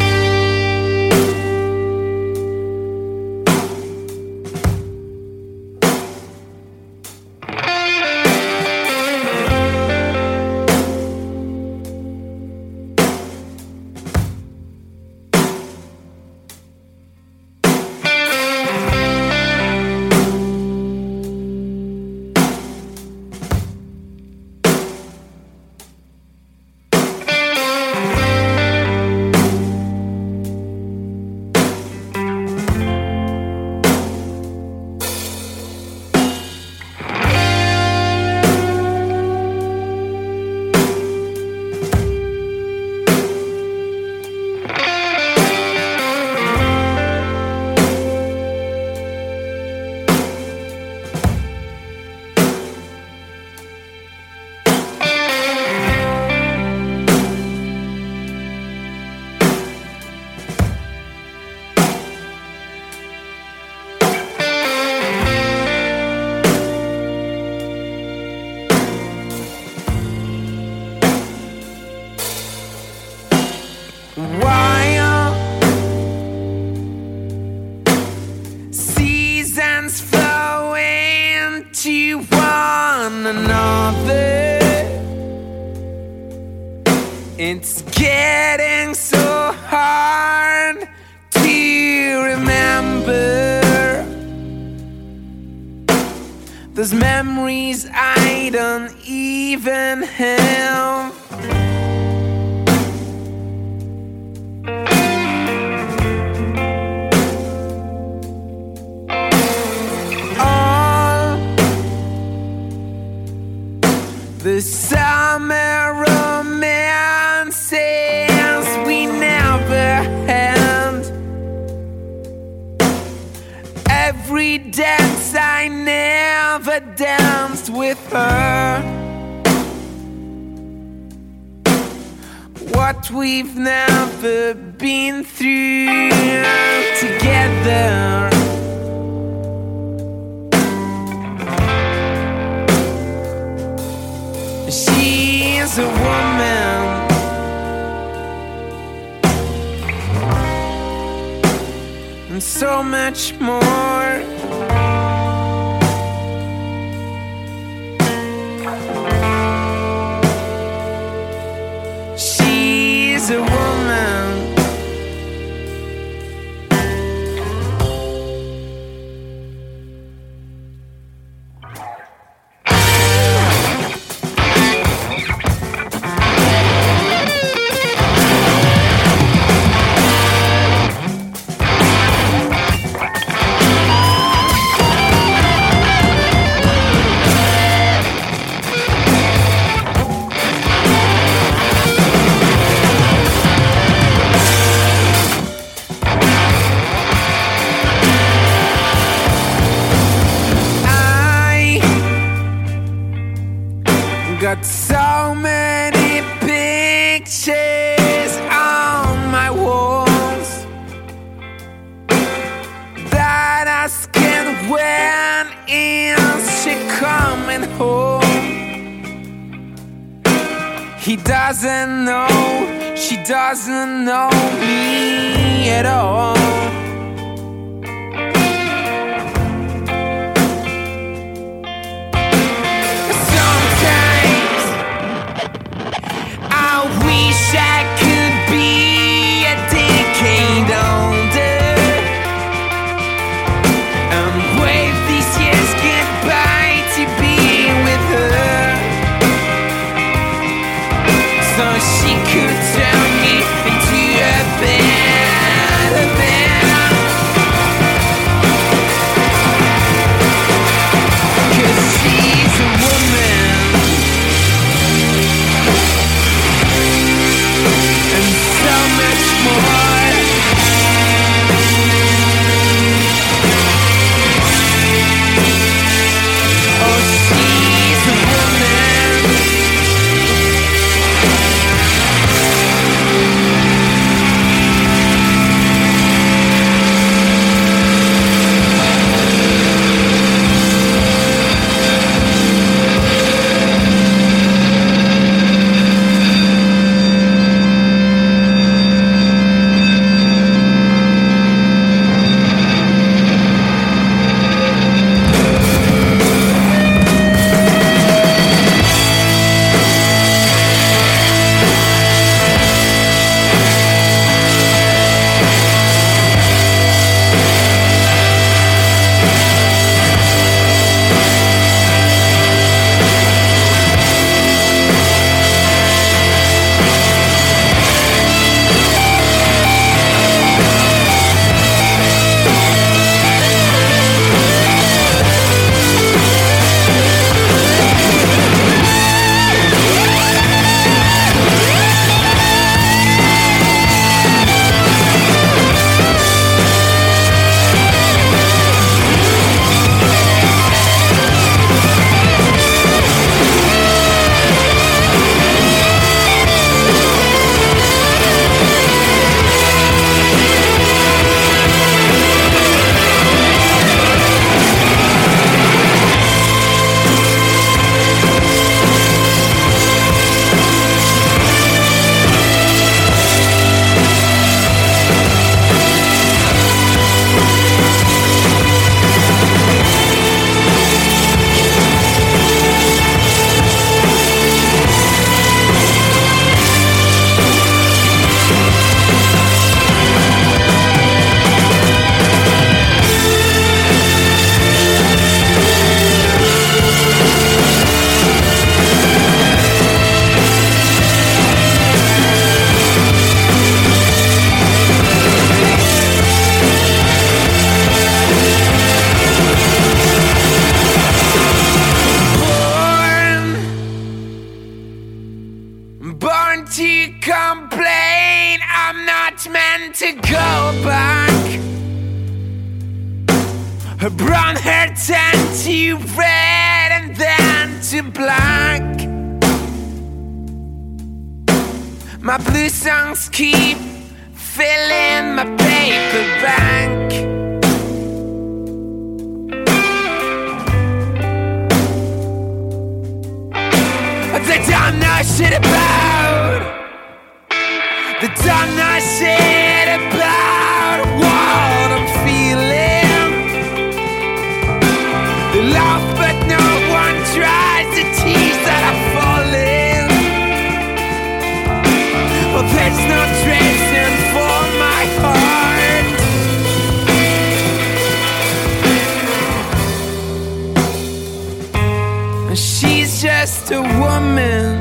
just 473.51 473.73
a 473.73 473.83
woman. 473.83 474.79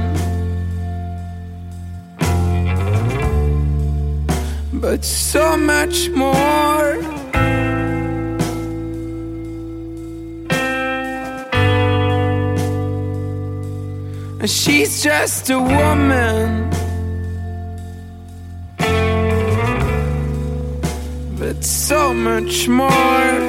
But 4.74 5.04
so 5.04 5.58
much 5.58 6.10
more. 6.12 6.94
She's 14.46 15.02
just 15.02 15.50
a 15.50 15.58
woman. 15.58 16.70
But 21.40 21.64
so 21.64 22.14
much 22.14 22.68
more. 22.68 23.49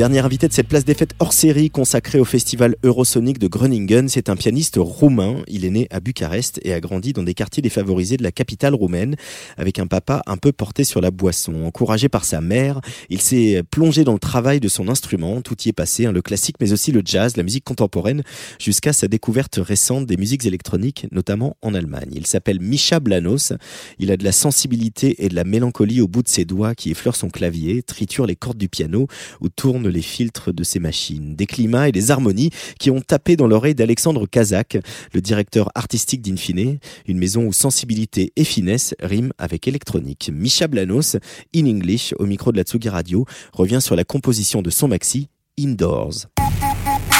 Dernier 0.00 0.20
invité 0.20 0.48
de 0.48 0.54
cette 0.54 0.66
place 0.66 0.86
des 0.86 0.94
fêtes 0.94 1.14
hors 1.18 1.34
série 1.34 1.68
consacrée 1.68 2.18
au 2.18 2.24
festival 2.24 2.74
Eurosonic 2.84 3.38
de 3.38 3.48
Groningen, 3.48 4.08
c'est 4.08 4.30
un 4.30 4.34
pianiste 4.34 4.76
roumain. 4.78 5.42
Il 5.46 5.66
est 5.66 5.70
né 5.70 5.88
à 5.90 6.00
Bucarest 6.00 6.58
et 6.62 6.72
a 6.72 6.80
grandi 6.80 7.12
dans 7.12 7.22
des 7.22 7.34
quartiers 7.34 7.60
défavorisés 7.62 8.16
de 8.16 8.22
la 8.22 8.32
capitale 8.32 8.74
roumaine, 8.74 9.16
avec 9.58 9.78
un 9.78 9.86
papa 9.86 10.22
un 10.26 10.38
peu 10.38 10.52
porté 10.52 10.84
sur 10.84 11.02
la 11.02 11.10
boisson. 11.10 11.64
Encouragé 11.66 12.08
par 12.08 12.24
sa 12.24 12.40
mère, 12.40 12.80
il 13.10 13.20
s'est 13.20 13.62
plongé 13.70 14.04
dans 14.04 14.14
le 14.14 14.18
travail 14.18 14.58
de 14.58 14.68
son 14.68 14.88
instrument. 14.88 15.42
Tout 15.42 15.56
y 15.66 15.68
est 15.68 15.74
passé, 15.74 16.06
hein, 16.06 16.12
le 16.12 16.22
classique, 16.22 16.56
mais 16.62 16.72
aussi 16.72 16.92
le 16.92 17.02
jazz, 17.04 17.36
la 17.36 17.42
musique 17.42 17.64
contemporaine, 17.64 18.22
jusqu'à 18.58 18.94
sa 18.94 19.06
découverte 19.06 19.58
récente 19.62 20.06
des 20.06 20.16
musiques 20.16 20.46
électroniques, 20.46 21.08
notamment 21.12 21.58
en 21.60 21.74
Allemagne. 21.74 22.12
Il 22.12 22.26
s'appelle 22.26 22.60
Misha 22.60 23.00
Blanos. 23.00 23.52
Il 23.98 24.10
a 24.10 24.16
de 24.16 24.24
la 24.24 24.32
sensibilité 24.32 25.26
et 25.26 25.28
de 25.28 25.34
la 25.34 25.44
mélancolie 25.44 26.00
au 26.00 26.08
bout 26.08 26.22
de 26.22 26.28
ses 26.28 26.46
doigts 26.46 26.74
qui 26.74 26.90
effleurent 26.90 27.16
son 27.16 27.28
clavier, 27.28 27.82
triture 27.82 28.24
les 28.24 28.36
cordes 28.36 28.56
du 28.56 28.70
piano 28.70 29.06
ou 29.42 29.50
tourne 29.50 29.89
les 29.90 30.02
filtres 30.02 30.52
de 30.52 30.64
ses 30.64 30.78
machines. 30.78 31.36
Des 31.36 31.46
climats 31.46 31.88
et 31.88 31.92
des 31.92 32.10
harmonies 32.10 32.50
qui 32.78 32.90
ont 32.90 33.00
tapé 33.00 33.36
dans 33.36 33.46
l'oreille 33.46 33.74
d'Alexandre 33.74 34.26
Kazak, 34.26 34.78
le 35.12 35.20
directeur 35.20 35.70
artistique 35.74 36.22
d'Infine, 36.22 36.78
une 37.06 37.18
maison 37.18 37.44
où 37.44 37.52
sensibilité 37.52 38.32
et 38.36 38.44
finesse 38.44 38.94
riment 39.00 39.32
avec 39.38 39.68
électronique. 39.68 40.30
Misha 40.32 40.66
Blanos, 40.66 41.16
in 41.54 41.66
English, 41.66 42.14
au 42.18 42.26
micro 42.26 42.52
de 42.52 42.56
la 42.56 42.64
Tsugi 42.64 42.88
Radio, 42.88 43.26
revient 43.52 43.80
sur 43.80 43.96
la 43.96 44.04
composition 44.04 44.62
de 44.62 44.70
son 44.70 44.88
maxi 44.88 45.28
Indoors. 45.58 46.26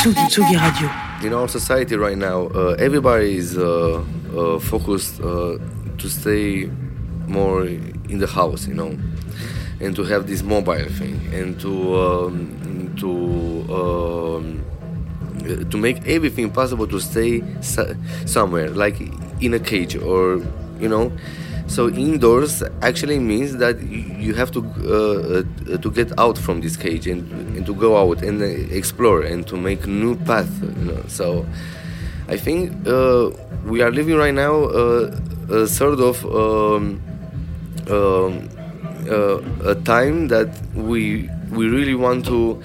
Tsugi, 0.02 0.28
Tsugi 0.30 0.56
Radio. 0.56 0.88
in 1.22 1.34
our 1.34 1.48
society 1.48 1.96
right 1.96 2.16
now, 2.16 2.48
uh, 2.54 2.74
everybody 2.78 3.36
is 3.36 3.58
uh, 3.58 4.02
uh, 4.34 4.58
focused 4.58 5.20
uh, 5.20 5.58
to 5.98 6.08
stay 6.08 6.70
more 7.28 7.66
in 7.66 8.18
the 8.18 8.26
house, 8.26 8.66
you 8.66 8.74
know, 8.74 8.96
and 9.80 9.96
to 9.96 10.04
have 10.04 10.26
this 10.26 10.42
mobile 10.42 10.88
thing, 10.98 11.20
and 11.32 11.58
to 11.60 11.96
um, 11.96 12.94
to 12.98 13.10
um, 13.74 14.64
uh, 15.44 15.64
to 15.70 15.76
make 15.76 16.06
everything 16.06 16.50
possible 16.50 16.86
to 16.86 17.00
stay 17.00 17.42
so- 17.60 17.94
somewhere, 18.26 18.70
like 18.70 19.00
in 19.40 19.54
a 19.54 19.58
cage, 19.58 19.96
or 19.96 20.42
you 20.78 20.88
know. 20.88 21.12
So 21.66 21.88
indoors 21.88 22.64
actually 22.82 23.20
means 23.20 23.56
that 23.58 23.80
you 23.80 24.34
have 24.34 24.50
to 24.52 24.60
uh, 24.60 25.74
uh, 25.74 25.78
to 25.78 25.90
get 25.92 26.18
out 26.18 26.36
from 26.36 26.60
this 26.60 26.76
cage 26.76 27.06
and, 27.06 27.30
and 27.56 27.64
to 27.66 27.74
go 27.74 27.96
out 27.96 28.22
and 28.22 28.42
uh, 28.42 28.44
explore 28.44 29.22
and 29.22 29.46
to 29.46 29.56
make 29.56 29.86
new 29.86 30.16
path. 30.16 30.50
You 30.62 30.84
know. 30.92 31.04
So 31.06 31.46
I 32.28 32.36
think 32.36 32.72
uh, 32.86 33.30
we 33.64 33.82
are 33.82 33.90
living 33.90 34.16
right 34.16 34.34
now 34.34 34.64
uh, 34.64 35.16
a 35.50 35.66
sort 35.68 36.00
of 36.00 36.24
um, 36.26 37.00
um, 37.88 37.90
uh, 37.90 38.40
a 39.08 39.74
time 39.84 40.28
that 40.28 40.48
we 40.74 41.28
we 41.50 41.68
really 41.68 41.94
want 41.94 42.24
to 42.26 42.62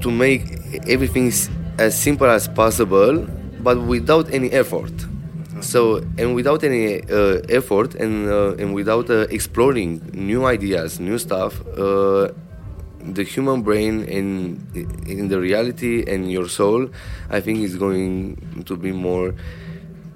to 0.00 0.10
make 0.10 0.42
everything 0.88 1.32
as 1.78 1.96
simple 1.98 2.26
as 2.26 2.48
possible, 2.48 3.26
but 3.60 3.80
without 3.82 4.32
any 4.32 4.50
effort. 4.50 4.92
So 5.60 6.02
and 6.18 6.34
without 6.34 6.64
any 6.64 7.02
uh, 7.02 7.40
effort 7.48 7.94
and 7.94 8.28
uh, 8.28 8.54
and 8.58 8.74
without 8.74 9.08
uh, 9.10 9.26
exploring 9.30 10.10
new 10.12 10.44
ideas, 10.44 10.98
new 10.98 11.18
stuff, 11.18 11.60
uh, 11.78 12.28
the 12.98 13.22
human 13.22 13.62
brain 13.62 14.04
in 14.04 14.66
in 15.06 15.28
the 15.28 15.38
reality 15.38 16.04
and 16.06 16.30
your 16.30 16.48
soul, 16.48 16.88
I 17.30 17.40
think 17.40 17.60
is 17.60 17.76
going 17.76 18.64
to 18.66 18.76
be 18.76 18.90
more 18.92 19.34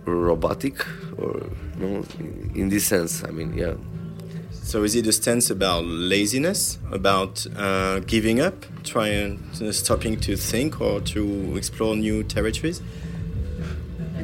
robotic 0.05 0.85
or 1.17 1.43
you 1.79 1.87
know, 1.87 2.05
in 2.55 2.69
this 2.69 2.85
sense. 2.87 3.23
I 3.23 3.31
mean, 3.31 3.55
yeah. 3.57 3.75
So 4.67 4.83
is 4.83 4.97
it 4.97 5.07
a 5.07 5.13
stance 5.13 5.49
about 5.49 5.85
laziness, 5.85 6.81
about 6.91 7.47
uh, 7.55 8.01
giving 8.01 8.41
up, 8.41 8.67
trying, 8.83 9.39
uh, 9.63 9.71
stopping 9.71 10.19
to 10.23 10.37
think 10.37 10.81
or 10.81 11.01
to 11.03 11.57
explore 11.57 11.95
new 11.95 12.25
territories? 12.25 12.83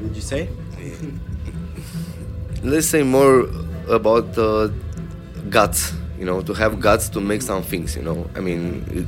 Would 0.01 0.17
you 0.17 0.21
say? 0.21 0.49
Let's 2.65 2.89
say 2.89 3.05
more 3.05 3.49
about 3.89 4.37
uh, 4.37 4.71
guts. 5.49 5.93
You 6.19 6.25
know, 6.25 6.41
to 6.43 6.55
have 6.55 6.81
guts 6.81 7.09
to 7.11 7.21
make 7.21 7.43
some 7.43 7.63
things. 7.63 7.95
You 7.95 8.03
know, 8.03 8.29
I 8.35 8.41
mean, 8.41 9.07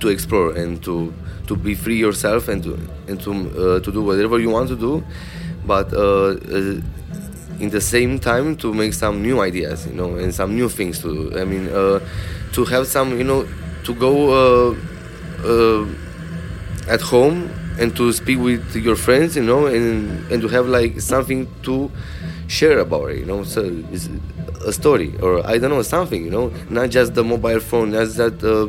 to 0.00 0.08
explore 0.08 0.56
and 0.56 0.82
to 0.84 1.12
to 1.48 1.54
be 1.54 1.74
free 1.74 1.98
yourself 1.98 2.48
and 2.48 2.64
to 2.64 2.78
and 3.08 3.20
to 3.20 3.30
uh, 3.30 3.80
to 3.80 3.92
do 3.92 4.02
whatever 4.02 4.38
you 4.38 4.48
want 4.48 4.70
to 4.70 4.76
do, 4.76 5.04
but. 5.66 5.92
In 7.60 7.70
the 7.70 7.80
same 7.80 8.18
time 8.18 8.56
to 8.56 8.74
make 8.74 8.92
some 8.92 9.22
new 9.22 9.40
ideas 9.40 9.86
you 9.86 9.92
know 9.94 10.16
and 10.16 10.34
some 10.34 10.54
new 10.54 10.68
things 10.68 10.98
to 11.00 11.10
i 11.40 11.44
mean 11.44 11.68
uh, 11.68 12.00
to 12.52 12.64
have 12.64 12.86
some 12.88 13.16
you 13.18 13.24
know 13.24 13.46
to 13.84 13.94
go 13.94 14.12
uh, 14.40 14.74
uh, 15.46 15.86
at 16.88 17.00
home 17.00 17.50
and 17.78 17.94
to 17.96 18.12
speak 18.12 18.38
with 18.38 18.74
your 18.76 18.96
friends 18.96 19.36
you 19.36 19.42
know 19.42 19.66
and 19.66 20.26
and 20.32 20.42
to 20.42 20.48
have 20.48 20.66
like 20.66 21.00
something 21.00 21.46
to 21.62 21.90
share 22.48 22.78
about 22.80 23.10
it 23.10 23.18
you 23.18 23.26
know. 23.26 23.44
So 23.44 23.60
it's 23.92 24.08
a 24.64 24.72
story 24.72 25.16
or 25.20 25.44
i 25.46 25.58
don't 25.58 25.70
know 25.70 25.82
something 25.82 26.24
you 26.24 26.30
know. 26.30 26.52
Not 26.68 26.90
just 26.90 27.14
the 27.14 27.24
mobile 27.24 27.60
phone 27.60 27.90
not 27.92 28.08
uh, 28.44 28.66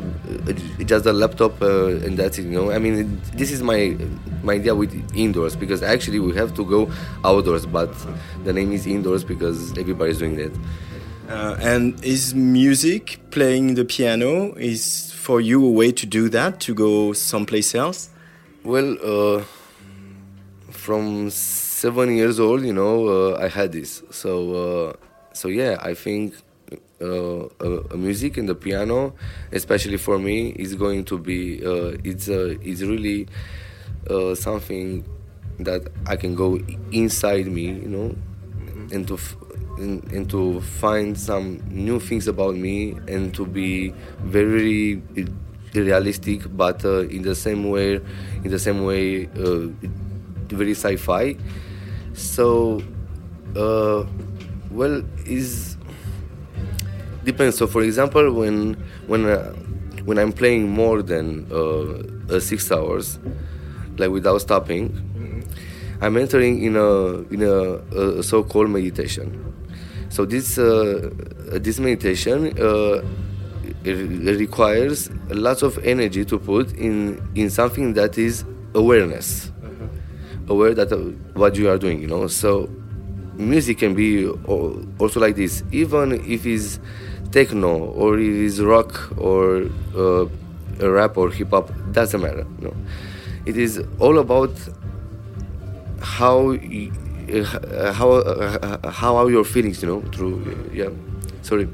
just 0.84 1.04
the 1.04 1.12
laptop 1.12 1.60
uh, 1.62 1.86
and 2.04 2.16
that's 2.18 2.38
it 2.38 2.44
you 2.44 2.50
know 2.50 2.70
i 2.70 2.78
mean 2.78 3.20
this 3.34 3.50
is 3.50 3.62
my 3.62 3.96
my 4.42 4.54
idea 4.54 4.74
with 4.74 4.92
indoors 5.16 5.56
because 5.56 5.82
actually 5.82 6.18
we 6.20 6.34
have 6.34 6.54
to 6.54 6.64
go 6.64 6.90
outdoors 7.24 7.66
but 7.66 7.90
the 8.44 8.52
name 8.52 8.72
is 8.72 8.86
indoors 8.86 9.24
because 9.24 9.76
everybody's 9.78 10.18
doing 10.18 10.36
that 10.36 10.52
Uh, 11.28 11.56
and 11.62 12.04
is 12.04 12.34
music, 12.34 13.18
playing 13.30 13.76
the 13.76 13.84
piano, 13.84 14.52
is 14.58 15.10
for 15.12 15.40
you 15.40 15.64
a 15.64 15.70
way 15.70 15.90
to 15.90 16.04
do 16.04 16.28
that, 16.28 16.60
to 16.60 16.74
go 16.74 17.14
someplace 17.14 17.74
else? 17.74 18.10
Well, 18.62 18.98
uh, 19.02 19.42
from 20.70 21.30
seven 21.30 22.14
years 22.14 22.38
old, 22.38 22.62
you 22.62 22.72
know, 22.74 23.08
uh, 23.08 23.38
I 23.40 23.48
had 23.48 23.72
this. 23.72 24.02
So, 24.10 24.32
uh, 24.64 24.92
so 25.32 25.48
yeah, 25.48 25.78
I 25.80 25.94
think 25.94 26.34
uh, 27.00 27.44
uh, 27.46 27.96
music 27.96 28.36
and 28.36 28.48
the 28.48 28.54
piano, 28.54 29.14
especially 29.52 29.96
for 29.96 30.18
me, 30.18 30.50
is 30.50 30.74
going 30.74 31.04
to 31.04 31.18
be 31.18 31.64
uh, 31.64 31.96
it's 32.04 32.28
uh, 32.28 32.54
it's 32.62 32.82
really 32.82 33.26
uh, 34.10 34.34
something 34.34 35.04
that 35.60 35.88
I 36.06 36.16
can 36.16 36.34
go 36.34 36.58
inside 36.92 37.46
me, 37.46 37.66
you 37.66 37.88
know, 37.88 38.16
and 38.92 39.06
to 39.08 39.14
f- 39.14 39.36
and, 39.78 40.04
and 40.12 40.30
to 40.30 40.60
find 40.60 41.18
some 41.18 41.60
new 41.68 41.98
things 41.98 42.28
about 42.28 42.54
me 42.54 42.92
and 43.08 43.34
to 43.34 43.44
be 43.44 43.90
very 44.20 45.02
realistic, 45.74 46.42
but 46.56 46.84
uh, 46.84 47.00
in 47.08 47.22
the 47.22 47.34
same 47.34 47.68
way, 47.68 47.94
in 48.44 48.50
the 48.50 48.58
same 48.58 48.84
way, 48.84 49.26
uh, 49.36 49.66
very 50.48 50.74
sci-fi. 50.74 51.36
So, 52.14 52.82
uh, 53.56 54.04
well, 54.70 55.02
is 55.26 55.73
depends. 57.24 57.56
So, 57.56 57.66
for 57.66 57.82
example, 57.82 58.32
when 58.32 58.74
when 59.06 59.26
uh, 59.26 59.52
when 60.04 60.18
I'm 60.18 60.32
playing 60.32 60.68
more 60.70 61.02
than 61.02 61.46
uh, 61.50 62.34
uh, 62.34 62.40
six 62.40 62.70
hours, 62.70 63.18
like 63.96 64.10
without 64.10 64.38
stopping, 64.38 64.92
I'm 66.00 66.16
entering 66.16 66.62
in 66.62 66.76
a 66.76 67.22
in 67.32 67.42
a, 67.42 68.18
a 68.18 68.22
so-called 68.22 68.70
meditation. 68.70 69.54
So 70.10 70.24
this 70.24 70.58
uh, 70.58 71.10
this 71.52 71.78
meditation 71.80 72.56
uh, 72.60 73.02
it 73.84 74.38
requires 74.38 75.10
lots 75.28 75.62
of 75.62 75.78
energy 75.84 76.24
to 76.24 76.38
put 76.38 76.72
in 76.72 77.20
in 77.34 77.50
something 77.50 77.94
that 77.94 78.18
is 78.18 78.44
awareness, 78.74 79.50
aware 80.48 80.74
that 80.74 80.92
uh, 80.92 80.98
what 81.34 81.56
you 81.56 81.68
are 81.68 81.78
doing. 81.78 82.00
You 82.00 82.08
know, 82.08 82.26
so 82.28 82.68
music 83.36 83.78
can 83.78 83.94
be 83.94 84.28
also 84.98 85.20
like 85.20 85.36
this, 85.36 85.62
even 85.72 86.12
if 86.30 86.46
it's 86.46 86.78
techno 87.36 87.72
or 88.00 88.10
it 88.18 88.36
is 88.48 88.54
rock 88.62 88.90
or 89.18 89.42
uh, 90.02 90.24
rap 90.98 91.12
or 91.16 91.30
hip 91.30 91.50
hop. 91.50 91.66
Doesn't 91.92 92.22
matter. 92.26 92.46
Know, 92.60 92.74
it 93.44 93.56
is 93.56 93.72
all 93.98 94.16
about 94.18 94.54
how 96.16 96.38
uh, 96.52 97.92
how 97.98 98.10
uh, 98.10 98.90
how 99.00 99.12
are 99.16 99.30
your 99.36 99.44
feelings 99.44 99.82
you 99.82 99.88
know 99.88 100.00
through 100.14 100.36
yeah 100.80 100.90
sorry 101.42 101.68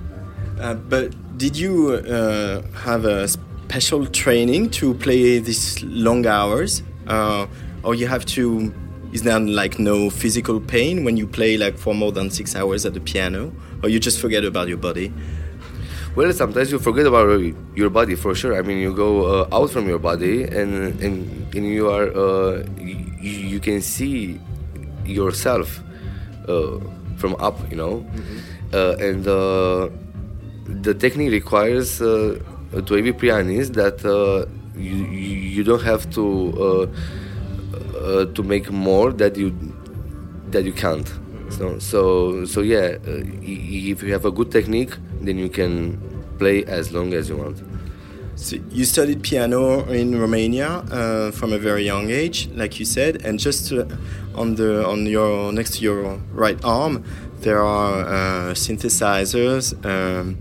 Uh, 0.61 0.75
but 0.75 1.15
did 1.39 1.57
you 1.57 1.93
uh, 1.93 2.61
have 2.85 3.07
a 3.07 3.27
special 3.27 4.05
training 4.07 4.69
to 4.69 4.93
play 4.95 5.39
these 5.39 5.83
long 5.83 6.27
hours? 6.27 6.83
Uh, 7.07 7.47
or 7.83 7.95
you 7.95 8.07
have 8.07 8.27
to, 8.27 8.73
is 9.13 9.23
there 9.23 9.41
like 9.41 9.79
no 9.79 10.11
physical 10.11 10.61
pain 10.61 11.03
when 11.03 11.17
you 11.17 11.27
play 11.27 11.57
like 11.57 11.79
for 11.79 11.95
more 11.95 12.13
than 12.13 12.29
six 12.31 12.55
hours 12.55 12.85
at 12.85 12.93
the 12.93 13.01
piano? 13.01 13.53
Or 13.83 13.89
you 13.89 13.99
just 13.99 14.21
forget 14.21 14.45
about 14.45 14.69
your 14.69 14.77
body? 14.77 15.13
Well 16.17 16.33
sometimes 16.33 16.73
you 16.73 16.79
forget 16.79 17.07
about 17.07 17.41
your 17.77 17.91
body 17.91 18.15
for 18.15 18.35
sure. 18.35 18.57
I 18.57 18.63
mean 18.63 18.79
you 18.79 18.95
go 18.95 19.43
uh, 19.43 19.49
out 19.57 19.71
from 19.71 19.89
your 19.89 19.99
body 19.99 20.43
and 20.45 21.01
and, 21.01 21.55
and 21.55 21.67
you 21.67 21.89
are 21.89 22.09
uh, 22.17 22.65
you, 22.79 22.97
you 23.55 23.61
can 23.61 23.81
see 23.81 24.41
yourself 25.05 25.81
uh, 26.49 26.79
from 27.17 27.37
up 27.39 27.59
you 27.71 27.77
know? 27.77 28.05
Uh, 28.73 28.95
and 29.01 29.27
uh, 29.27 29.89
the 30.83 30.95
technique 30.95 31.33
requires 31.33 32.01
uh, 32.01 32.39
to 32.87 32.97
every 32.97 33.13
pianist 33.13 33.73
that 33.75 34.05
uh, 34.05 34.47
you, 34.79 34.97
you 35.57 35.65
don't 35.65 35.83
have 35.83 36.09
to 36.11 36.25
uh, 36.59 36.87
uh, 37.99 38.25
to 38.27 38.43
make 38.43 38.71
more 38.71 39.13
that 39.13 39.37
you 39.37 39.53
that 40.51 40.65
you 40.65 40.73
can't. 40.73 41.09
So 41.51 41.79
so 41.79 42.45
so 42.45 42.61
yeah, 42.61 42.97
uh, 43.07 43.23
if 43.43 44.03
you 44.03 44.13
have 44.13 44.25
a 44.25 44.31
good 44.31 44.51
technique, 44.53 44.93
then 45.21 45.39
you 45.39 45.49
can 45.49 45.99
play 46.39 46.65
as 46.65 46.93
long 46.93 47.13
as 47.13 47.29
you 47.29 47.37
want. 47.37 47.63
So 48.37 48.57
you 48.71 48.87
studied 48.87 49.23
piano 49.23 49.85
in 49.91 50.19
Romania 50.19 50.69
uh, 50.69 51.31
from 51.31 51.53
a 51.53 51.59
very 51.59 51.85
young 51.85 52.11
age, 52.11 52.49
like 52.55 52.79
you 52.79 52.87
said, 52.87 53.23
and 53.23 53.39
just 53.39 53.71
uh, 53.71 53.85
on 54.35 54.55
the 54.55 54.87
on 54.87 55.05
your 55.05 55.53
next 55.53 55.75
to 55.77 55.83
your 55.83 56.19
right 56.33 56.59
arm, 56.65 57.05
there 57.41 57.61
are 57.61 58.01
uh, 58.01 58.55
synthesizers, 58.55 59.75
um, 59.85 60.39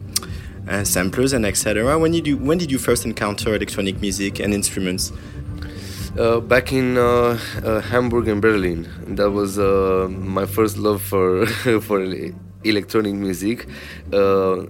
uh, 0.69 0.85
samplers, 0.85 1.34
and 1.34 1.45
etc. 1.45 1.99
When 1.99 2.11
did 2.14 2.26
you 2.26 2.38
when 2.38 2.57
did 2.57 2.72
you 2.72 2.77
first 2.77 3.06
encounter 3.06 3.53
electronic 3.53 3.99
music 3.99 4.39
and 4.39 4.53
instruments? 4.53 5.11
Uh, 6.18 6.39
back 6.39 6.72
in 6.72 6.97
uh, 6.97 7.38
uh, 7.64 7.81
Hamburg 7.81 8.27
and 8.27 8.41
Berlin, 8.41 8.88
that 9.15 9.30
was 9.31 9.60
uh, 9.60 10.07
my 10.10 10.45
first 10.45 10.77
love 10.77 11.01
for 11.01 11.45
for 11.81 11.99
electronic 12.64 13.14
music. 13.14 13.68
Uh, 14.14 14.65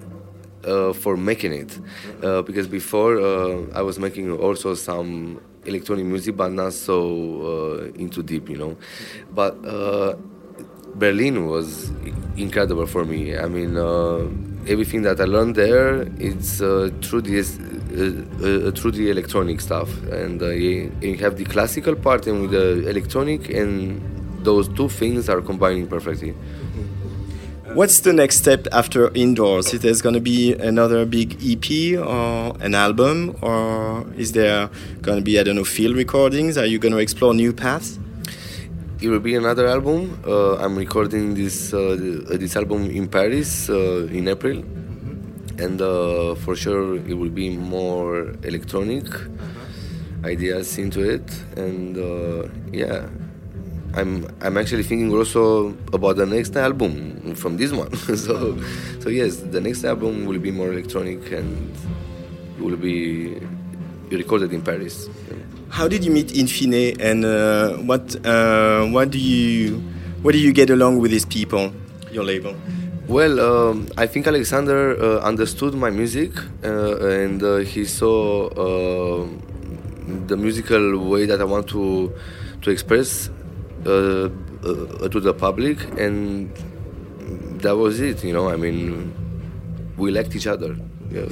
uh, 0.66 0.92
for 0.92 1.16
making 1.16 1.54
it, 1.54 1.80
uh, 2.22 2.42
because 2.42 2.68
before 2.68 3.18
I 3.74 3.82
was 3.82 3.98
making 3.98 4.30
also 4.38 4.74
some 4.74 5.40
electronic 5.66 6.06
music, 6.06 6.36
but 6.36 6.52
not 6.52 6.74
so 6.74 7.90
into 7.96 8.22
deep, 8.22 8.50
you 8.50 8.58
know. 8.58 8.78
But 9.34 9.56
Berlin 10.96 11.48
was 11.48 11.92
incredible 12.36 12.88
for 12.88 13.06
me. 13.06 13.38
I 13.38 13.48
mean, 13.48 13.78
uh, 13.78 14.28
everything 14.68 15.02
that 15.04 15.22
I 15.22 15.26
learned 15.26 15.56
there, 15.56 16.02
it's 16.18 16.62
uh, 16.62 16.90
through 17.02 17.22
this, 17.22 17.58
uh, 17.58 18.72
through 18.76 18.92
the 18.92 19.10
electronic 19.10 19.62
stuff, 19.62 19.90
and 20.12 20.42
you, 20.42 20.92
you 21.02 21.16
have 21.20 21.38
the 21.38 21.46
classical 21.46 21.96
part 21.96 22.28
and 22.28 22.42
with 22.42 22.52
the 22.52 22.88
electronic, 22.90 23.50
and 23.50 24.02
those 24.44 24.68
two 24.70 24.90
things 24.90 25.30
are 25.30 25.42
combining 25.42 25.88
perfectly. 25.88 26.36
What's 27.74 28.00
the 28.00 28.14
next 28.14 28.38
step 28.38 28.66
after 28.72 29.14
indoors? 29.14 29.74
Is 29.76 29.82
there 29.82 29.94
going 30.02 30.16
to 30.16 30.22
be 30.22 30.54
another 30.54 31.06
big 31.06 31.38
EP 31.44 32.00
or 32.00 32.58
an 32.62 32.74
album, 32.74 33.38
or 33.42 34.08
is 34.18 34.32
there 34.32 34.72
going 35.04 35.20
to 35.20 35.24
be 35.24 35.40
I 35.40 35.44
don't 35.44 35.56
know 35.56 35.64
field 35.64 35.96
recordings? 35.96 36.58
Are 36.58 36.66
you 36.66 36.80
going 36.80 36.94
to 36.94 36.98
explore 36.98 37.36
new 37.36 37.54
paths? 37.54 38.00
It 39.02 39.10
will 39.10 39.20
be 39.20 39.36
another 39.36 39.68
album. 39.68 40.20
Uh, 40.26 40.56
I'm 40.56 40.76
recording 40.76 41.36
this 41.36 41.72
uh, 41.72 41.96
this 42.30 42.56
album 42.56 42.90
in 42.90 43.08
Paris 43.08 43.70
uh, 43.70 44.08
in 44.12 44.28
April, 44.28 44.58
and 45.60 45.80
uh, 45.80 46.34
for 46.36 46.56
sure 46.56 46.96
it 46.96 47.14
will 47.14 47.30
be 47.30 47.56
more 47.56 48.34
electronic 48.44 49.06
ideas 50.26 50.80
into 50.80 51.08
it. 51.08 51.30
And 51.56 51.98
uh, 51.98 52.50
yeah, 52.74 53.08
I'm 53.96 54.28
I'm 54.42 54.58
actually 54.58 54.84
thinking 54.84 55.12
also 55.12 55.70
about 55.94 56.18
the 56.18 56.26
next 56.26 56.56
album 56.56 57.36
from 57.36 57.58
this 57.58 57.72
one. 57.72 57.94
so 58.16 58.58
so 59.00 59.10
yes, 59.10 59.38
the 59.38 59.62
next 59.62 59.84
album 59.84 60.26
will 60.26 60.40
be 60.40 60.52
more 60.52 60.72
electronic 60.72 61.32
and 61.32 61.74
will 62.60 62.78
be 62.78 63.40
recorded 64.12 64.54
in 64.54 64.62
Paris. 64.62 65.10
How 65.70 65.88
did 65.88 66.04
you 66.04 66.12
meet 66.12 66.34
Infine, 66.34 66.98
and 67.00 67.26
uh, 67.26 67.78
what 67.78 68.16
uh, 68.26 68.86
what 68.88 69.12
do 69.12 69.18
you 69.20 69.78
what 70.22 70.34
do 70.34 70.40
you 70.40 70.52
get 70.52 70.70
along 70.70 71.00
with 71.00 71.12
these 71.12 71.26
people, 71.26 71.72
your 72.12 72.24
label? 72.24 72.56
Well, 73.08 73.40
um, 73.40 73.88
I 73.98 74.06
think 74.06 74.28
Alexander 74.28 74.94
uh, 75.02 75.20
understood 75.22 75.74
my 75.74 75.90
music 75.90 76.32
uh, 76.64 76.98
and 77.00 77.42
uh, 77.42 77.58
he 77.58 77.86
saw 77.86 78.50
uh, 78.50 79.28
the 80.28 80.38
musical 80.38 81.10
way 81.10 81.26
that 81.26 81.42
I 81.42 81.44
want 81.46 81.68
to 81.70 82.14
to 82.62 82.70
express 82.70 83.32
to 83.84 85.20
the 85.20 85.34
public, 85.34 85.78
and 86.00 86.50
that 87.62 87.76
was 87.76 88.00
it. 88.00 88.24
You 88.24 88.34
know, 88.34 88.50
I 88.50 88.56
mean, 88.56 89.14
we 89.98 90.12
liked 90.12 90.36
each 90.36 90.48
other. 90.48 90.76
Yeah. 91.12 91.26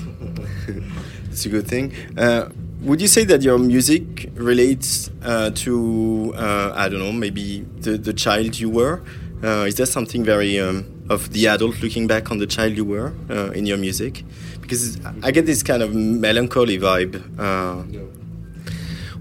It's 1.30 1.46
a 1.46 1.50
good 1.50 1.68
thing. 1.68 1.94
Uh, 2.18 2.50
would 2.82 3.00
you 3.00 3.08
say 3.08 3.24
that 3.26 3.44
your 3.44 3.60
music 3.60 4.32
relates 4.34 5.12
uh, 5.24 5.52
to 5.52 6.34
uh, 6.36 6.74
I 6.76 6.90
don't 6.90 6.98
know 7.00 7.12
maybe 7.12 7.64
the, 7.82 7.96
the 7.98 8.14
child 8.14 8.58
you 8.60 8.72
were? 8.72 9.04
Uh, 9.44 9.66
is 9.68 9.76
there 9.76 9.86
something 9.86 10.24
very 10.24 10.60
um, 10.60 10.86
of 11.10 11.32
the 11.34 11.48
adult 11.48 11.80
looking 11.84 12.08
back 12.08 12.32
on 12.32 12.40
the 12.40 12.48
child 12.48 12.76
you 12.76 12.86
were 12.86 13.14
uh, 13.30 13.52
in 13.52 13.68
your 13.68 13.78
music? 13.78 14.24
Because 14.62 15.00
I 15.22 15.30
get 15.30 15.46
this 15.46 15.62
kind 15.62 15.84
of 15.84 15.94
melancholy 15.94 16.80
vibe. 16.80 17.22
Uh, 17.38 17.84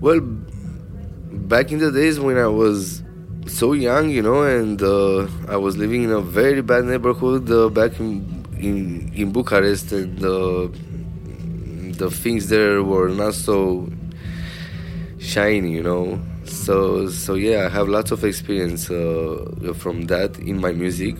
Well, 0.00 0.20
back 0.20 1.72
in 1.72 1.78
the 1.78 1.90
days 1.90 2.20
when 2.20 2.36
I 2.38 2.46
was 2.46 3.02
so 3.46 3.72
young, 3.72 4.10
you 4.10 4.22
know, 4.22 4.42
and 4.42 4.80
uh, 4.82 5.26
I 5.48 5.56
was 5.56 5.76
living 5.76 6.02
in 6.04 6.10
a 6.10 6.20
very 6.20 6.62
bad 6.62 6.84
neighborhood 6.84 7.50
uh, 7.50 7.68
back 7.68 7.98
in, 8.00 8.44
in 8.58 9.12
in 9.14 9.32
Bucharest, 9.32 9.92
and 9.92 10.18
uh, 10.24 10.68
the 11.98 12.10
things 12.10 12.48
there 12.48 12.82
were 12.82 13.08
not 13.08 13.34
so 13.34 13.88
shiny, 15.18 15.72
you 15.72 15.82
know. 15.82 16.20
So 16.44 17.08
so 17.08 17.34
yeah, 17.34 17.66
I 17.66 17.68
have 17.68 17.88
lots 17.88 18.10
of 18.10 18.24
experience 18.24 18.90
uh, 18.90 19.72
from 19.76 20.02
that 20.06 20.38
in 20.38 20.60
my 20.60 20.72
music. 20.72 21.16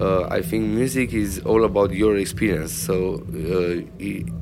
Uh, 0.00 0.24
I 0.30 0.42
think 0.42 0.64
music 0.64 1.12
is 1.12 1.40
all 1.40 1.64
about 1.64 1.92
your 1.92 2.16
experience. 2.16 2.72
So 2.72 3.22
uh, 3.34 3.82
i- 4.02 4.24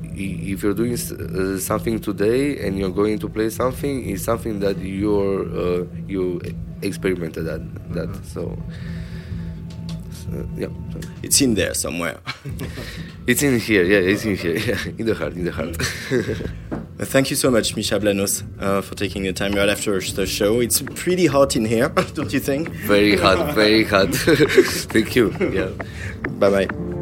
if 0.51 0.63
you're 0.63 0.73
doing 0.73 0.93
uh, 0.93 1.57
something 1.59 1.99
today 1.99 2.65
and 2.65 2.77
you're 2.77 2.89
going 2.91 3.19
to 3.19 3.29
play 3.29 3.49
something, 3.49 4.09
it's 4.09 4.23
something 4.23 4.59
that 4.59 4.77
you're 4.79 5.41
uh, 5.49 5.85
you 6.07 6.41
experimented 6.81 7.47
at 7.47 7.93
that. 7.93 8.25
So, 8.25 8.57
so, 10.11 10.47
yeah, 10.55 10.67
it's 11.23 11.41
in 11.41 11.55
there 11.55 11.73
somewhere. 11.73 12.19
it's 13.27 13.43
in 13.43 13.59
here. 13.59 13.83
Yeah, 13.83 14.11
it's 14.11 14.25
in 14.25 14.35
here. 14.35 14.57
Yeah, 14.57 14.77
in 14.97 15.05
the 15.05 15.15
heart. 15.15 15.33
In 15.33 15.45
the 15.45 15.51
heart. 15.51 15.77
Thank 17.03 17.31
you 17.31 17.35
so 17.35 17.49
much, 17.49 17.75
Misha 17.75 17.99
Blanos, 17.99 18.43
uh, 18.61 18.81
for 18.81 18.93
taking 18.93 19.23
the 19.23 19.33
time 19.33 19.53
right 19.53 19.69
after 19.69 19.99
the 19.99 20.27
show. 20.27 20.59
It's 20.59 20.83
pretty 20.83 21.25
hot 21.25 21.55
in 21.55 21.65
here, 21.65 21.89
don't 22.13 22.31
you 22.31 22.39
think? 22.39 22.69
very 22.69 23.17
hot. 23.17 23.55
Very 23.55 23.83
hot. 23.83 24.13
Thank 24.13 25.15
you. 25.15 25.33
Yeah. 25.39 25.69
Bye 26.37 26.65
bye. 26.65 27.00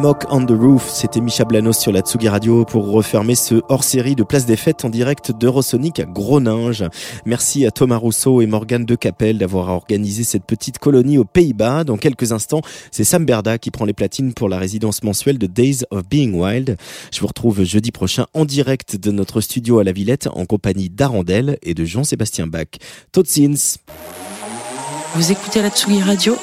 Amok 0.00 0.24
on 0.30 0.46
the 0.46 0.52
Roof, 0.52 0.88
c'était 0.90 1.20
Micha 1.20 1.44
Blanos 1.44 1.78
sur 1.78 1.92
la 1.92 2.00
Tsugi 2.00 2.30
Radio 2.30 2.64
pour 2.64 2.90
refermer 2.90 3.34
ce 3.34 3.60
hors-série 3.68 4.14
de 4.14 4.22
Place 4.22 4.46
des 4.46 4.56
Fêtes 4.56 4.86
en 4.86 4.88
direct 4.88 5.30
d'Eurosonic 5.30 6.00
à 6.00 6.06
Groninge. 6.06 6.84
Merci 7.26 7.66
à 7.66 7.70
Thomas 7.70 7.98
Rousseau 7.98 8.40
et 8.40 8.46
Morgane 8.46 8.86
de 8.86 8.94
Capelle 8.94 9.36
d'avoir 9.36 9.68
organisé 9.68 10.24
cette 10.24 10.46
petite 10.46 10.78
colonie 10.78 11.18
aux 11.18 11.26
Pays-Bas. 11.26 11.84
Dans 11.84 11.98
quelques 11.98 12.32
instants, 12.32 12.62
c'est 12.90 13.04
Sam 13.04 13.26
Berda 13.26 13.58
qui 13.58 13.70
prend 13.70 13.84
les 13.84 13.92
platines 13.92 14.32
pour 14.32 14.48
la 14.48 14.56
résidence 14.56 15.02
mensuelle 15.02 15.36
de 15.36 15.46
Days 15.46 15.80
of 15.90 16.08
Being 16.08 16.32
Wild. 16.32 16.78
Je 17.12 17.20
vous 17.20 17.26
retrouve 17.26 17.62
jeudi 17.64 17.90
prochain 17.90 18.24
en 18.32 18.46
direct 18.46 18.96
de 18.96 19.10
notre 19.10 19.42
studio 19.42 19.80
à 19.80 19.84
la 19.84 19.92
Villette 19.92 20.28
en 20.32 20.46
compagnie 20.46 20.88
d'Arandel 20.88 21.58
et 21.62 21.74
de 21.74 21.84
Jean-Sébastien 21.84 22.46
Bach. 22.46 22.68
Totsins 23.12 23.76
Vous 25.14 25.30
écoutez 25.30 25.60
la 25.60 25.68
Tsugi 25.68 26.00
Radio 26.00 26.38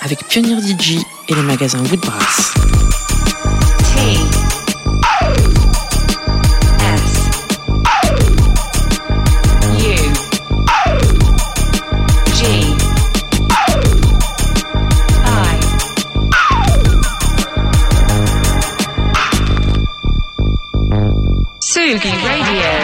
avec 0.00 0.26
Pionnier 0.26 0.56
DJ 0.58 1.04
et 1.28 1.34
les 1.34 1.42
magasins 1.42 1.82
Woodbrass. 1.90 2.52
Sugi 21.60 22.08
Radio. 22.08 22.83